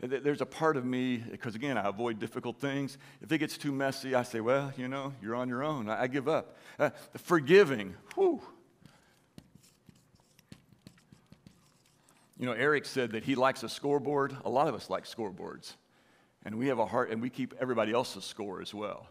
there's 0.00 0.40
a 0.40 0.46
part 0.46 0.78
of 0.78 0.86
me, 0.86 1.18
because 1.18 1.54
again, 1.54 1.76
I 1.76 1.86
avoid 1.86 2.18
difficult 2.18 2.58
things. 2.62 2.96
If 3.20 3.30
it 3.30 3.36
gets 3.36 3.58
too 3.58 3.72
messy, 3.72 4.14
I 4.14 4.22
say, 4.22 4.40
well, 4.40 4.72
you 4.78 4.88
know, 4.88 5.12
you're 5.20 5.34
on 5.34 5.50
your 5.50 5.62
own. 5.62 5.90
I, 5.90 6.06
give 6.06 6.28
up. 6.28 6.56
Uh, 6.78 6.88
forgiving, 7.18 7.94
whew. 8.14 8.40
You 12.38 12.46
know, 12.46 12.52
Eric 12.52 12.84
said 12.84 13.12
that 13.12 13.24
he 13.24 13.34
likes 13.34 13.62
a 13.62 13.68
scoreboard. 13.68 14.36
A 14.44 14.48
lot 14.48 14.68
of 14.68 14.74
us 14.74 14.88
like 14.88 15.04
scoreboards. 15.04 15.74
And 16.44 16.56
we 16.56 16.68
have 16.68 16.78
a 16.78 16.86
heart, 16.86 17.10
and 17.10 17.20
we 17.20 17.30
keep 17.30 17.52
everybody 17.60 17.92
else's 17.92 18.24
score 18.24 18.62
as 18.62 18.72
well 18.72 19.08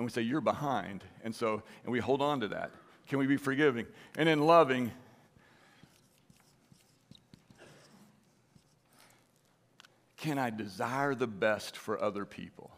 and 0.00 0.06
we 0.06 0.10
say, 0.10 0.22
You're 0.22 0.40
behind. 0.40 1.04
And 1.24 1.34
so, 1.34 1.62
and 1.84 1.92
we 1.92 2.00
hold 2.00 2.22
on 2.22 2.40
to 2.40 2.48
that. 2.48 2.70
Can 3.08 3.18
we 3.18 3.26
be 3.26 3.36
forgiving? 3.36 3.86
And 4.16 4.30
in 4.30 4.40
loving, 4.40 4.92
can 10.16 10.38
I 10.38 10.48
desire 10.48 11.14
the 11.14 11.26
best 11.26 11.76
for 11.76 12.00
other 12.00 12.24
people? 12.24 12.70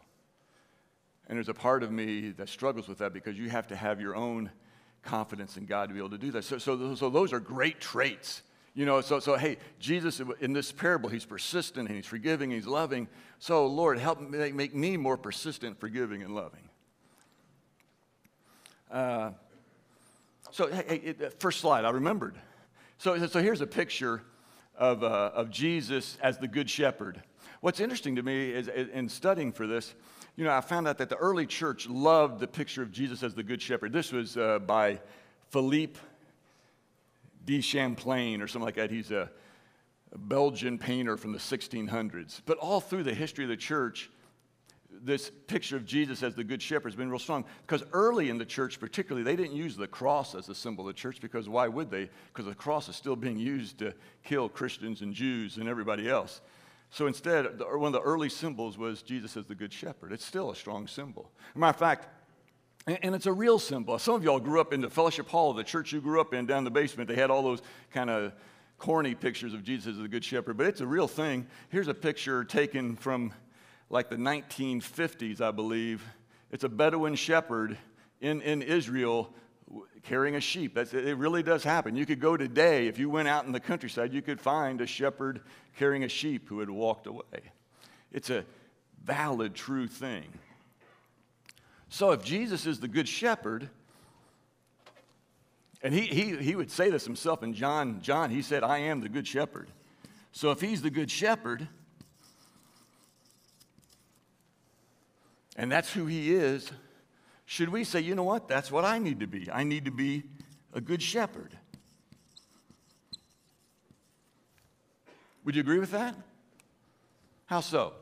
And 1.27 1.37
there's 1.37 1.47
a 1.47 1.53
part 1.53 1.81
of 1.81 1.91
me 1.91 2.31
that 2.31 2.49
struggles 2.49 2.89
with 2.89 2.97
that 2.97 3.13
because 3.13 3.37
you 3.37 3.49
have 3.49 3.67
to 3.67 3.75
have 3.77 4.01
your 4.01 4.17
own 4.17 4.51
confidence 5.03 5.55
in 5.55 5.65
God 5.65 5.87
to 5.87 5.93
be 5.93 5.99
able 5.99 6.09
to 6.09 6.17
do 6.17 6.31
that. 6.31 6.43
So, 6.43 6.57
so, 6.57 6.93
so 6.95 7.09
those 7.09 7.31
are 7.31 7.39
great 7.39 7.79
traits. 7.79 8.43
You 8.75 8.85
know, 8.85 9.01
so, 9.01 9.19
so 9.19 9.35
hey, 9.35 9.57
Jesus 9.79 10.19
in 10.39 10.53
this 10.53 10.71
parable, 10.71 11.09
he's 11.09 11.25
persistent 11.25 11.87
and 11.87 11.95
he's 11.95 12.07
forgiving, 12.07 12.51
and 12.51 12.59
he's 12.59 12.67
loving. 12.67 13.07
So, 13.37 13.67
Lord, 13.67 13.99
help 13.99 14.19
make, 14.19 14.55
make 14.55 14.73
me 14.73 14.97
more 14.97 15.17
persistent, 15.17 15.79
forgiving, 15.79 16.23
and 16.23 16.33
loving. 16.33 16.69
Uh, 18.89 19.31
so, 20.51 20.67
hey, 20.67 21.13
hey, 21.17 21.29
first 21.39 21.59
slide, 21.59 21.85
I 21.85 21.91
remembered. 21.91 22.35
So, 22.97 23.25
so 23.27 23.41
here's 23.41 23.61
a 23.61 23.67
picture 23.67 24.21
of, 24.75 25.03
uh, 25.03 25.31
of 25.35 25.51
Jesus 25.51 26.17
as 26.21 26.37
the 26.39 26.47
Good 26.47 26.69
Shepherd. 26.69 27.21
What's 27.61 27.79
interesting 27.79 28.15
to 28.15 28.23
me 28.23 28.51
is 28.51 28.67
in 28.67 29.07
studying 29.07 29.51
for 29.51 29.67
this, 29.67 29.93
you 30.35 30.43
know, 30.43 30.51
I 30.51 30.61
found 30.61 30.87
out 30.87 30.97
that 30.97 31.09
the 31.09 31.15
early 31.15 31.45
church 31.45 31.87
loved 31.87 32.39
the 32.39 32.47
picture 32.47 32.81
of 32.81 32.91
Jesus 32.91 33.21
as 33.21 33.35
the 33.35 33.43
Good 33.43 33.61
Shepherd. 33.61 33.93
This 33.93 34.11
was 34.11 34.35
uh, 34.35 34.59
by 34.59 34.99
Philippe 35.49 35.99
de 37.45 37.61
Champlain 37.61 38.41
or 38.41 38.47
something 38.47 38.65
like 38.65 38.75
that. 38.75 38.91
He's 38.91 39.11
a, 39.11 39.29
a 40.11 40.17
Belgian 40.17 40.77
painter 40.77 41.17
from 41.17 41.31
the 41.31 41.39
1600s. 41.39 42.41
But 42.45 42.57
all 42.57 42.79
through 42.79 43.03
the 43.03 43.13
history 43.13 43.45
of 43.45 43.49
the 43.49 43.57
church, 43.57 44.09
this 45.01 45.31
picture 45.47 45.75
of 45.75 45.85
Jesus 45.85 46.23
as 46.23 46.35
the 46.35 46.43
Good 46.43 46.61
Shepherd 46.61 46.89
has 46.89 46.95
been 46.95 47.09
real 47.09 47.19
strong 47.19 47.45
because 47.65 47.83
early 47.91 48.29
in 48.29 48.37
the 48.37 48.45
church, 48.45 48.79
particularly, 48.79 49.23
they 49.23 49.35
didn't 49.35 49.55
use 49.55 49.75
the 49.75 49.87
cross 49.87 50.35
as 50.35 50.47
a 50.49 50.55
symbol 50.55 50.87
of 50.87 50.95
the 50.95 50.99
church 50.99 51.19
because 51.19 51.49
why 51.49 51.67
would 51.67 51.89
they? 51.89 52.09
Because 52.27 52.45
the 52.45 52.55
cross 52.55 52.87
is 52.87 52.95
still 52.95 53.15
being 53.15 53.37
used 53.37 53.79
to 53.79 53.93
kill 54.23 54.47
Christians 54.47 55.01
and 55.01 55.13
Jews 55.13 55.57
and 55.57 55.67
everybody 55.67 56.09
else. 56.09 56.41
So 56.89 57.07
instead, 57.07 57.59
one 57.59 57.87
of 57.87 57.93
the 57.93 58.01
early 58.01 58.29
symbols 58.29 58.77
was 58.77 59.01
Jesus 59.01 59.35
as 59.35 59.47
the 59.47 59.55
Good 59.55 59.73
Shepherd. 59.73 60.13
It's 60.13 60.25
still 60.25 60.51
a 60.51 60.55
strong 60.55 60.87
symbol. 60.87 61.31
As 61.49 61.55
a 61.55 61.59
matter 61.59 61.69
of 61.71 61.77
fact, 61.77 62.07
and 62.85 63.15
it's 63.15 63.25
a 63.25 63.33
real 63.33 63.59
symbol. 63.59 63.97
Some 63.97 64.15
of 64.15 64.23
y'all 64.23 64.39
grew 64.39 64.59
up 64.59 64.73
in 64.73 64.81
the 64.81 64.89
fellowship 64.89 65.29
hall, 65.29 65.51
of 65.51 65.57
the 65.57 65.63
church 65.63 65.93
you 65.93 66.01
grew 66.01 66.19
up 66.19 66.33
in 66.33 66.45
down 66.45 66.63
the 66.63 66.71
basement. 66.71 67.07
They 67.07 67.15
had 67.15 67.29
all 67.29 67.41
those 67.41 67.61
kind 67.91 68.09
of 68.09 68.33
corny 68.77 69.15
pictures 69.15 69.53
of 69.53 69.63
Jesus 69.63 69.93
as 69.93 69.97
the 69.99 70.07
Good 70.09 70.25
Shepherd, 70.25 70.57
but 70.57 70.65
it's 70.65 70.81
a 70.81 70.87
real 70.87 71.07
thing. 71.07 71.47
Here's 71.69 71.87
a 71.87 71.93
picture 71.93 72.43
taken 72.43 72.97
from 72.97 73.31
like 73.89 74.09
the 74.09 74.17
1950s, 74.17 75.39
I 75.39 75.51
believe. 75.51 76.03
It's 76.51 76.65
a 76.65 76.69
Bedouin 76.69 77.15
shepherd 77.15 77.77
in, 78.19 78.41
in 78.41 78.61
Israel 78.61 79.33
carrying 80.03 80.35
a 80.35 80.41
sheep. 80.41 80.75
That's, 80.75 80.93
it 80.93 81.17
really 81.17 81.43
does 81.43 81.63
happen. 81.63 81.95
You 81.95 82.05
could 82.05 82.19
go 82.19 82.35
today, 82.35 82.87
if 82.87 82.99
you 82.99 83.09
went 83.09 83.27
out 83.27 83.45
in 83.45 83.53
the 83.53 83.59
countryside, 83.59 84.13
you 84.13 84.21
could 84.21 84.41
find 84.41 84.81
a 84.81 84.87
shepherd 84.87 85.41
carrying 85.77 86.03
a 86.03 86.09
sheep 86.09 86.49
who 86.49 86.59
had 86.59 86.69
walked 86.69 87.07
away. 87.07 87.51
It's 88.11 88.29
a 88.29 88.45
valid, 89.03 89.55
true 89.55 89.87
thing. 89.87 90.25
So 91.93 92.09
if 92.09 92.23
Jesus 92.23 92.65
is 92.65 92.79
the 92.79 92.87
good 92.87 93.07
shepherd, 93.07 93.69
and 95.83 95.93
he, 95.93 96.07
he, 96.07 96.35
he 96.37 96.55
would 96.55 96.71
say 96.71 96.89
this 96.89 97.05
himself 97.05 97.43
in 97.43 97.53
John, 97.53 98.01
John, 98.01 98.31
he 98.31 98.41
said, 98.41 98.63
I 98.63 98.79
am 98.79 98.99
the 98.99 99.09
good 99.09 99.27
shepherd. 99.27 99.67
So 100.31 100.49
if 100.49 100.59
he's 100.59 100.81
the 100.81 100.89
good 100.89 101.11
shepherd, 101.11 101.67
and 105.55 105.71
that's 105.71 105.93
who 105.93 106.07
he 106.07 106.33
is, 106.33 106.71
should 107.45 107.69
we 107.69 107.83
say, 107.83 107.99
you 107.99 108.15
know 108.15 108.23
what, 108.23 108.47
that's 108.47 108.71
what 108.71 108.85
I 108.85 108.97
need 108.97 109.19
to 109.19 109.27
be? 109.27 109.47
I 109.51 109.63
need 109.63 109.85
to 109.85 109.91
be 109.91 110.23
a 110.73 110.81
good 110.81 110.99
shepherd. 110.99 111.55
Would 115.45 115.53
you 115.55 115.61
agree 115.61 115.77
with 115.77 115.91
that? 115.91 116.15
How 117.45 117.61
so? 117.61 117.93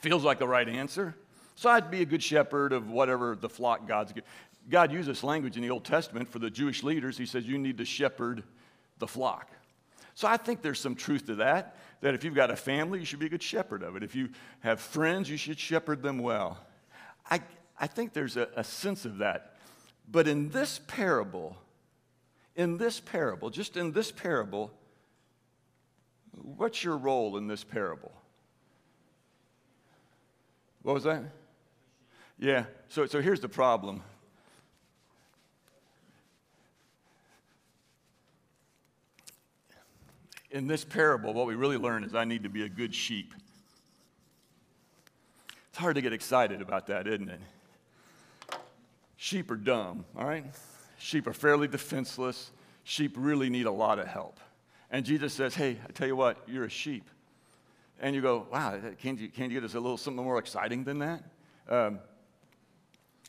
Feels 0.00 0.24
like 0.24 0.38
the 0.38 0.48
right 0.48 0.68
answer. 0.68 1.14
So 1.56 1.68
I'd 1.68 1.90
be 1.90 2.02
a 2.02 2.06
good 2.06 2.22
shepherd 2.22 2.72
of 2.72 2.90
whatever 2.90 3.36
the 3.36 3.48
flock 3.48 3.86
God's 3.86 4.12
given. 4.12 4.28
God 4.68 4.92
used 4.92 5.08
this 5.08 5.22
language 5.22 5.56
in 5.56 5.62
the 5.62 5.70
Old 5.70 5.84
Testament 5.84 6.30
for 6.30 6.38
the 6.38 6.50
Jewish 6.50 6.82
leaders. 6.82 7.18
He 7.18 7.26
says, 7.26 7.46
You 7.46 7.58
need 7.58 7.78
to 7.78 7.84
shepherd 7.84 8.42
the 8.98 9.06
flock. 9.06 9.50
So 10.14 10.26
I 10.26 10.36
think 10.36 10.62
there's 10.62 10.80
some 10.80 10.94
truth 10.94 11.26
to 11.26 11.36
that, 11.36 11.76
that 12.00 12.14
if 12.14 12.24
you've 12.24 12.34
got 12.34 12.50
a 12.50 12.56
family, 12.56 12.98
you 12.98 13.04
should 13.04 13.18
be 13.18 13.26
a 13.26 13.30
good 13.30 13.42
shepherd 13.42 13.82
of 13.82 13.96
it. 13.96 14.02
If 14.02 14.14
you 14.14 14.30
have 14.60 14.80
friends, 14.80 15.28
you 15.30 15.36
should 15.36 15.58
shepherd 15.58 16.02
them 16.02 16.18
well. 16.18 16.58
I, 17.30 17.40
I 17.78 17.86
think 17.86 18.12
there's 18.12 18.36
a, 18.36 18.48
a 18.56 18.64
sense 18.64 19.04
of 19.04 19.18
that. 19.18 19.56
But 20.10 20.26
in 20.26 20.50
this 20.50 20.80
parable, 20.86 21.56
in 22.56 22.78
this 22.78 23.00
parable, 23.00 23.50
just 23.50 23.76
in 23.76 23.92
this 23.92 24.10
parable, 24.10 24.72
what's 26.32 26.82
your 26.82 26.96
role 26.96 27.36
in 27.36 27.46
this 27.46 27.64
parable? 27.64 28.12
What 30.82 30.94
was 30.94 31.04
that? 31.04 31.22
Yeah, 32.38 32.64
so, 32.88 33.06
so 33.06 33.20
here's 33.20 33.40
the 33.40 33.48
problem. 33.48 34.02
In 40.50 40.66
this 40.66 40.84
parable, 40.84 41.32
what 41.32 41.46
we 41.46 41.54
really 41.54 41.76
learn 41.76 42.02
is 42.02 42.14
I 42.14 42.24
need 42.24 42.42
to 42.42 42.48
be 42.48 42.64
a 42.64 42.68
good 42.68 42.94
sheep. 42.94 43.34
It's 45.68 45.78
hard 45.78 45.94
to 45.94 46.02
get 46.02 46.12
excited 46.12 46.60
about 46.60 46.88
that, 46.88 47.06
isn't 47.06 47.28
it? 47.28 47.40
Sheep 49.16 49.50
are 49.50 49.56
dumb, 49.56 50.04
all 50.16 50.24
right? 50.24 50.46
Sheep 50.98 51.26
are 51.26 51.32
fairly 51.32 51.68
defenseless. 51.68 52.50
Sheep 52.84 53.14
really 53.16 53.50
need 53.50 53.66
a 53.66 53.70
lot 53.70 53.98
of 53.98 54.06
help. 54.06 54.40
And 54.90 55.04
Jesus 55.04 55.34
says, 55.34 55.54
Hey, 55.54 55.78
I 55.86 55.92
tell 55.92 56.08
you 56.08 56.16
what, 56.16 56.38
you're 56.48 56.64
a 56.64 56.70
sheep. 56.70 57.08
And 58.00 58.14
you 58.14 58.22
go, 58.22 58.46
Wow, 58.50 58.78
can't 58.98 59.18
you, 59.18 59.28
can't 59.28 59.52
you 59.52 59.60
get 59.60 59.64
us 59.64 59.74
a 59.74 59.80
little 59.80 59.96
something 59.96 60.24
more 60.24 60.38
exciting 60.38 60.84
than 60.84 60.98
that? 61.00 61.22
Um, 61.68 62.00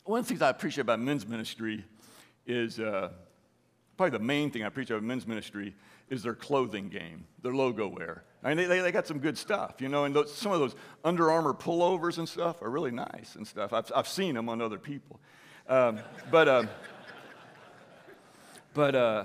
one 0.06 0.20
of 0.20 0.26
the 0.26 0.30
things 0.30 0.42
I 0.42 0.50
appreciate 0.50 0.82
about 0.82 1.00
men's 1.00 1.28
ministry 1.28 1.86
is 2.48 2.80
uh, 2.80 3.10
probably 3.98 4.18
the 4.18 4.24
main 4.24 4.50
thing 4.50 4.64
I 4.64 4.68
appreciate 4.68 4.98
about 4.98 5.06
men's 5.06 5.28
ministry 5.28 5.76
is 6.10 6.24
their 6.24 6.34
clothing 6.34 6.90
game, 6.90 7.26
their 7.42 7.54
logo 7.54 7.88
wear. 7.88 8.24
I 8.44 8.54
mean, 8.54 8.68
they, 8.68 8.80
they 8.80 8.92
got 8.92 9.06
some 9.06 9.20
good 9.20 9.38
stuff, 9.38 9.76
you 9.80 9.88
know, 9.88 10.06
and 10.06 10.16
those, 10.16 10.34
some 10.34 10.52
of 10.52 10.60
those 10.60 10.76
Under 11.04 11.32
Armour 11.32 11.54
pullovers 11.54 12.18
and 12.18 12.28
stuff 12.28 12.62
are 12.62 12.70
really 12.70 12.92
nice 12.92 13.36
and 13.36 13.48
stuff. 13.48 13.72
I've, 13.72 13.92
I've 13.96 14.08
seen 14.08 14.34
them 14.34 14.50
on 14.50 14.62
other 14.62 14.80
people. 14.80 15.20
Um, 15.70 16.00
but, 16.32 16.48
uh, 16.48 16.64
but 18.74 18.96
uh, 18.96 19.24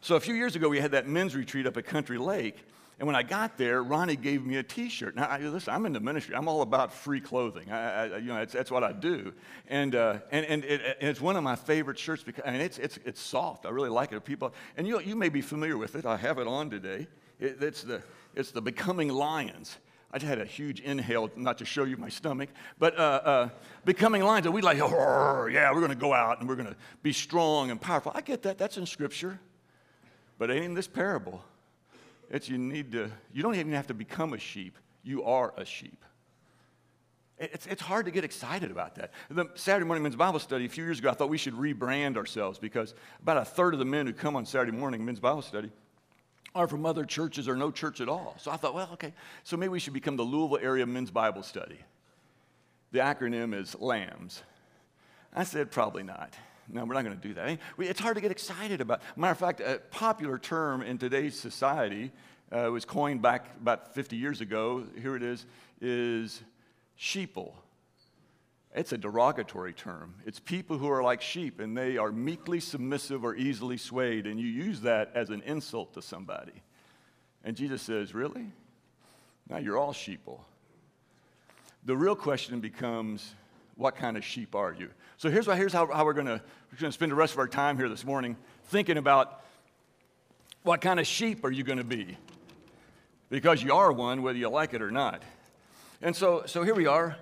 so 0.00 0.16
a 0.16 0.20
few 0.20 0.34
years 0.34 0.56
ago, 0.56 0.68
we 0.68 0.80
had 0.80 0.92
that 0.92 1.06
men's 1.06 1.36
retreat 1.36 1.66
up 1.66 1.76
at 1.76 1.84
Country 1.84 2.16
Lake, 2.16 2.56
and 3.00 3.06
when 3.06 3.16
I 3.16 3.22
got 3.22 3.56
there, 3.56 3.82
Ronnie 3.82 4.14
gave 4.14 4.44
me 4.44 4.56
a 4.56 4.62
T-shirt. 4.62 5.16
Now, 5.16 5.24
I, 5.24 5.38
listen, 5.38 5.72
I'm 5.72 5.86
in 5.86 5.94
the 5.94 6.00
ministry. 6.00 6.36
I'm 6.36 6.46
all 6.48 6.60
about 6.60 6.92
free 6.92 7.18
clothing. 7.18 7.72
I, 7.72 8.12
I, 8.12 8.16
you 8.18 8.26
know, 8.26 8.44
that's, 8.44 8.70
what 8.70 8.84
I 8.84 8.92
do. 8.92 9.32
And, 9.68 9.94
uh, 9.94 10.18
and, 10.30 10.44
and, 10.44 10.64
it, 10.66 10.98
and, 11.00 11.08
it's 11.08 11.18
one 11.18 11.34
of 11.34 11.42
my 11.42 11.56
favorite 11.56 11.98
shirts 11.98 12.22
because 12.22 12.44
I 12.46 12.50
mean, 12.50 12.60
it's, 12.60 12.76
it's, 12.76 12.98
it's 13.06 13.18
soft. 13.18 13.64
I 13.64 13.70
really 13.70 13.88
like 13.88 14.12
it. 14.12 14.22
People, 14.22 14.52
and 14.76 14.86
you, 14.86 15.00
you 15.00 15.16
may 15.16 15.30
be 15.30 15.40
familiar 15.40 15.78
with 15.78 15.94
it. 15.94 16.04
I 16.04 16.18
have 16.18 16.38
it 16.38 16.46
on 16.46 16.68
today. 16.68 17.06
It, 17.40 17.62
it's, 17.62 17.84
the, 17.84 18.02
it's 18.36 18.50
the 18.50 18.60
Becoming 18.60 19.08
Lions. 19.08 19.78
I 20.12 20.18
just 20.18 20.28
had 20.28 20.38
a 20.38 20.44
huge 20.44 20.80
inhale, 20.80 21.30
not 21.36 21.56
to 21.58 21.64
show 21.64 21.84
you 21.84 21.96
my 21.96 22.10
stomach, 22.10 22.50
but 22.78 22.98
uh, 22.98 23.20
uh, 23.24 23.48
becoming 23.86 24.22
lions. 24.22 24.44
And 24.44 24.54
we 24.54 24.60
like, 24.60 24.76
yeah, 24.76 25.72
we're 25.72 25.80
going 25.80 25.88
to 25.88 25.94
go 25.94 26.12
out 26.12 26.40
and 26.40 26.48
we're 26.48 26.56
going 26.56 26.68
to 26.68 26.76
be 27.02 27.14
strong 27.14 27.70
and 27.70 27.80
powerful. 27.80 28.12
I 28.14 28.20
get 28.20 28.42
that. 28.42 28.58
That's 28.58 28.76
in 28.76 28.84
Scripture. 28.84 29.40
But 30.36 30.50
ain't 30.50 30.64
in 30.64 30.74
this 30.74 30.88
parable. 30.88 31.42
It's 32.30 32.48
you 32.48 32.58
need 32.58 32.92
to, 32.92 33.10
you 33.32 33.42
don't 33.42 33.54
even 33.54 33.72
have 33.72 33.88
to 33.88 33.94
become 33.94 34.32
a 34.32 34.38
sheep. 34.38 34.78
You 35.02 35.24
are 35.24 35.52
a 35.56 35.64
sheep. 35.64 36.04
It's, 37.38 37.66
it's 37.66 37.80
hard 37.80 38.04
to 38.04 38.10
get 38.10 38.22
excited 38.22 38.70
about 38.70 38.96
that. 38.96 39.12
The 39.30 39.48
Saturday 39.54 39.86
morning 39.86 40.02
men's 40.02 40.14
Bible 40.14 40.38
study 40.38 40.66
a 40.66 40.68
few 40.68 40.84
years 40.84 40.98
ago, 40.98 41.08
I 41.08 41.14
thought 41.14 41.30
we 41.30 41.38
should 41.38 41.54
rebrand 41.54 42.16
ourselves 42.16 42.58
because 42.58 42.94
about 43.22 43.38
a 43.38 43.44
third 43.44 43.72
of 43.72 43.78
the 43.78 43.86
men 43.86 44.06
who 44.06 44.12
come 44.12 44.36
on 44.36 44.44
Saturday 44.44 44.76
morning 44.76 45.04
men's 45.04 45.20
Bible 45.20 45.42
study 45.42 45.70
are 46.54 46.68
from 46.68 46.84
other 46.84 47.04
churches 47.04 47.48
or 47.48 47.56
no 47.56 47.70
church 47.70 48.00
at 48.00 48.08
all. 48.08 48.34
So 48.38 48.50
I 48.50 48.56
thought, 48.56 48.74
well, 48.74 48.90
okay, 48.94 49.14
so 49.42 49.56
maybe 49.56 49.70
we 49.70 49.80
should 49.80 49.94
become 49.94 50.16
the 50.16 50.22
Louisville 50.22 50.58
Area 50.60 50.84
Men's 50.84 51.10
Bible 51.10 51.42
Study. 51.42 51.78
The 52.92 52.98
acronym 52.98 53.54
is 53.54 53.76
LAMS. 53.78 54.42
I 55.34 55.44
said, 55.44 55.70
probably 55.70 56.02
not. 56.02 56.34
No, 56.72 56.84
we're 56.84 56.94
not 56.94 57.04
going 57.04 57.18
to 57.18 57.28
do 57.28 57.34
that. 57.34 57.58
It's 57.78 58.00
hard 58.00 58.14
to 58.16 58.20
get 58.20 58.30
excited 58.30 58.80
about. 58.80 59.02
Matter 59.16 59.32
of 59.32 59.38
fact, 59.38 59.60
a 59.60 59.80
popular 59.90 60.38
term 60.38 60.82
in 60.82 60.98
today's 60.98 61.38
society 61.38 62.12
uh, 62.52 62.70
was 62.70 62.84
coined 62.84 63.22
back 63.22 63.46
about 63.60 63.94
50 63.94 64.16
years 64.16 64.40
ago. 64.40 64.84
Here 65.00 65.16
it 65.16 65.22
is: 65.22 65.46
is 65.80 66.42
sheeple. 66.98 67.54
It's 68.72 68.92
a 68.92 68.98
derogatory 68.98 69.72
term. 69.72 70.14
It's 70.24 70.38
people 70.38 70.78
who 70.78 70.88
are 70.88 71.02
like 71.02 71.22
sheep 71.22 71.58
and 71.58 71.76
they 71.76 71.96
are 71.96 72.12
meekly 72.12 72.60
submissive 72.60 73.24
or 73.24 73.34
easily 73.34 73.76
swayed, 73.76 74.28
and 74.28 74.38
you 74.38 74.46
use 74.46 74.82
that 74.82 75.10
as 75.14 75.30
an 75.30 75.42
insult 75.42 75.94
to 75.94 76.02
somebody. 76.02 76.62
And 77.42 77.56
Jesus 77.56 77.82
says, 77.82 78.14
Really? 78.14 78.46
Now 79.48 79.58
you're 79.58 79.76
all 79.76 79.92
sheeple. 79.92 80.40
The 81.84 81.96
real 81.96 82.14
question 82.14 82.60
becomes, 82.60 83.34
what 83.80 83.96
kind 83.96 84.18
of 84.18 84.24
sheep 84.24 84.54
are 84.54 84.74
you? 84.78 84.90
So 85.16 85.30
here's, 85.30 85.46
here's 85.46 85.72
how, 85.72 85.86
how 85.86 86.04
we're 86.04 86.12
going 86.12 86.26
to 86.26 86.42
we're 86.70 86.86
to 86.86 86.92
spend 86.92 87.10
the 87.10 87.16
rest 87.16 87.32
of 87.32 87.38
our 87.38 87.48
time 87.48 87.78
here 87.78 87.88
this 87.88 88.04
morning 88.04 88.36
thinking 88.64 88.98
about 88.98 89.42
what 90.64 90.82
kind 90.82 91.00
of 91.00 91.06
sheep 91.06 91.42
are 91.46 91.50
you 91.50 91.64
going 91.64 91.78
to 91.78 91.84
be? 91.84 92.18
Because 93.30 93.62
you 93.62 93.72
are 93.72 93.90
one, 93.90 94.20
whether 94.20 94.38
you 94.38 94.50
like 94.50 94.74
it 94.74 94.82
or 94.82 94.90
not. 94.90 95.22
And 96.02 96.14
so, 96.14 96.42
so 96.44 96.62
here 96.62 96.74
we 96.74 96.86
are. 96.86 97.16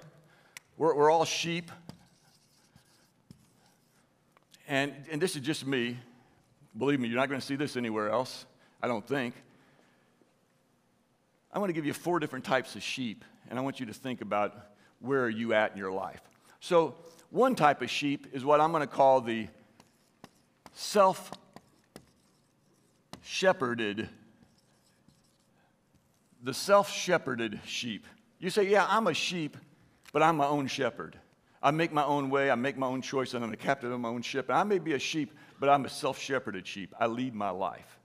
We're, 0.77 0.97
we're 0.97 1.11
all 1.13 1.25
sheep. 1.25 1.71
And, 4.67 4.93
and 5.13 5.23
this 5.23 5.37
is 5.37 5.43
just 5.43 5.65
me. 5.65 5.97
Believe 6.77 6.99
me, 6.99 7.07
you're 7.07 7.19
not 7.19 7.29
going 7.29 7.41
to 7.41 7.47
see 7.47 7.57
this 7.57 7.77
anywhere 7.77 8.11
else, 8.11 8.47
I 8.83 8.89
don't 8.89 9.07
think. 9.07 9.35
I 11.53 11.61
want 11.61 11.69
to 11.69 11.73
give 11.73 11.87
you 11.87 11.93
four 11.93 12.19
different 12.19 12.45
types 12.45 12.75
of 12.75 12.83
sheep, 12.83 13.25
and 13.49 13.61
I 13.61 13.63
want 13.63 13.79
you 13.79 13.87
to 13.87 13.95
think 13.95 14.23
about 14.23 14.57
where 14.99 15.23
are 15.23 15.31
you 15.31 15.55
at 15.55 15.71
in 15.71 15.79
your 15.79 15.93
life. 15.93 16.21
So, 16.61 16.95
one 17.31 17.55
type 17.55 17.83
of 17.83 17.91
sheep 17.91 18.27
is 18.33 18.45
what 18.45 18.61
I'm 18.61 18.73
going 18.73 18.81
to 18.81 18.87
call 18.87 19.21
the 19.21 19.49
self 20.73 21.31
shepherded, 23.23 24.09
the 26.43 26.55
self 26.55 26.91
shepherded 26.91 27.61
sheep. 27.65 28.07
You 28.39 28.51
say, 28.51 28.69
Yeah, 28.69 28.87
I'm 28.89 29.07
a 29.07 29.15
sheep, 29.15 29.57
but 30.13 30.23
I'm 30.23 30.37
my 30.37 30.47
own 30.47 30.67
shepherd. 30.67 31.17
I 31.63 31.71
make 31.73 31.93
my 31.93 32.05
own 32.05 32.31
way, 32.31 32.51
I 32.51 32.55
make 32.55 32.77
my 32.77 32.87
own 32.87 33.03
choice, 33.03 33.35
and 33.35 33.45
I'm 33.45 33.53
a 33.53 33.57
captain 33.57 33.93
of 33.93 34.01
my 34.01 34.09
own 34.09 34.23
ship. 34.23 34.49
And 34.49 34.57
I 34.57 34.63
may 34.63 34.79
be 34.79 34.95
a 34.95 34.99
sheep, 34.99 35.33
but 35.59 35.69
I'm 35.69 35.85
a 35.85 35.89
self 35.89 36.19
shepherded 36.19 36.67
sheep. 36.67 36.95
I 36.99 37.07
lead 37.07 37.35
my 37.35 37.51
life. 37.51 37.99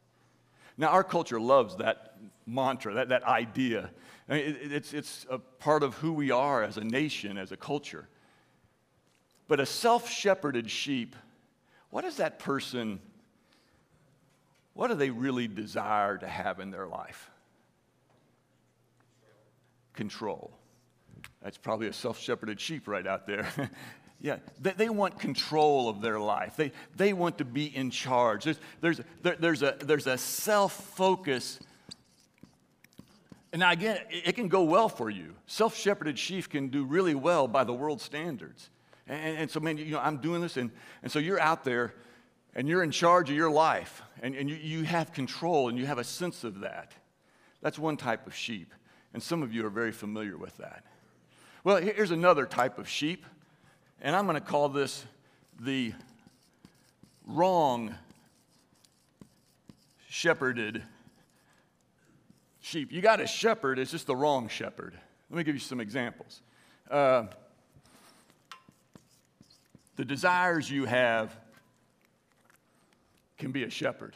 Now, 0.78 0.88
our 0.88 1.04
culture 1.04 1.40
loves 1.40 1.76
that 1.78 2.18
mantra, 2.46 2.96
that, 2.96 3.10
that 3.10 3.24
idea. 3.24 3.92
I 4.28 4.34
mean, 4.34 4.46
it, 4.46 4.72
it's, 4.72 4.94
it's 4.94 5.26
a 5.30 5.38
part 5.38 5.84
of 5.84 5.94
who 5.96 6.14
we 6.14 6.32
are 6.32 6.64
as 6.64 6.78
a 6.78 6.84
nation, 6.84 7.38
as 7.38 7.52
a 7.52 7.58
culture. 7.58 8.08
But 9.54 9.60
a 9.60 9.68
self 9.68 10.10
shepherded 10.10 10.72
sheep, 10.72 11.16
what 11.92 12.02
does 12.02 12.18
that 12.18 12.40
person, 12.40 13.00
what 14.74 14.88
do 14.88 14.96
they 14.96 15.12
really 15.12 15.48
desire 15.48 16.18
to 16.18 16.28
have 16.28 16.60
in 16.60 16.72
their 16.72 16.88
life? 16.88 17.30
Control. 19.94 20.52
That's 21.44 21.60
probably 21.60 21.86
a 21.86 21.94
self 21.94 22.20
shepherded 22.20 22.60
sheep 22.60 22.88
right 22.88 23.06
out 23.06 23.28
there. 23.28 23.48
yeah, 24.20 24.38
they, 24.60 24.72
they, 24.72 24.90
want 24.90 25.20
control 25.20 25.88
of 25.88 26.02
their 26.02 26.20
life, 26.20 26.56
they, 26.56 26.72
they 26.96 27.14
want 27.14 27.38
to 27.38 27.46
be 27.46 27.66
in 27.66 27.92
charge. 27.92 28.46
There's, 28.46 28.60
there's, 28.82 29.02
there, 29.22 29.36
there's 29.40 29.62
a, 29.62 29.76
there's 29.82 30.08
a 30.08 30.18
self 30.18 30.74
focus. 30.74 31.60
And 33.52 33.60
now, 33.60 33.70
again, 33.70 34.00
it, 34.10 34.34
can 34.34 34.48
go 34.48 34.64
well 34.64 34.90
for 34.90 35.12
you. 35.12 35.36
Self 35.46 35.78
shepherded 35.78 36.18
sheep 36.18 36.50
can 36.50 36.70
do 36.70 36.86
really 36.86 37.14
well 37.14 37.48
by 37.48 37.64
the 37.64 37.74
world 37.74 38.02
standards. 38.02 38.72
And, 39.08 39.38
and, 39.38 39.52
so, 39.52 39.60
man, 39.60 39.78
you 39.78 39.92
know, 39.92 40.00
I'm 40.00 40.18
doing 40.18 40.42
this, 40.42 40.58
and, 40.58 40.72
and 41.02 41.12
so 41.12 41.20
you're 41.20 41.40
out 41.40 41.64
there 41.64 41.94
and 42.56 42.68
you're 42.68 42.84
in 42.84 42.92
charge 42.92 43.30
of 43.30 43.36
your 43.36 43.52
life, 43.52 44.02
and, 44.22 44.36
and 44.36 44.50
you, 44.50 44.56
you 44.56 44.84
have 44.84 45.12
control 45.12 45.70
and 45.70 45.78
you 45.78 45.86
have 45.86 45.98
a 45.98 46.04
sense 46.04 46.44
of 46.44 46.62
that. 46.62 46.94
That's 47.62 47.80
one 47.80 47.98
type 47.98 48.28
of 48.28 48.36
sheep, 48.36 48.74
and 49.14 49.22
some 49.22 49.42
of 49.42 49.54
you 49.54 49.66
are 49.66 49.70
very 49.70 49.92
familiar 49.92 50.38
with 50.38 50.56
that. 50.58 50.86
Well, 51.64 51.78
here's 51.78 52.12
another 52.12 52.46
type 52.46 52.78
of 52.78 52.88
sheep, 52.88 53.26
and 54.02 54.16
I'm 54.16 54.26
going 54.26 54.36
to 54.36 54.42
call 54.42 54.70
this 54.70 55.06
the 55.60 55.94
wrong 57.26 57.96
shepherded 60.10 60.84
sheep. 62.60 62.92
You 62.92 63.02
got 63.02 63.20
a 63.20 63.28
shepherd, 63.28 63.80
it's 63.80 63.92
just 63.92 64.08
the 64.08 64.16
wrong 64.16 64.48
shepherd. 64.48 64.94
Let 65.30 65.38
me 65.38 65.44
give 65.44 65.56
you 65.56 65.62
some 65.62 65.80
examples. 65.80 66.42
Uh, 66.90 67.26
the 69.96 70.06
desires 70.06 70.70
you 70.70 70.86
have 70.86 71.36
can 73.38 73.52
be 73.52 73.64
a 73.64 73.70
shepherd. 73.70 74.16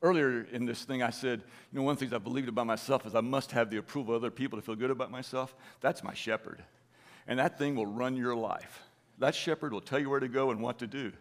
Earlier 0.00 0.46
in 0.52 0.64
this 0.64 0.84
thing, 0.84 1.02
I 1.02 1.10
said, 1.10 1.42
you 1.72 1.78
know, 1.78 1.82
one 1.82 1.92
of 1.92 1.98
the 1.98 2.04
things 2.04 2.12
I 2.12 2.18
believed 2.18 2.48
about 2.48 2.66
myself 2.66 3.04
is 3.04 3.14
I 3.14 3.20
must 3.20 3.50
have 3.52 3.70
the 3.70 3.78
approval 3.78 4.14
of 4.14 4.22
other 4.22 4.30
people 4.30 4.58
to 4.58 4.62
feel 4.64 4.76
good 4.76 4.90
about 4.90 5.10
myself. 5.10 5.54
That's 5.80 6.04
my 6.04 6.14
shepherd. 6.14 6.62
And 7.26 7.38
that 7.38 7.58
thing 7.58 7.74
will 7.74 7.86
run 7.86 8.16
your 8.16 8.36
life. 8.36 8.82
That 9.18 9.34
shepherd 9.34 9.72
will 9.72 9.80
tell 9.80 9.98
you 9.98 10.08
where 10.08 10.20
to 10.20 10.28
go 10.28 10.50
and 10.50 10.62
what 10.62 10.78
to 10.78 10.86
do. 10.86 11.12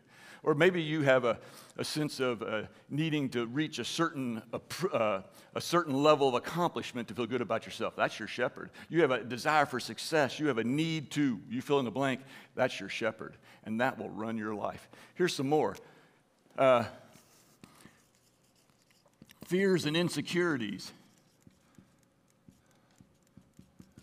Or 0.47 0.55
maybe 0.55 0.81
you 0.81 1.01
have 1.01 1.25
a, 1.25 1.37
a 1.77 1.83
sense 1.83 2.21
of 2.21 2.41
uh, 2.41 2.61
needing 2.89 3.27
to 3.31 3.47
reach 3.47 3.79
a 3.79 3.83
certain, 3.83 4.41
uh, 4.93 5.19
a 5.55 5.59
certain 5.59 6.01
level 6.01 6.29
of 6.29 6.35
accomplishment 6.35 7.09
to 7.09 7.13
feel 7.13 7.25
good 7.25 7.41
about 7.41 7.65
yourself. 7.65 7.97
That's 7.97 8.17
your 8.17 8.29
shepherd. 8.29 8.69
You 8.87 9.01
have 9.01 9.11
a 9.11 9.25
desire 9.25 9.65
for 9.65 9.81
success. 9.81 10.39
You 10.39 10.47
have 10.47 10.57
a 10.57 10.63
need 10.63 11.11
to, 11.11 11.41
you 11.49 11.61
fill 11.61 11.79
in 11.79 11.85
the 11.85 11.91
blank. 11.91 12.21
That's 12.55 12.79
your 12.79 12.87
shepherd. 12.87 13.35
And 13.65 13.81
that 13.81 13.99
will 13.99 14.09
run 14.09 14.37
your 14.37 14.55
life. 14.55 14.87
Here's 15.15 15.35
some 15.35 15.49
more 15.49 15.75
uh, 16.57 16.85
fears 19.47 19.85
and 19.85 19.97
insecurities. 19.97 20.93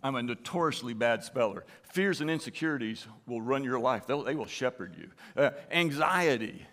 I'm 0.03 0.15
a 0.15 0.23
notoriously 0.23 0.93
bad 0.93 1.25
speller. 1.25 1.65
Fears 1.95 2.21
and 2.21 2.29
insecurities 2.29 3.07
will 3.25 3.41
run 3.41 3.63
your 3.63 3.79
life, 3.79 4.09
They'll, 4.09 4.25
they 4.25 4.35
will 4.35 4.49
shepherd 4.49 4.97
you. 4.99 5.11
Uh, 5.41 5.51
anxiety. 5.71 6.67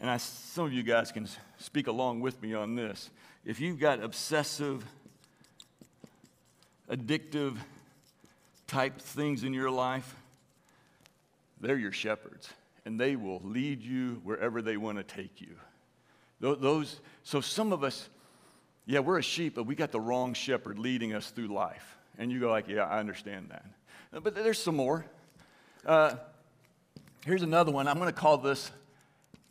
And 0.00 0.10
I, 0.10 0.16
some 0.16 0.66
of 0.66 0.72
you 0.72 0.82
guys 0.82 1.12
can 1.12 1.28
speak 1.58 1.86
along 1.86 2.22
with 2.22 2.42
me 2.42 2.54
on 2.54 2.74
this. 2.74 3.08
If 3.44 3.60
you've 3.60 3.78
got 3.78 4.02
obsessive, 4.02 4.84
addictive 6.90 7.56
type 8.66 9.00
things 9.00 9.44
in 9.44 9.54
your 9.54 9.70
life, 9.70 10.16
they're 11.60 11.78
your 11.78 11.92
shepherds, 11.92 12.48
and 12.84 12.98
they 12.98 13.14
will 13.14 13.40
lead 13.44 13.80
you 13.80 14.20
wherever 14.24 14.60
they 14.60 14.76
want 14.76 14.98
to 14.98 15.04
take 15.04 15.40
you. 15.40 15.54
Those, 16.40 16.98
so 17.22 17.40
some 17.40 17.72
of 17.72 17.84
us, 17.84 18.08
yeah, 18.86 19.00
we're 19.00 19.18
a 19.18 19.22
sheep, 19.22 19.56
but 19.56 19.64
we 19.64 19.74
got 19.74 19.90
the 19.90 20.00
wrong 20.00 20.32
shepherd 20.32 20.78
leading 20.78 21.12
us 21.12 21.30
through 21.30 21.48
life. 21.48 21.96
And 22.18 22.30
you 22.30 22.38
go 22.38 22.50
like, 22.50 22.68
yeah, 22.68 22.84
I 22.84 23.00
understand 23.00 23.48
that. 23.50 23.66
Uh, 24.14 24.20
but 24.20 24.36
there's 24.36 24.62
some 24.62 24.76
more. 24.76 25.04
Uh, 25.84 26.14
here's 27.24 27.42
another 27.42 27.72
one. 27.72 27.88
I'm 27.88 27.98
going 27.98 28.12
to 28.12 28.18
call 28.18 28.38
this 28.38 28.70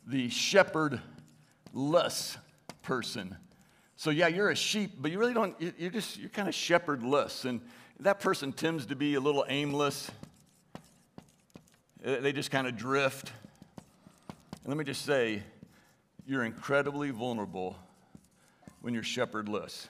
the 0.08 0.30
shepherdless 0.30 2.38
person. 2.82 3.36
So 3.98 4.10
yeah, 4.10 4.28
you're 4.28 4.50
a 4.50 4.56
sheep, 4.56 4.92
but 4.98 5.12
you 5.12 5.20
really 5.20 5.34
don't. 5.34 5.56
You're 5.78 5.92
just 5.92 6.18
you're 6.18 6.30
kind 6.30 6.48
of 6.48 6.56
shepherdless, 6.56 7.46
and 7.46 7.62
that 8.00 8.20
person 8.20 8.54
tends 8.54 8.86
to 8.88 8.96
be 8.96 9.16
a 9.16 9.20
little 9.20 9.46
aimless. 9.48 10.10
Uh, 12.06 12.20
they 12.20 12.32
just 12.32 12.52
kind 12.52 12.68
of 12.68 12.78
drift. 12.78 13.32
And 14.64 14.68
let 14.68 14.78
me 14.78 14.84
just 14.84 15.06
say, 15.06 15.44
you're 16.26 16.44
incredibly 16.44 17.12
vulnerable 17.12 17.78
when 18.86 18.94
you're 18.94 19.02
shepherdless 19.02 19.88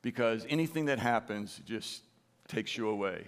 because 0.00 0.46
anything 0.48 0.86
that 0.86 0.98
happens 0.98 1.60
just 1.66 2.02
takes 2.48 2.74
you 2.74 2.88
away. 2.88 3.26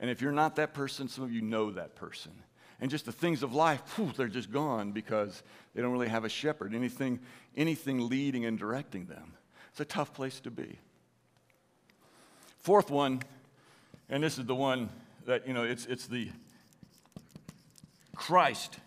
And 0.00 0.10
if 0.10 0.20
you're 0.20 0.32
not 0.32 0.56
that 0.56 0.74
person, 0.74 1.06
some 1.06 1.22
of 1.22 1.32
you 1.32 1.40
know 1.40 1.70
that 1.70 1.94
person. 1.94 2.32
And 2.80 2.90
just 2.90 3.06
the 3.06 3.12
things 3.12 3.44
of 3.44 3.54
life, 3.54 3.80
whew, 3.96 4.10
they're 4.16 4.26
just 4.26 4.50
gone 4.50 4.90
because 4.90 5.44
they 5.72 5.80
don't 5.80 5.92
really 5.92 6.08
have 6.08 6.24
a 6.24 6.28
shepherd, 6.28 6.74
anything, 6.74 7.20
anything 7.56 8.08
leading 8.08 8.44
and 8.44 8.58
directing 8.58 9.06
them. 9.06 9.34
It's 9.70 9.78
a 9.78 9.84
tough 9.84 10.12
place 10.12 10.40
to 10.40 10.50
be. 10.50 10.80
Fourth 12.58 12.90
one, 12.90 13.22
and 14.08 14.20
this 14.20 14.36
is 14.36 14.46
the 14.46 14.54
one 14.56 14.88
that, 15.26 15.46
you 15.46 15.54
know, 15.54 15.62
it's, 15.62 15.86
it's 15.86 16.08
the 16.08 16.28
Christ 18.16 18.80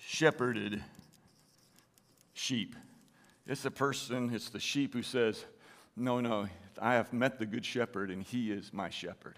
shepherded 0.00 0.82
sheep. 2.32 2.76
It's 3.46 3.62
the 3.62 3.70
person, 3.70 4.30
it's 4.32 4.48
the 4.48 4.60
sheep 4.60 4.94
who 4.94 5.02
says, 5.02 5.44
No, 5.96 6.20
no, 6.20 6.48
I 6.80 6.94
have 6.94 7.12
met 7.12 7.38
the 7.38 7.46
good 7.46 7.64
shepherd 7.64 8.10
and 8.10 8.22
he 8.22 8.50
is 8.50 8.72
my 8.72 8.90
shepherd. 8.90 9.36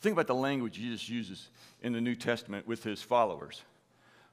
Think 0.00 0.14
about 0.14 0.26
the 0.26 0.34
language 0.34 0.74
Jesus 0.74 1.08
uses 1.08 1.48
in 1.82 1.92
the 1.92 2.00
New 2.00 2.14
Testament 2.14 2.66
with 2.66 2.82
his 2.82 3.02
followers 3.02 3.62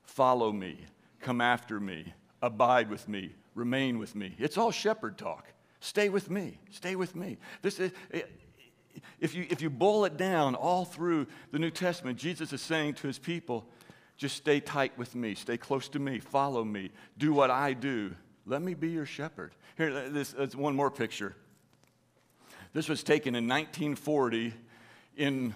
follow 0.08 0.52
me, 0.52 0.80
come 1.20 1.42
after 1.42 1.80
me, 1.80 2.14
abide 2.42 2.90
with 2.90 3.08
me, 3.08 3.36
remain 3.56 4.00
with 4.00 4.16
me. 4.16 4.34
It's 4.40 4.58
all 4.58 4.72
shepherd 4.72 5.18
talk. 5.18 5.46
Stay 5.80 6.10
with 6.10 6.32
me, 6.32 6.60
stay 6.72 6.96
with 6.96 7.16
me. 7.16 7.38
This 7.62 7.80
is, 7.80 7.92
eh, 8.12 8.22
if 9.20 9.36
you, 9.36 9.46
if 9.50 9.62
you 9.62 9.70
boil 9.70 10.06
it 10.06 10.18
down 10.18 10.56
all 10.56 10.86
through 10.86 11.28
the 11.52 11.60
New 11.60 11.70
Testament, 11.70 12.18
Jesus 12.18 12.52
is 12.52 12.62
saying 12.62 12.96
to 12.96 13.08
his 13.08 13.20
people, 13.20 13.68
just 14.16 14.38
stay 14.38 14.60
tight 14.60 14.98
with 14.98 15.14
me, 15.14 15.36
stay 15.36 15.58
close 15.58 15.88
to 15.90 16.00
me, 16.00 16.20
follow 16.20 16.64
me, 16.64 16.90
do 17.18 17.34
what 17.34 17.52
I 17.52 17.74
do, 17.74 18.16
let 18.48 18.62
me 18.62 18.74
be 18.74 18.90
your 18.90 19.06
shepherd. 19.06 19.52
Here, 19.76 20.10
this, 20.10 20.34
is 20.34 20.56
one 20.56 20.76
more 20.76 20.90
picture. 20.90 21.36
This 22.74 22.88
was 22.88 23.04
taken 23.04 23.36
in 23.36 23.48
1940 23.48 24.54
in 25.18 25.54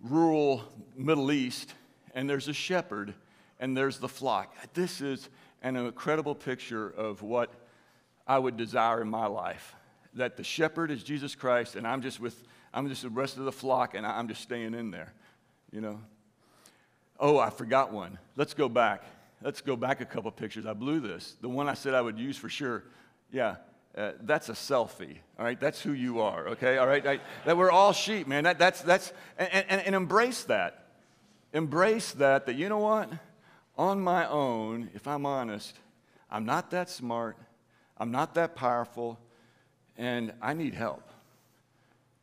rural 0.00 0.64
Middle 0.96 1.30
East, 1.30 1.72
and 2.14 2.28
there's 2.28 2.48
a 2.48 2.52
shepherd 2.52 3.14
and 3.60 3.76
there's 3.76 3.98
the 3.98 4.08
flock. 4.08 4.54
This 4.74 5.00
is 5.00 5.28
an 5.62 5.76
incredible 5.76 6.34
picture 6.34 6.88
of 6.88 7.22
what 7.22 7.52
I 8.26 8.38
would 8.38 8.56
desire 8.56 9.00
in 9.00 9.08
my 9.08 9.26
life. 9.26 9.76
That 10.14 10.36
the 10.36 10.42
shepherd 10.42 10.90
is 10.90 11.04
Jesus 11.04 11.36
Christ, 11.36 11.76
and 11.76 11.86
I'm 11.86 12.02
just 12.02 12.18
with 12.18 12.42
I'm 12.74 12.88
just 12.88 13.02
the 13.02 13.10
rest 13.10 13.36
of 13.38 13.44
the 13.44 13.52
flock, 13.52 13.94
and 13.94 14.04
I'm 14.04 14.26
just 14.28 14.42
staying 14.42 14.74
in 14.74 14.90
there. 14.90 15.12
You 15.70 15.80
know. 15.80 16.00
Oh, 17.20 17.38
I 17.38 17.50
forgot 17.50 17.92
one. 17.92 18.18
Let's 18.34 18.52
go 18.52 18.68
back. 18.68 19.04
Let's 19.44 19.60
go 19.60 19.76
back 19.76 20.00
a 20.00 20.04
couple 20.04 20.30
pictures. 20.30 20.66
I 20.66 20.72
blew 20.72 21.00
this. 21.00 21.36
The 21.40 21.48
one 21.48 21.68
I 21.68 21.74
said 21.74 21.94
I 21.94 22.00
would 22.00 22.18
use 22.18 22.36
for 22.36 22.48
sure. 22.48 22.84
Yeah, 23.32 23.56
uh, 23.96 24.12
that's 24.22 24.48
a 24.48 24.52
selfie. 24.52 25.16
All 25.38 25.44
right, 25.44 25.58
that's 25.58 25.80
who 25.80 25.92
you 25.92 26.20
are. 26.20 26.48
Okay, 26.48 26.78
all 26.78 26.86
right. 26.86 27.06
I, 27.06 27.20
that 27.44 27.56
we're 27.56 27.70
all 27.70 27.92
sheep, 27.92 28.26
man. 28.26 28.44
That, 28.44 28.58
that's 28.58 28.82
that's 28.82 29.12
and, 29.36 29.64
and, 29.68 29.80
and 29.86 29.94
embrace 29.94 30.44
that. 30.44 30.86
Embrace 31.52 32.12
that. 32.12 32.46
That 32.46 32.54
you 32.54 32.68
know 32.68 32.78
what? 32.78 33.10
On 33.76 34.00
my 34.00 34.28
own, 34.28 34.90
if 34.94 35.08
I'm 35.08 35.26
honest, 35.26 35.76
I'm 36.30 36.44
not 36.44 36.70
that 36.70 36.88
smart. 36.88 37.36
I'm 37.98 38.10
not 38.10 38.34
that 38.34 38.54
powerful, 38.54 39.18
and 39.96 40.32
I 40.40 40.54
need 40.54 40.74
help. 40.74 41.08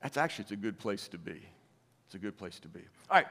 That's 0.01 0.17
actually 0.17 0.43
it's 0.43 0.51
a 0.51 0.57
good 0.57 0.77
place 0.79 1.07
to 1.09 1.17
be. 1.17 1.41
It's 2.05 2.15
a 2.15 2.19
good 2.19 2.37
place 2.37 2.59
to 2.61 2.67
be. 2.67 2.81
All 3.09 3.17
right. 3.17 3.27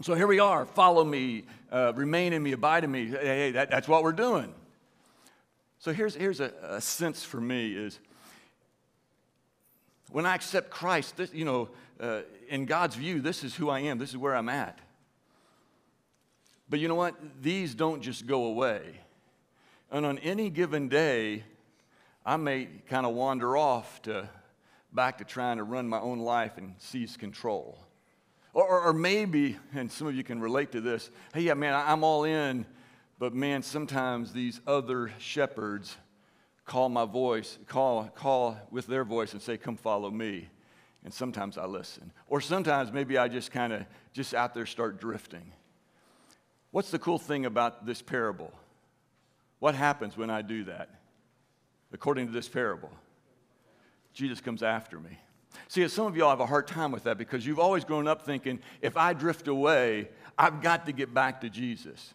So 0.00 0.14
here 0.14 0.26
we 0.26 0.40
are. 0.40 0.64
Follow 0.64 1.04
me, 1.04 1.44
uh, 1.70 1.92
remain 1.94 2.32
in 2.32 2.42
me, 2.42 2.52
abide 2.52 2.84
in 2.84 2.90
me. 2.90 3.06
Hey, 3.06 3.18
hey 3.18 3.50
that, 3.52 3.70
that's 3.70 3.86
what 3.86 4.02
we're 4.02 4.12
doing. 4.12 4.52
So 5.78 5.92
here's, 5.92 6.14
here's 6.14 6.40
a, 6.40 6.52
a, 6.62 6.80
sense 6.80 7.24
for 7.24 7.40
me 7.40 7.74
is 7.74 7.98
when 10.10 10.26
I 10.26 10.34
accept 10.34 10.70
Christ, 10.70 11.16
this, 11.16 11.32
you 11.34 11.44
know, 11.44 11.68
uh, 12.00 12.22
in 12.48 12.66
God's 12.66 12.96
view, 12.96 13.20
this 13.20 13.44
is 13.44 13.54
who 13.54 13.68
I 13.68 13.80
am. 13.80 13.98
This 13.98 14.10
is 14.10 14.16
where 14.16 14.34
I'm 14.34 14.48
at. 14.48 14.78
But 16.68 16.80
you 16.80 16.88
know 16.88 16.94
what? 16.94 17.14
These 17.40 17.74
don't 17.74 18.00
just 18.00 18.26
go 18.26 18.46
away. 18.46 18.82
And 19.90 20.06
on 20.06 20.18
any 20.18 20.50
given 20.50 20.88
day, 20.88 21.44
I 22.24 22.36
may 22.36 22.68
kind 22.88 23.04
of 23.04 23.14
wander 23.14 23.56
off 23.56 24.00
to 24.02 24.28
back 24.92 25.18
to 25.18 25.24
trying 25.24 25.58
to 25.58 25.64
run 25.64 25.88
my 25.88 26.00
own 26.00 26.20
life 26.20 26.58
and 26.58 26.74
seize 26.78 27.16
control. 27.16 27.78
Or, 28.54 28.66
or, 28.66 28.80
or, 28.82 28.92
maybe, 28.92 29.56
and 29.74 29.90
some 29.90 30.06
of 30.06 30.14
you 30.14 30.22
can 30.22 30.40
relate 30.40 30.72
to 30.72 30.80
this, 30.80 31.10
hey, 31.32 31.42
yeah, 31.42 31.54
man, 31.54 31.74
I'm 31.74 32.04
all 32.04 32.24
in, 32.24 32.66
but 33.18 33.34
man, 33.34 33.62
sometimes 33.62 34.32
these 34.32 34.60
other 34.66 35.10
shepherds 35.18 35.96
call 36.66 36.88
my 36.88 37.06
voice, 37.06 37.58
call, 37.66 38.04
call 38.14 38.58
with 38.70 38.86
their 38.86 39.04
voice 39.04 39.32
and 39.32 39.40
say, 39.40 39.56
come 39.56 39.76
follow 39.76 40.10
me. 40.10 40.48
And 41.04 41.12
sometimes 41.12 41.58
I 41.58 41.64
listen. 41.66 42.12
Or 42.28 42.40
sometimes 42.40 42.92
maybe 42.92 43.18
I 43.18 43.28
just 43.28 43.50
kind 43.50 43.72
of 43.72 43.84
just 44.12 44.34
out 44.34 44.54
there 44.54 44.66
start 44.66 45.00
drifting. 45.00 45.52
What's 46.70 46.90
the 46.90 46.98
cool 46.98 47.18
thing 47.18 47.46
about 47.46 47.86
this 47.86 48.00
parable? 48.00 48.52
What 49.58 49.74
happens 49.74 50.16
when 50.16 50.30
I 50.30 50.42
do 50.42 50.64
that? 50.64 50.90
According 51.92 52.26
to 52.26 52.32
this 52.32 52.48
parable, 52.48 52.90
Jesus 54.14 54.40
comes 54.40 54.62
after 54.62 54.98
me. 54.98 55.18
See, 55.68 55.86
some 55.88 56.06
of 56.06 56.16
y'all 56.16 56.30
have 56.30 56.40
a 56.40 56.46
hard 56.46 56.66
time 56.66 56.92
with 56.92 57.04
that 57.04 57.18
because 57.18 57.46
you've 57.46 57.58
always 57.58 57.84
grown 57.84 58.06
up 58.06 58.22
thinking, 58.22 58.60
if 58.80 58.96
I 58.96 59.12
drift 59.12 59.48
away, 59.48 60.08
I've 60.38 60.62
got 60.62 60.86
to 60.86 60.92
get 60.92 61.12
back 61.12 61.40
to 61.42 61.50
Jesus. 61.50 62.14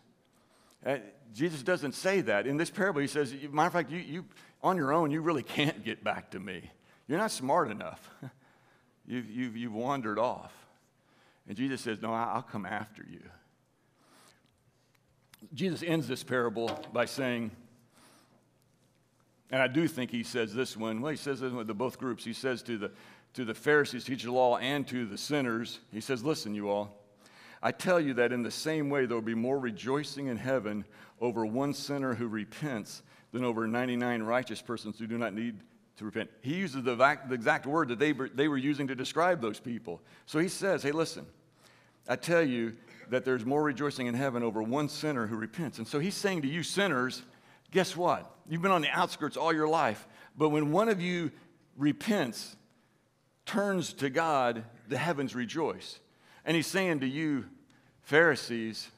Uh, 0.86 0.98
Jesus 1.34 1.64
doesn't 1.64 1.94
say 1.94 2.22
that. 2.22 2.48
In 2.48 2.58
this 2.58 2.70
parable, 2.70 3.02
he 3.02 3.08
says, 3.08 3.34
matter 3.52 3.68
of 3.68 3.74
fact, 3.74 3.92
you, 3.92 4.00
you, 4.00 4.26
on 4.64 4.78
your 4.78 4.94
own, 4.94 5.12
you 5.12 5.22
really 5.22 5.44
can't 5.58 5.84
get 5.84 6.04
back 6.04 6.32
to 6.32 6.40
me. 6.40 6.70
You're 7.08 7.20
not 7.20 7.32
smart 7.32 7.72
enough. 7.72 8.10
you've, 9.08 9.30
you've, 9.30 9.58
you've 9.58 9.74
wandered 9.74 10.20
off. 10.20 10.54
And 11.48 11.56
Jesus 11.56 11.82
says, 11.82 12.02
No, 12.02 12.14
I'll 12.14 12.42
come 12.42 12.66
after 12.66 13.06
you. 13.10 13.22
Jesus 15.54 15.84
ends 15.84 16.08
this 16.08 16.24
parable 16.24 16.84
by 16.92 17.06
saying, 17.06 17.52
and 19.50 19.62
I 19.62 19.68
do 19.68 19.88
think 19.88 20.12
he 20.12 20.24
says 20.24 20.54
this 20.54 20.76
one, 20.76 21.02
well, 21.02 21.12
he 21.12 21.18
says 21.18 21.40
this 21.40 21.54
one 21.54 21.68
to 21.68 21.74
both 21.74 21.98
groups. 21.98 22.26
He 22.26 22.34
says 22.34 22.62
to 22.64 22.78
the, 22.78 22.92
to 23.38 23.46
the 23.46 23.54
Pharisees, 23.54 24.04
teachers 24.04 24.26
of 24.26 24.34
law, 24.34 24.58
and 24.58 24.88
to 24.88 25.06
the 25.06 25.16
sinners, 25.16 25.80
he 25.92 26.02
says, 26.02 26.24
Listen, 26.24 26.56
you 26.56 26.72
all, 26.72 26.98
I 27.62 27.72
tell 27.72 28.00
you 28.00 28.16
that 28.16 28.34
in 28.34 28.42
the 28.42 28.50
same 28.50 28.90
way, 28.90 29.06
there 29.06 29.16
will 29.16 29.22
be 29.22 29.36
more 29.36 29.60
rejoicing 29.60 30.26
in 30.26 30.38
heaven 30.38 30.86
over 31.22 31.46
one 31.46 31.76
sinner 31.76 32.16
who 32.16 32.28
repents 32.28 33.04
than 33.32 33.44
over 33.44 33.68
99 33.68 34.24
righteous 34.24 34.60
persons 34.60 34.98
who 34.98 35.06
do 35.06 35.20
not 35.20 35.36
need 35.36 35.60
to 35.98 36.06
repent. 36.06 36.32
He 36.42 36.56
uses 36.56 36.84
the, 36.84 36.96
the 36.96 37.36
exact 37.36 37.68
word 37.68 37.90
that 37.90 38.00
they 38.00 38.12
they 38.12 38.48
were 38.48 38.58
using 38.58 38.88
to 38.88 38.96
describe 38.96 39.40
those 39.40 39.60
people. 39.60 40.02
So 40.26 40.40
he 40.40 40.48
says, 40.48 40.82
Hey, 40.82 40.92
listen, 40.92 41.28
I 42.08 42.16
tell 42.16 42.42
you 42.42 42.76
that 43.12 43.24
there's 43.24 43.46
more 43.46 43.62
rejoicing 43.62 44.08
in 44.08 44.16
heaven 44.16 44.42
over 44.42 44.64
one 44.64 44.90
sinner 44.90 45.28
who 45.28 45.36
repents. 45.36 45.78
And 45.78 45.88
so 45.88 46.00
he's 46.00 46.16
saying 46.16 46.42
to 46.42 46.48
you, 46.48 46.64
sinners, 46.64 47.22
guess 47.70 47.96
what? 47.96 48.36
You've 48.50 48.64
been 48.64 48.72
on 48.72 48.82
the 48.82 48.90
outskirts 48.90 49.38
all 49.38 49.54
your 49.54 49.68
life, 49.68 50.08
but 50.36 50.50
when 50.50 50.72
one 50.72 50.90
of 50.90 51.00
you 51.00 51.32
repents, 51.78 52.56
turns 53.48 53.94
to 53.94 54.12
God, 54.12 54.64
the 54.88 54.98
heavens 54.98 55.34
rejoice. 55.34 56.00
And 56.46 56.56
he's 56.56 56.68
saying 56.68 57.00
to 57.00 57.08
you, 57.08 57.46
Pharisees, 58.04 58.90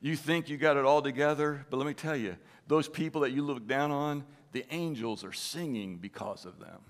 you 0.00 0.14
think 0.14 0.48
you 0.48 0.58
got 0.58 0.76
it 0.76 0.84
all 0.84 1.00
together, 1.00 1.64
but 1.70 1.78
let 1.78 1.86
me 1.86 1.94
tell 1.94 2.16
you, 2.16 2.36
those 2.66 2.88
people 2.88 3.22
that 3.22 3.30
you 3.30 3.42
look 3.42 3.66
down 3.66 3.90
on, 3.90 4.24
the 4.52 4.64
angels 4.70 5.24
are 5.24 5.32
singing 5.32 5.96
because 5.96 6.44
of 6.44 6.58
them. 6.58 6.80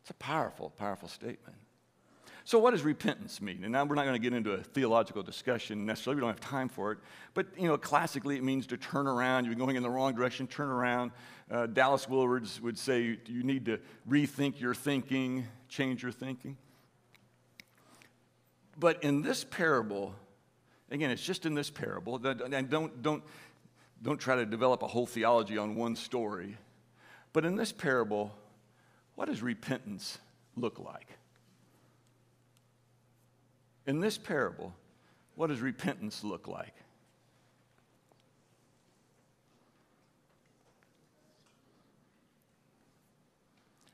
It's 0.00 0.10
a 0.10 0.14
powerful, 0.14 0.70
powerful 0.70 1.08
statement. 1.08 1.56
So, 2.46 2.60
what 2.60 2.70
does 2.70 2.84
repentance 2.84 3.42
mean? 3.42 3.64
And 3.64 3.72
now 3.72 3.84
we're 3.84 3.96
not 3.96 4.04
going 4.04 4.14
to 4.14 4.20
get 4.20 4.32
into 4.32 4.52
a 4.52 4.62
theological 4.62 5.24
discussion 5.24 5.84
necessarily. 5.84 6.14
We 6.14 6.20
don't 6.20 6.30
have 6.30 6.38
time 6.38 6.68
for 6.68 6.92
it. 6.92 6.98
But, 7.34 7.48
you 7.58 7.66
know, 7.66 7.76
classically 7.76 8.36
it 8.36 8.44
means 8.44 8.68
to 8.68 8.76
turn 8.76 9.08
around. 9.08 9.46
You're 9.46 9.56
going 9.56 9.74
in 9.74 9.82
the 9.82 9.90
wrong 9.90 10.14
direction, 10.14 10.46
turn 10.46 10.68
around. 10.68 11.10
Uh, 11.50 11.66
Dallas 11.66 12.06
Willards 12.06 12.60
would 12.60 12.78
say 12.78 13.18
you 13.26 13.42
need 13.42 13.64
to 13.64 13.80
rethink 14.08 14.60
your 14.60 14.76
thinking, 14.76 15.44
change 15.68 16.04
your 16.04 16.12
thinking. 16.12 16.56
But 18.78 19.02
in 19.02 19.22
this 19.22 19.42
parable, 19.42 20.14
again, 20.92 21.10
it's 21.10 21.24
just 21.24 21.46
in 21.46 21.54
this 21.54 21.68
parable, 21.68 22.24
and 22.24 22.70
don't, 22.70 23.02
don't, 23.02 23.24
don't 24.02 24.18
try 24.18 24.36
to 24.36 24.46
develop 24.46 24.84
a 24.84 24.86
whole 24.86 25.06
theology 25.06 25.58
on 25.58 25.74
one 25.74 25.96
story. 25.96 26.56
But 27.32 27.44
in 27.44 27.56
this 27.56 27.72
parable, 27.72 28.32
what 29.16 29.26
does 29.26 29.42
repentance 29.42 30.18
look 30.54 30.78
like? 30.78 31.08
In 33.86 34.00
this 34.00 34.18
parable, 34.18 34.74
what 35.36 35.48
does 35.48 35.60
repentance 35.60 36.24
look 36.24 36.48
like? 36.48 36.74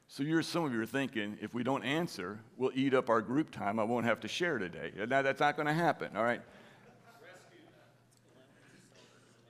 So 0.09 0.22
you're, 0.22 0.43
some 0.43 0.64
of 0.64 0.74
you 0.74 0.80
are 0.82 0.86
thinking, 0.86 1.38
if 1.40 1.55
we 1.55 1.62
don't 1.62 1.82
answer, 1.84 2.38
we'll 2.59 2.72
eat 2.74 2.93
up 2.93 3.09
our 3.09 3.22
group 3.22 3.51
time. 3.51 3.80
I 3.80 3.84
won't 3.84 4.05
have 4.05 4.20
to 4.20 4.28
share 4.28 4.59
today. 4.59 4.93
Now, 5.09 5.22
that's 5.22 5.40
not 5.40 5.57
going 5.57 5.68
to 5.68 5.72
happen, 5.72 6.14
all 6.14 6.22
right? 6.22 6.43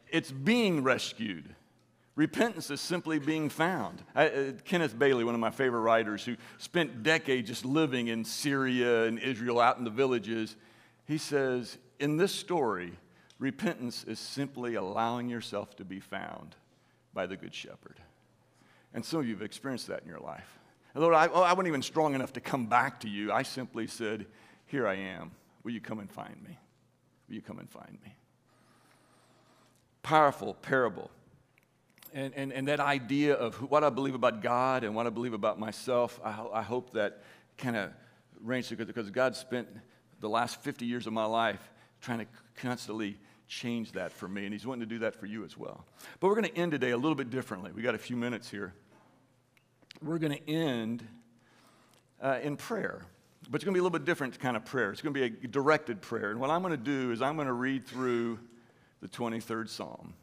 It's 0.09 0.31
being 0.31 0.85
rescued. 0.85 1.53
Repentance 2.15 2.71
is 2.71 2.81
simply 2.81 3.19
being 3.19 3.49
found. 3.49 4.03
I, 4.15 4.29
uh, 4.29 4.53
Kenneth 4.65 4.99
Bailey, 4.99 5.25
one 5.25 5.35
of 5.35 5.41
my 5.41 5.51
favorite 5.51 5.81
writers, 5.81 6.25
who 6.25 6.37
spent 6.59 7.03
decades 7.03 7.49
just 7.49 7.65
living 7.65 8.09
in 8.09 8.25
Syria 8.25 9.05
and 9.05 9.19
Israel 9.19 9.59
out 9.59 9.79
in 9.79 9.85
the 9.85 9.91
villages, 9.91 10.57
he 11.07 11.17
says, 11.17 11.79
in 11.99 12.19
this 12.19 12.35
story, 12.35 12.93
repentance 13.39 14.05
is 14.05 14.19
simply 14.19 14.75
allowing 14.75 15.31
yourself 15.31 15.75
to 15.77 15.85
be 15.85 16.01
found 16.01 16.55
by 17.15 17.25
the 17.27 17.37
Good 17.37 17.55
Shepherd. 17.55 17.99
And 18.93 19.03
some 19.03 19.21
of 19.21 19.27
you 19.27 19.33
have 19.35 19.43
experienced 19.43 19.87
that 19.87 20.03
in 20.03 20.09
your 20.09 20.21
life. 20.21 20.59
Lord, 20.95 21.15
I, 21.15 21.29
oh, 21.29 21.43
I 21.43 21.53
wasn't 21.53 21.69
even 21.69 21.81
strong 21.81 22.15
enough 22.15 22.35
to 22.35 22.41
come 22.41 22.67
back 22.67 23.01
to 23.01 23.09
you. 23.09 23.33
I 23.33 23.43
simply 23.43 23.87
said, 23.87 24.27
Here 24.67 24.87
I 24.87 24.97
am. 24.97 25.31
Will 25.65 25.73
you 25.73 25.81
come 25.81 26.01
and 26.01 26.11
find 26.11 26.37
me? 26.47 26.59
Will 27.29 27.37
you 27.37 27.41
come 27.41 27.59
and 27.59 27.71
find 27.71 27.97
me? 28.05 28.15
Powerful 30.03 30.53
parable 30.55 31.11
and, 32.15 32.35
and, 32.35 32.53
and 32.53 32.69
that 32.69 32.81
idea 32.81 33.35
of 33.35 33.55
what 33.71 33.85
I 33.85 33.91
believe 33.91 34.15
about 34.15 34.43
God 34.43 34.85
and 34.85 34.95
what 34.95 35.07
I 35.07 35.11
believe 35.11 35.33
about 35.33 35.59
myself, 35.59 36.21
I, 36.25 36.47
I 36.53 36.63
hope 36.63 36.93
that 36.93 37.23
kind 37.59 37.77
of 37.77 37.91
ranges 38.41 38.77
because 38.77 39.11
God 39.11 39.37
spent 39.37 39.69
the 40.21 40.29
last 40.29 40.61
50 40.63 40.85
years 40.85 41.07
of 41.07 41.13
my 41.13 41.25
life 41.25 41.71
trying 42.01 42.19
to 42.19 42.27
constantly 42.57 43.19
change 43.49 43.93
that 43.93 44.13
for 44.13 44.29
me, 44.29 44.45
and 44.45 44.53
He's 44.53 44.67
wanting 44.67 44.89
to 44.89 44.95
do 44.95 45.01
that 45.01 45.15
for 45.15 45.27
you 45.27 45.45
as 45.45 45.57
well. 45.57 45.85
But 46.21 46.29
we're 46.29 46.41
going 46.41 46.51
to 46.51 46.57
end 46.57 46.73
today 46.73 46.91
a 46.91 46.97
little 46.97 47.15
bit 47.15 47.31
differently. 47.31 47.71
We 47.75 47.83
got 47.83 47.95
a 47.95 47.99
few 47.99 48.17
minutes 48.17 48.51
here. 48.51 48.73
We're 50.03 50.19
going 50.19 50.33
to 50.33 50.51
end 50.51 51.07
uh, 52.21 52.39
in 52.43 52.57
prayer, 52.57 53.05
but 53.51 53.57
it's 53.57 53.65
going 53.65 53.75
to 53.75 53.77
be 53.77 53.81
a 53.81 53.83
little 53.83 53.99
bit 53.99 54.05
different 54.05 54.39
kind 54.39 54.57
of 54.57 54.65
prayer. 54.65 54.91
It's 54.91 55.03
going 55.03 55.15
to 55.15 55.21
be 55.21 55.37
a 55.45 55.49
directed 55.49 56.01
prayer. 56.01 56.31
And 56.31 56.41
what 56.41 56.51
I'm 56.51 56.63
going 56.63 56.73
to 56.73 56.77
do 56.77 57.13
is 57.13 57.21
I'm 57.21 57.37
going 57.37 57.47
to 57.47 57.53
read 57.53 57.87
through 57.87 58.39
the 59.01 59.09
23rd 59.09 59.69
Psalm 59.69 60.15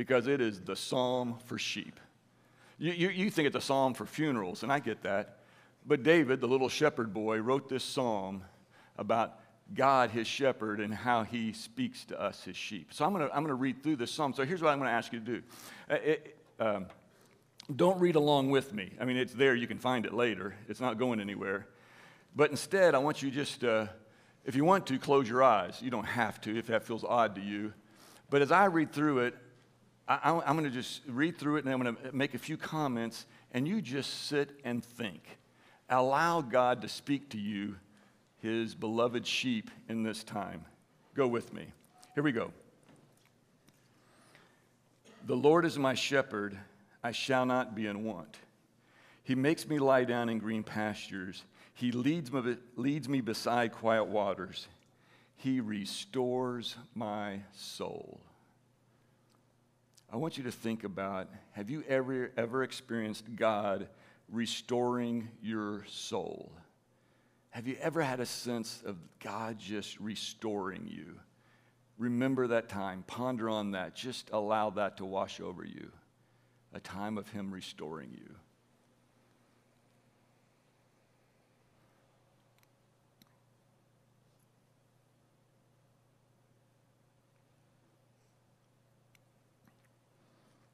because 0.00 0.28
it 0.28 0.40
is 0.40 0.62
the 0.62 0.74
psalm 0.74 1.36
for 1.44 1.58
sheep. 1.58 2.00
You, 2.78 2.92
you, 2.92 3.08
you 3.10 3.30
think 3.30 3.46
it's 3.48 3.56
a 3.56 3.60
psalm 3.60 3.92
for 3.92 4.06
funerals, 4.06 4.62
and 4.62 4.72
I 4.72 4.78
get 4.78 5.02
that. 5.02 5.40
But 5.84 6.02
David, 6.02 6.40
the 6.40 6.48
little 6.48 6.70
shepherd 6.70 7.12
boy, 7.12 7.36
wrote 7.42 7.68
this 7.68 7.84
psalm 7.84 8.42
about 8.96 9.38
God, 9.74 10.08
his 10.08 10.26
shepherd, 10.26 10.80
and 10.80 10.94
how 10.94 11.24
he 11.24 11.52
speaks 11.52 12.06
to 12.06 12.18
us, 12.18 12.44
his 12.44 12.56
sheep. 12.56 12.94
So 12.94 13.04
I'm 13.04 13.12
going 13.12 13.28
to 13.28 13.36
I'm 13.36 13.46
to 13.46 13.52
read 13.52 13.82
through 13.82 13.96
this 13.96 14.10
psalm. 14.10 14.32
So 14.32 14.46
here's 14.46 14.62
what 14.62 14.70
I'm 14.70 14.78
going 14.78 14.88
to 14.88 14.94
ask 14.94 15.12
you 15.12 15.20
to 15.20 15.26
do. 15.26 15.42
Uh, 15.90 15.94
it, 15.96 16.38
um, 16.58 16.86
don't 17.76 18.00
read 18.00 18.16
along 18.16 18.48
with 18.48 18.72
me. 18.72 18.92
I 18.98 19.04
mean, 19.04 19.18
it's 19.18 19.34
there. 19.34 19.54
You 19.54 19.66
can 19.66 19.78
find 19.78 20.06
it 20.06 20.14
later. 20.14 20.54
It's 20.66 20.80
not 20.80 20.96
going 20.96 21.20
anywhere. 21.20 21.66
But 22.34 22.50
instead, 22.50 22.94
I 22.94 22.98
want 22.98 23.20
you 23.20 23.30
just, 23.30 23.64
uh, 23.64 23.88
if 24.46 24.56
you 24.56 24.64
want 24.64 24.86
to, 24.86 24.98
close 24.98 25.28
your 25.28 25.42
eyes. 25.42 25.78
You 25.82 25.90
don't 25.90 26.06
have 26.06 26.40
to 26.40 26.56
if 26.56 26.68
that 26.68 26.84
feels 26.84 27.04
odd 27.04 27.34
to 27.34 27.42
you. 27.42 27.74
But 28.30 28.40
as 28.40 28.50
I 28.50 28.64
read 28.64 28.94
through 28.94 29.18
it, 29.18 29.36
I, 30.10 30.42
am 30.44 30.56
going 30.56 30.64
to 30.64 30.70
just 30.70 31.02
read 31.06 31.38
through 31.38 31.58
it 31.58 31.64
and 31.64 31.72
I'm 31.72 31.80
going 31.80 31.94
to 31.94 32.12
make 32.16 32.34
a 32.34 32.38
few 32.38 32.56
comments, 32.56 33.26
and 33.52 33.66
you 33.68 33.80
just 33.80 34.26
sit 34.26 34.50
and 34.64 34.84
think. 34.84 35.22
Allow 35.88 36.40
God 36.40 36.82
to 36.82 36.88
speak 36.88 37.30
to 37.30 37.38
you, 37.38 37.76
his 38.38 38.74
beloved 38.74 39.24
sheep, 39.24 39.70
in 39.88 40.02
this 40.02 40.24
time. 40.24 40.64
Go 41.14 41.28
with 41.28 41.52
me. 41.52 41.66
Here 42.16 42.24
we 42.24 42.32
go. 42.32 42.50
The 45.28 45.36
Lord 45.36 45.64
is 45.64 45.78
my 45.78 45.94
shepherd, 45.94 46.58
I 47.04 47.12
shall 47.12 47.46
not 47.46 47.76
be 47.76 47.86
in 47.86 48.02
want. 48.02 48.36
He 49.22 49.36
makes 49.36 49.68
me 49.68 49.78
lie 49.78 50.04
down 50.04 50.28
in 50.28 50.40
green 50.40 50.64
pastures. 50.64 51.44
He 51.74 51.92
leads 51.92 52.32
me, 52.32 52.56
leads 52.74 53.08
me 53.08 53.20
beside 53.20 53.70
quiet 53.72 54.06
waters. 54.06 54.66
He 55.36 55.60
restores 55.60 56.76
my 56.96 57.42
soul. 57.54 58.20
I 60.12 60.16
want 60.16 60.36
you 60.36 60.44
to 60.44 60.50
think 60.52 60.82
about 60.82 61.28
have 61.52 61.70
you 61.70 61.84
ever, 61.88 62.32
ever 62.36 62.64
experienced 62.64 63.24
God 63.36 63.88
restoring 64.28 65.28
your 65.40 65.84
soul? 65.88 66.50
Have 67.50 67.68
you 67.68 67.76
ever 67.80 68.02
had 68.02 68.18
a 68.18 68.26
sense 68.26 68.82
of 68.84 68.96
God 69.20 69.58
just 69.58 70.00
restoring 70.00 70.88
you? 70.88 71.20
Remember 71.96 72.48
that 72.48 72.68
time, 72.68 73.04
ponder 73.06 73.48
on 73.48 73.72
that, 73.72 73.94
just 73.94 74.30
allow 74.32 74.70
that 74.70 74.96
to 74.96 75.04
wash 75.04 75.40
over 75.40 75.64
you. 75.64 75.92
A 76.72 76.80
time 76.80 77.16
of 77.18 77.28
Him 77.28 77.52
restoring 77.52 78.10
you. 78.12 78.34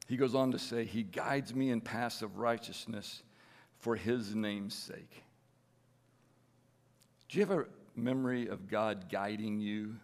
He 0.07 0.17
goes 0.17 0.35
on 0.35 0.51
to 0.53 0.59
say, 0.59 0.85
He 0.85 1.03
guides 1.03 1.53
me 1.53 1.69
in 1.69 1.81
paths 1.81 2.21
of 2.21 2.37
righteousness 2.37 3.23
for 3.79 3.95
His 3.95 4.33
name's 4.33 4.73
sake. 4.73 5.23
Do 7.29 7.37
you 7.37 7.45
have 7.45 7.57
a 7.57 7.65
memory 7.95 8.47
of 8.47 8.69
God 8.69 9.09
guiding 9.11 9.59
you? 9.59 9.97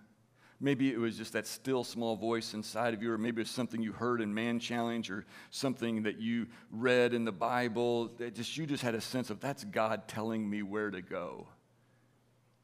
Maybe 0.60 0.92
it 0.92 1.00
was 1.00 1.18
just 1.18 1.34
that 1.34 1.48
still 1.48 1.84
small 1.84 2.16
voice 2.16 2.54
inside 2.54 2.94
of 2.94 3.02
you, 3.02 3.12
or 3.12 3.18
maybe 3.18 3.42
it's 3.42 3.52
something 3.52 3.82
you 3.82 3.92
heard 3.92 4.22
in 4.22 4.34
Man 4.34 4.60
Challenge, 4.60 5.10
or 5.10 5.26
something 5.50 6.04
that 6.04 6.20
you 6.20 6.48
read 6.72 7.14
in 7.14 7.26
the 7.26 7.32
Bible. 7.32 8.10
That 8.18 8.36
just 8.36 8.56
you 8.58 8.66
just 8.66 8.84
had 8.84 8.96
a 8.96 9.02
sense 9.02 9.30
of 9.30 9.40
that's 9.40 9.64
God 9.64 10.08
telling 10.08 10.50
me 10.50 10.64
where 10.64 10.92
to 10.92 11.02
go. 11.02 11.48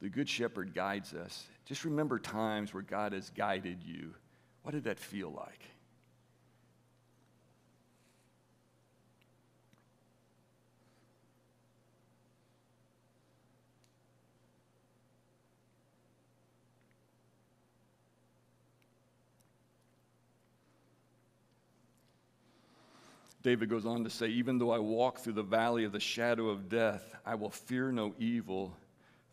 The 0.01 0.09
Good 0.09 0.29
Shepherd 0.29 0.73
guides 0.73 1.13
us. 1.13 1.45
Just 1.65 1.83
remember 1.83 2.19
times 2.19 2.73
where 2.73 2.83
God 2.83 3.11
has 3.13 3.29
guided 3.31 3.83
you. 3.83 4.13
What 4.63 4.71
did 4.71 4.85
that 4.85 4.99
feel 4.99 5.31
like? 5.31 5.61
David 23.49 23.67
goes 23.67 23.87
on 23.87 24.03
to 24.03 24.11
say, 24.11 24.27
Even 24.27 24.59
though 24.59 24.69
I 24.69 24.77
walk 24.77 25.17
through 25.17 25.33
the 25.33 25.41
valley 25.41 25.83
of 25.83 25.91
the 25.91 25.99
shadow 25.99 26.49
of 26.49 26.69
death, 26.69 27.15
I 27.25 27.33
will 27.33 27.49
fear 27.49 27.91
no 27.91 28.13
evil, 28.19 28.77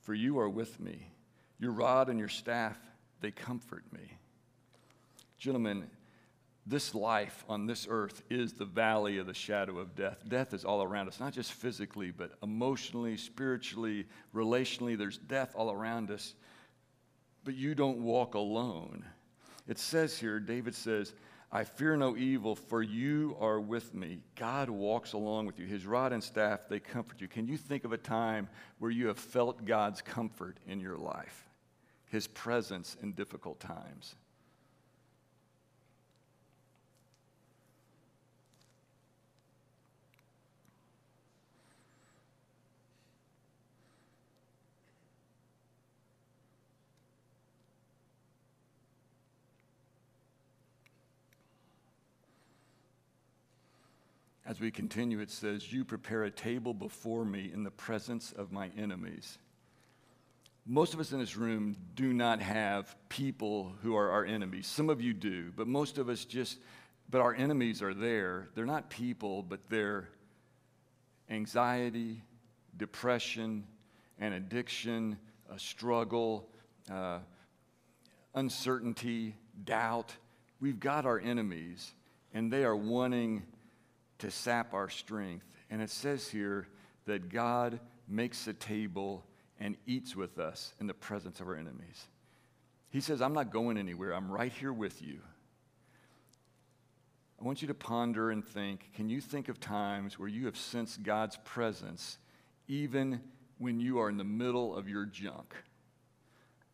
for 0.00 0.14
you 0.14 0.38
are 0.38 0.48
with 0.48 0.80
me. 0.80 1.10
Your 1.58 1.72
rod 1.72 2.08
and 2.08 2.18
your 2.18 2.30
staff, 2.30 2.78
they 3.20 3.30
comfort 3.30 3.84
me. 3.92 4.16
Gentlemen, 5.36 5.90
this 6.64 6.94
life 6.94 7.44
on 7.46 7.66
this 7.66 7.86
earth 7.90 8.22
is 8.30 8.54
the 8.54 8.64
valley 8.64 9.18
of 9.18 9.26
the 9.26 9.34
shadow 9.34 9.78
of 9.78 9.94
death. 9.94 10.24
Death 10.26 10.54
is 10.54 10.64
all 10.64 10.82
around 10.82 11.08
us, 11.08 11.20
not 11.20 11.34
just 11.34 11.52
physically, 11.52 12.10
but 12.10 12.38
emotionally, 12.42 13.18
spiritually, 13.18 14.06
relationally. 14.34 14.96
There's 14.96 15.18
death 15.18 15.52
all 15.54 15.70
around 15.70 16.10
us. 16.10 16.32
But 17.44 17.54
you 17.54 17.74
don't 17.74 17.98
walk 17.98 18.32
alone. 18.32 19.04
It 19.68 19.78
says 19.78 20.18
here, 20.18 20.40
David 20.40 20.74
says, 20.74 21.12
I 21.52 21.64
fear 21.64 21.96
no 21.96 22.16
evil, 22.16 22.56
for 22.56 22.82
you 22.82 23.36
are 23.40 23.60
with 23.60 23.94
me. 23.94 24.20
God 24.34 24.68
walks 24.68 25.12
along 25.12 25.46
with 25.46 25.58
you. 25.58 25.66
His 25.66 25.86
rod 25.86 26.12
and 26.12 26.22
staff, 26.22 26.68
they 26.68 26.80
comfort 26.80 27.20
you. 27.20 27.28
Can 27.28 27.46
you 27.46 27.56
think 27.56 27.84
of 27.84 27.92
a 27.92 27.98
time 27.98 28.48
where 28.78 28.90
you 28.90 29.06
have 29.06 29.18
felt 29.18 29.64
God's 29.64 30.02
comfort 30.02 30.58
in 30.66 30.80
your 30.80 30.96
life? 30.96 31.48
His 32.06 32.26
presence 32.26 32.96
in 33.00 33.12
difficult 33.12 33.60
times? 33.60 34.16
As 54.46 54.60
we 54.60 54.70
continue, 54.70 55.18
it 55.18 55.32
says, 55.32 55.72
You 55.72 55.84
prepare 55.84 56.22
a 56.22 56.30
table 56.30 56.72
before 56.72 57.24
me 57.24 57.50
in 57.52 57.64
the 57.64 57.70
presence 57.70 58.30
of 58.30 58.52
my 58.52 58.70
enemies. 58.78 59.38
Most 60.64 60.94
of 60.94 61.00
us 61.00 61.10
in 61.10 61.18
this 61.18 61.36
room 61.36 61.76
do 61.96 62.12
not 62.12 62.40
have 62.40 62.94
people 63.08 63.72
who 63.82 63.96
are 63.96 64.08
our 64.10 64.24
enemies. 64.24 64.68
Some 64.68 64.88
of 64.88 65.00
you 65.00 65.12
do, 65.12 65.52
but 65.56 65.66
most 65.66 65.98
of 65.98 66.08
us 66.08 66.24
just, 66.24 66.58
but 67.10 67.20
our 67.20 67.34
enemies 67.34 67.82
are 67.82 67.92
there. 67.92 68.48
They're 68.54 68.66
not 68.66 68.88
people, 68.88 69.42
but 69.42 69.68
they're 69.68 70.08
anxiety, 71.28 72.22
depression, 72.76 73.64
an 74.20 74.32
addiction, 74.32 75.18
a 75.52 75.58
struggle, 75.58 76.48
uh, 76.88 77.18
uncertainty, 78.36 79.34
doubt. 79.64 80.14
We've 80.60 80.78
got 80.78 81.04
our 81.04 81.18
enemies, 81.18 81.94
and 82.32 82.52
they 82.52 82.62
are 82.62 82.76
wanting 82.76 83.42
to 84.18 84.30
sap 84.30 84.74
our 84.74 84.88
strength. 84.88 85.46
And 85.70 85.82
it 85.82 85.90
says 85.90 86.28
here 86.28 86.68
that 87.06 87.28
God 87.28 87.80
makes 88.08 88.46
a 88.46 88.52
table 88.52 89.24
and 89.58 89.76
eats 89.86 90.14
with 90.14 90.38
us 90.38 90.74
in 90.80 90.86
the 90.86 90.94
presence 90.94 91.40
of 91.40 91.48
our 91.48 91.56
enemies. 91.56 92.08
He 92.90 93.00
says, 93.00 93.20
I'm 93.20 93.32
not 93.32 93.50
going 93.50 93.78
anywhere. 93.78 94.14
I'm 94.14 94.30
right 94.30 94.52
here 94.52 94.72
with 94.72 95.02
you. 95.02 95.18
I 97.40 97.44
want 97.44 97.60
you 97.60 97.68
to 97.68 97.74
ponder 97.74 98.30
and 98.30 98.44
think 98.44 98.90
can 98.94 99.08
you 99.08 99.20
think 99.20 99.48
of 99.48 99.60
times 99.60 100.18
where 100.18 100.28
you 100.28 100.46
have 100.46 100.56
sensed 100.56 101.02
God's 101.02 101.36
presence 101.44 102.18
even 102.66 103.20
when 103.58 103.78
you 103.78 103.98
are 103.98 104.08
in 104.08 104.16
the 104.16 104.24
middle 104.24 104.74
of 104.74 104.88
your 104.88 105.04
junk? 105.04 105.54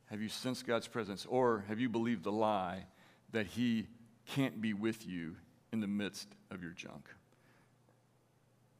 Have 0.06 0.20
you 0.20 0.28
sensed 0.28 0.66
God's 0.66 0.86
presence? 0.86 1.26
Or 1.26 1.64
have 1.68 1.80
you 1.80 1.88
believed 1.88 2.22
the 2.22 2.32
lie 2.32 2.84
that 3.32 3.46
He 3.46 3.88
can't 4.26 4.60
be 4.60 4.74
with 4.74 5.06
you 5.06 5.36
in 5.72 5.80
the 5.80 5.86
midst 5.86 6.28
of 6.50 6.62
your 6.62 6.72
junk? 6.72 7.08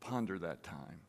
Ponder 0.03 0.36
that 0.40 0.64
time. 0.64 1.00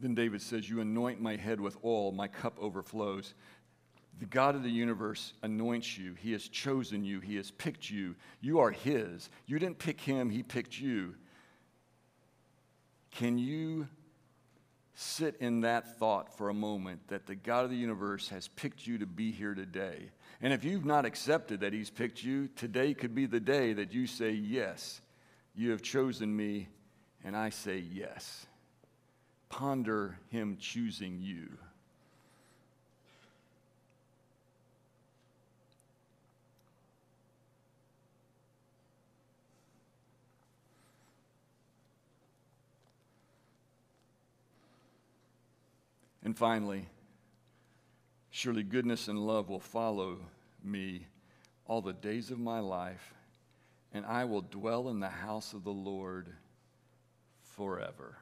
Then 0.00 0.16
David 0.16 0.42
says, 0.42 0.68
You 0.68 0.80
anoint 0.80 1.20
my 1.20 1.36
head 1.36 1.60
with 1.60 1.76
oil, 1.84 2.10
my 2.10 2.26
cup 2.26 2.58
overflows. 2.60 3.34
The 4.18 4.26
God 4.26 4.56
of 4.56 4.64
the 4.64 4.70
universe 4.70 5.34
anoints 5.42 5.96
you. 5.96 6.14
He 6.14 6.32
has 6.32 6.48
chosen 6.48 7.04
you. 7.04 7.20
He 7.20 7.36
has 7.36 7.52
picked 7.52 7.88
you. 7.88 8.16
You 8.40 8.58
are 8.58 8.72
His. 8.72 9.30
You 9.46 9.60
didn't 9.60 9.78
pick 9.78 10.00
Him, 10.00 10.28
He 10.28 10.42
picked 10.42 10.80
you. 10.80 11.14
Can 13.12 13.38
you 13.38 13.86
sit 15.02 15.36
in 15.40 15.60
that 15.60 15.98
thought 15.98 16.36
for 16.36 16.48
a 16.48 16.54
moment 16.54 17.08
that 17.08 17.26
the 17.26 17.34
God 17.34 17.64
of 17.64 17.70
the 17.70 17.76
universe 17.76 18.28
has 18.28 18.48
picked 18.48 18.86
you 18.86 18.98
to 18.98 19.06
be 19.06 19.32
here 19.32 19.54
today. 19.54 20.10
And 20.40 20.52
if 20.52 20.64
you've 20.64 20.84
not 20.84 21.04
accepted 21.04 21.60
that 21.60 21.72
He's 21.72 21.90
picked 21.90 22.22
you, 22.22 22.48
today 22.56 22.94
could 22.94 23.14
be 23.14 23.26
the 23.26 23.40
day 23.40 23.72
that 23.74 23.92
you 23.92 24.06
say, 24.06 24.30
Yes, 24.30 25.00
you 25.54 25.70
have 25.70 25.82
chosen 25.82 26.34
me, 26.34 26.68
and 27.24 27.36
I 27.36 27.50
say 27.50 27.78
yes. 27.78 28.46
Ponder 29.48 30.18
Him 30.30 30.56
choosing 30.58 31.20
you. 31.20 31.48
And 46.24 46.36
finally, 46.36 46.86
surely 48.30 48.62
goodness 48.62 49.08
and 49.08 49.18
love 49.18 49.48
will 49.48 49.60
follow 49.60 50.18
me 50.62 51.06
all 51.66 51.80
the 51.80 51.92
days 51.92 52.30
of 52.30 52.38
my 52.38 52.60
life, 52.60 53.14
and 53.92 54.06
I 54.06 54.24
will 54.24 54.42
dwell 54.42 54.88
in 54.88 55.00
the 55.00 55.08
house 55.08 55.52
of 55.52 55.64
the 55.64 55.70
Lord 55.70 56.28
forever. 57.42 58.16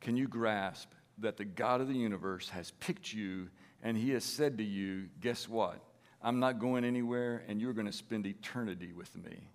Can 0.00 0.16
you 0.16 0.28
grasp 0.28 0.90
that 1.18 1.36
the 1.36 1.44
God 1.44 1.80
of 1.80 1.88
the 1.88 1.94
universe 1.94 2.50
has 2.50 2.72
picked 2.72 3.12
you 3.12 3.48
and 3.82 3.96
he 3.96 4.10
has 4.10 4.24
said 4.24 4.58
to 4.58 4.64
you, 4.64 5.08
Guess 5.20 5.48
what? 5.48 5.80
I'm 6.22 6.40
not 6.40 6.58
going 6.58 6.84
anywhere, 6.84 7.42
and 7.48 7.60
you're 7.60 7.74
going 7.74 7.86
to 7.86 7.92
spend 7.92 8.26
eternity 8.26 8.92
with 8.92 9.14
me. 9.14 9.50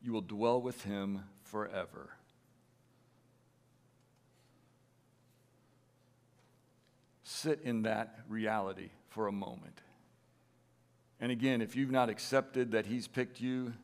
You 0.00 0.12
will 0.12 0.20
dwell 0.20 0.62
with 0.62 0.82
him 0.84 1.24
forever. 1.42 2.10
Sit 7.42 7.60
in 7.64 7.82
that 7.82 8.20
reality 8.28 8.90
for 9.08 9.26
a 9.26 9.32
moment. 9.32 9.80
And 11.20 11.32
again, 11.32 11.60
if 11.60 11.76
you've 11.76 11.90
not 11.90 12.08
accepted 12.08 12.72
that 12.72 12.86
He's 12.86 13.08
picked 13.08 13.40
you, 13.40 13.74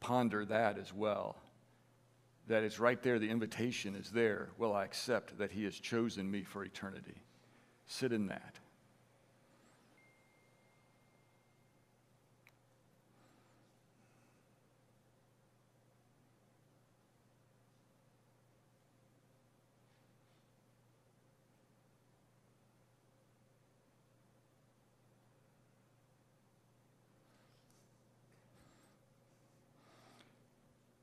ponder 0.00 0.44
that 0.46 0.78
as 0.78 0.92
well. 0.92 1.36
That 2.48 2.64
it's 2.64 2.80
right 2.80 3.02
there, 3.02 3.18
the 3.18 3.30
invitation 3.30 3.94
is 3.94 4.10
there. 4.10 4.48
Will 4.58 4.74
I 4.74 4.84
accept 4.84 5.38
that 5.38 5.52
He 5.52 5.64
has 5.64 5.78
chosen 5.78 6.30
me 6.30 6.42
for 6.42 6.64
eternity? 6.64 7.22
Sit 7.86 8.12
in 8.12 8.26
that. 8.26 8.58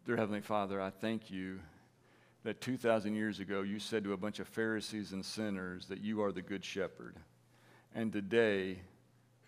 Dear 0.10 0.18
Heavenly 0.18 0.42
Father, 0.42 0.82
I 0.82 0.90
thank 0.90 1.30
you 1.30 1.60
that 2.44 2.62
2,000 2.62 3.14
years 3.14 3.40
ago 3.40 3.62
you 3.62 3.78
said 3.78 4.04
to 4.06 4.14
a 4.14 4.18
bunch 4.18 4.40
of 4.40 4.48
Pharisees 4.48 5.12
and 5.12 5.24
sinners 5.24 5.86
that 5.86 6.02
you 6.02 6.24
are 6.24 6.32
the 6.32 6.42
Good 6.42 6.66
Shepherd. 6.66 7.18
And 7.94 8.12
today 8.12 8.80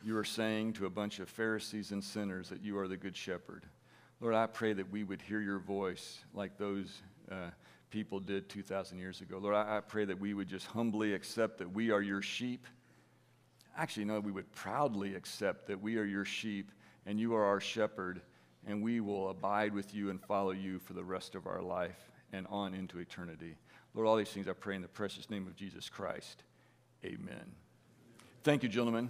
you 0.03 0.15
are 0.15 0.23
saying 0.23 0.73
to 0.73 0.85
a 0.85 0.89
bunch 0.91 1.17
of 1.17 1.29
Pharisees 1.29 1.93
and 1.93 2.03
sinners 2.03 2.49
that 2.49 2.61
you 2.61 2.77
are 2.77 2.87
the 2.87 2.95
Good 2.95 3.17
Shepherd. 3.17 3.65
Lord, 4.19 4.35
I 4.35 4.45
pray 4.45 4.73
that 4.73 4.91
we 4.91 5.03
would 5.03 5.19
hear 5.23 5.41
your 5.41 5.57
voice 5.57 6.19
like 6.31 6.59
those 6.59 7.01
uh, 7.31 7.49
people 7.89 8.19
did 8.19 8.47
2,000 8.47 8.99
years 8.99 9.21
ago. 9.21 9.39
Lord, 9.39 9.55
I, 9.55 9.77
I 9.77 9.79
pray 9.79 10.05
that 10.05 10.19
we 10.19 10.35
would 10.35 10.47
just 10.47 10.67
humbly 10.67 11.15
accept 11.15 11.57
that 11.57 11.73
we 11.73 11.89
are 11.89 12.01
your 12.01 12.21
sheep. 12.21 12.67
Actually, 13.75 14.05
no, 14.05 14.19
we 14.19 14.31
would 14.31 14.51
proudly 14.51 15.15
accept 15.15 15.65
that 15.65 15.81
we 15.81 15.97
are 15.97 16.05
your 16.05 16.23
sheep 16.23 16.71
and 17.07 17.19
you 17.19 17.33
are 17.33 17.45
our 17.45 17.59
shepherd 17.59 18.21
and 18.67 18.81
we 18.81 18.99
will 18.99 19.29
abide 19.29 19.73
with 19.73 19.93
you 19.93 20.09
and 20.09 20.21
follow 20.21 20.51
you 20.51 20.79
for 20.79 20.93
the 20.93 21.03
rest 21.03 21.35
of 21.35 21.47
our 21.47 21.61
life 21.61 22.11
and 22.33 22.47
on 22.49 22.73
into 22.73 22.99
eternity. 22.99 23.55
Lord, 23.93 24.07
all 24.07 24.15
these 24.15 24.29
things 24.29 24.47
I 24.47 24.53
pray 24.53 24.75
in 24.75 24.81
the 24.81 24.87
precious 24.87 25.29
name 25.29 25.47
of 25.47 25.55
Jesus 25.55 25.89
Christ. 25.89 26.43
Amen. 27.03 27.51
Thank 28.43 28.63
you, 28.63 28.69
gentlemen. 28.69 29.09